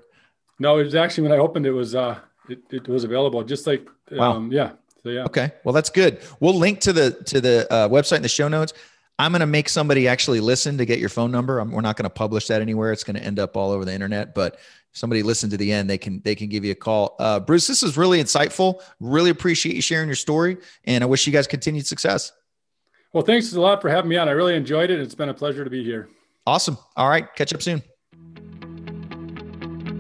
No, 0.60 0.78
it 0.78 0.84
was 0.84 0.94
actually 0.94 1.24
when 1.24 1.32
I 1.32 1.38
opened 1.38 1.66
it 1.66 1.72
was 1.72 1.96
uh, 1.96 2.20
it, 2.48 2.60
it 2.70 2.86
was 2.86 3.02
available. 3.02 3.42
Just 3.42 3.66
like 3.66 3.88
wow. 4.12 4.34
um, 4.34 4.52
yeah, 4.52 4.74
so 5.02 5.08
yeah. 5.10 5.24
Okay. 5.24 5.52
Well, 5.64 5.72
that's 5.72 5.90
good. 5.90 6.20
We'll 6.40 6.54
link 6.54 6.80
to 6.80 6.92
the 6.92 7.12
to 7.26 7.40
the 7.40 7.72
uh, 7.72 7.88
website 7.88 8.16
in 8.16 8.22
the 8.22 8.28
show 8.28 8.48
notes. 8.48 8.72
I'm 9.18 9.32
going 9.32 9.40
to 9.40 9.46
make 9.46 9.68
somebody 9.68 10.08
actually 10.08 10.40
listen 10.40 10.78
to 10.78 10.86
get 10.86 10.98
your 10.98 11.10
phone 11.10 11.30
number. 11.30 11.58
I'm, 11.58 11.72
we're 11.72 11.82
not 11.82 11.96
going 11.96 12.04
to 12.04 12.10
publish 12.10 12.46
that 12.46 12.62
anywhere. 12.62 12.90
It's 12.90 13.04
going 13.04 13.16
to 13.16 13.22
end 13.22 13.38
up 13.38 13.54
all 13.54 13.70
over 13.70 13.84
the 13.84 13.92
internet. 13.92 14.34
But 14.34 14.58
somebody 14.92 15.22
listen 15.22 15.50
to 15.50 15.56
the 15.56 15.72
end, 15.72 15.88
they 15.88 15.98
can 15.98 16.20
they 16.22 16.34
can 16.34 16.48
give 16.48 16.64
you 16.64 16.72
a 16.72 16.76
call. 16.76 17.16
Uh, 17.18 17.40
Bruce, 17.40 17.66
this 17.66 17.82
is 17.82 17.96
really 17.96 18.22
insightful. 18.22 18.82
Really 18.98 19.30
appreciate 19.30 19.74
you 19.74 19.82
sharing 19.82 20.08
your 20.08 20.16
story, 20.16 20.56
and 20.84 21.04
I 21.04 21.06
wish 21.06 21.26
you 21.26 21.32
guys 21.32 21.46
continued 21.46 21.86
success. 21.86 22.32
Well, 23.12 23.24
thanks 23.24 23.52
a 23.52 23.60
lot 23.60 23.82
for 23.82 23.88
having 23.88 24.08
me 24.08 24.16
on. 24.16 24.28
I 24.28 24.32
really 24.32 24.54
enjoyed 24.54 24.90
it. 24.90 25.00
It's 25.00 25.16
been 25.16 25.28
a 25.28 25.34
pleasure 25.34 25.64
to 25.64 25.70
be 25.70 25.82
here. 25.82 26.08
Awesome. 26.46 26.78
All 26.96 27.08
right. 27.08 27.26
Catch 27.34 27.52
up 27.52 27.62
soon. 27.62 27.82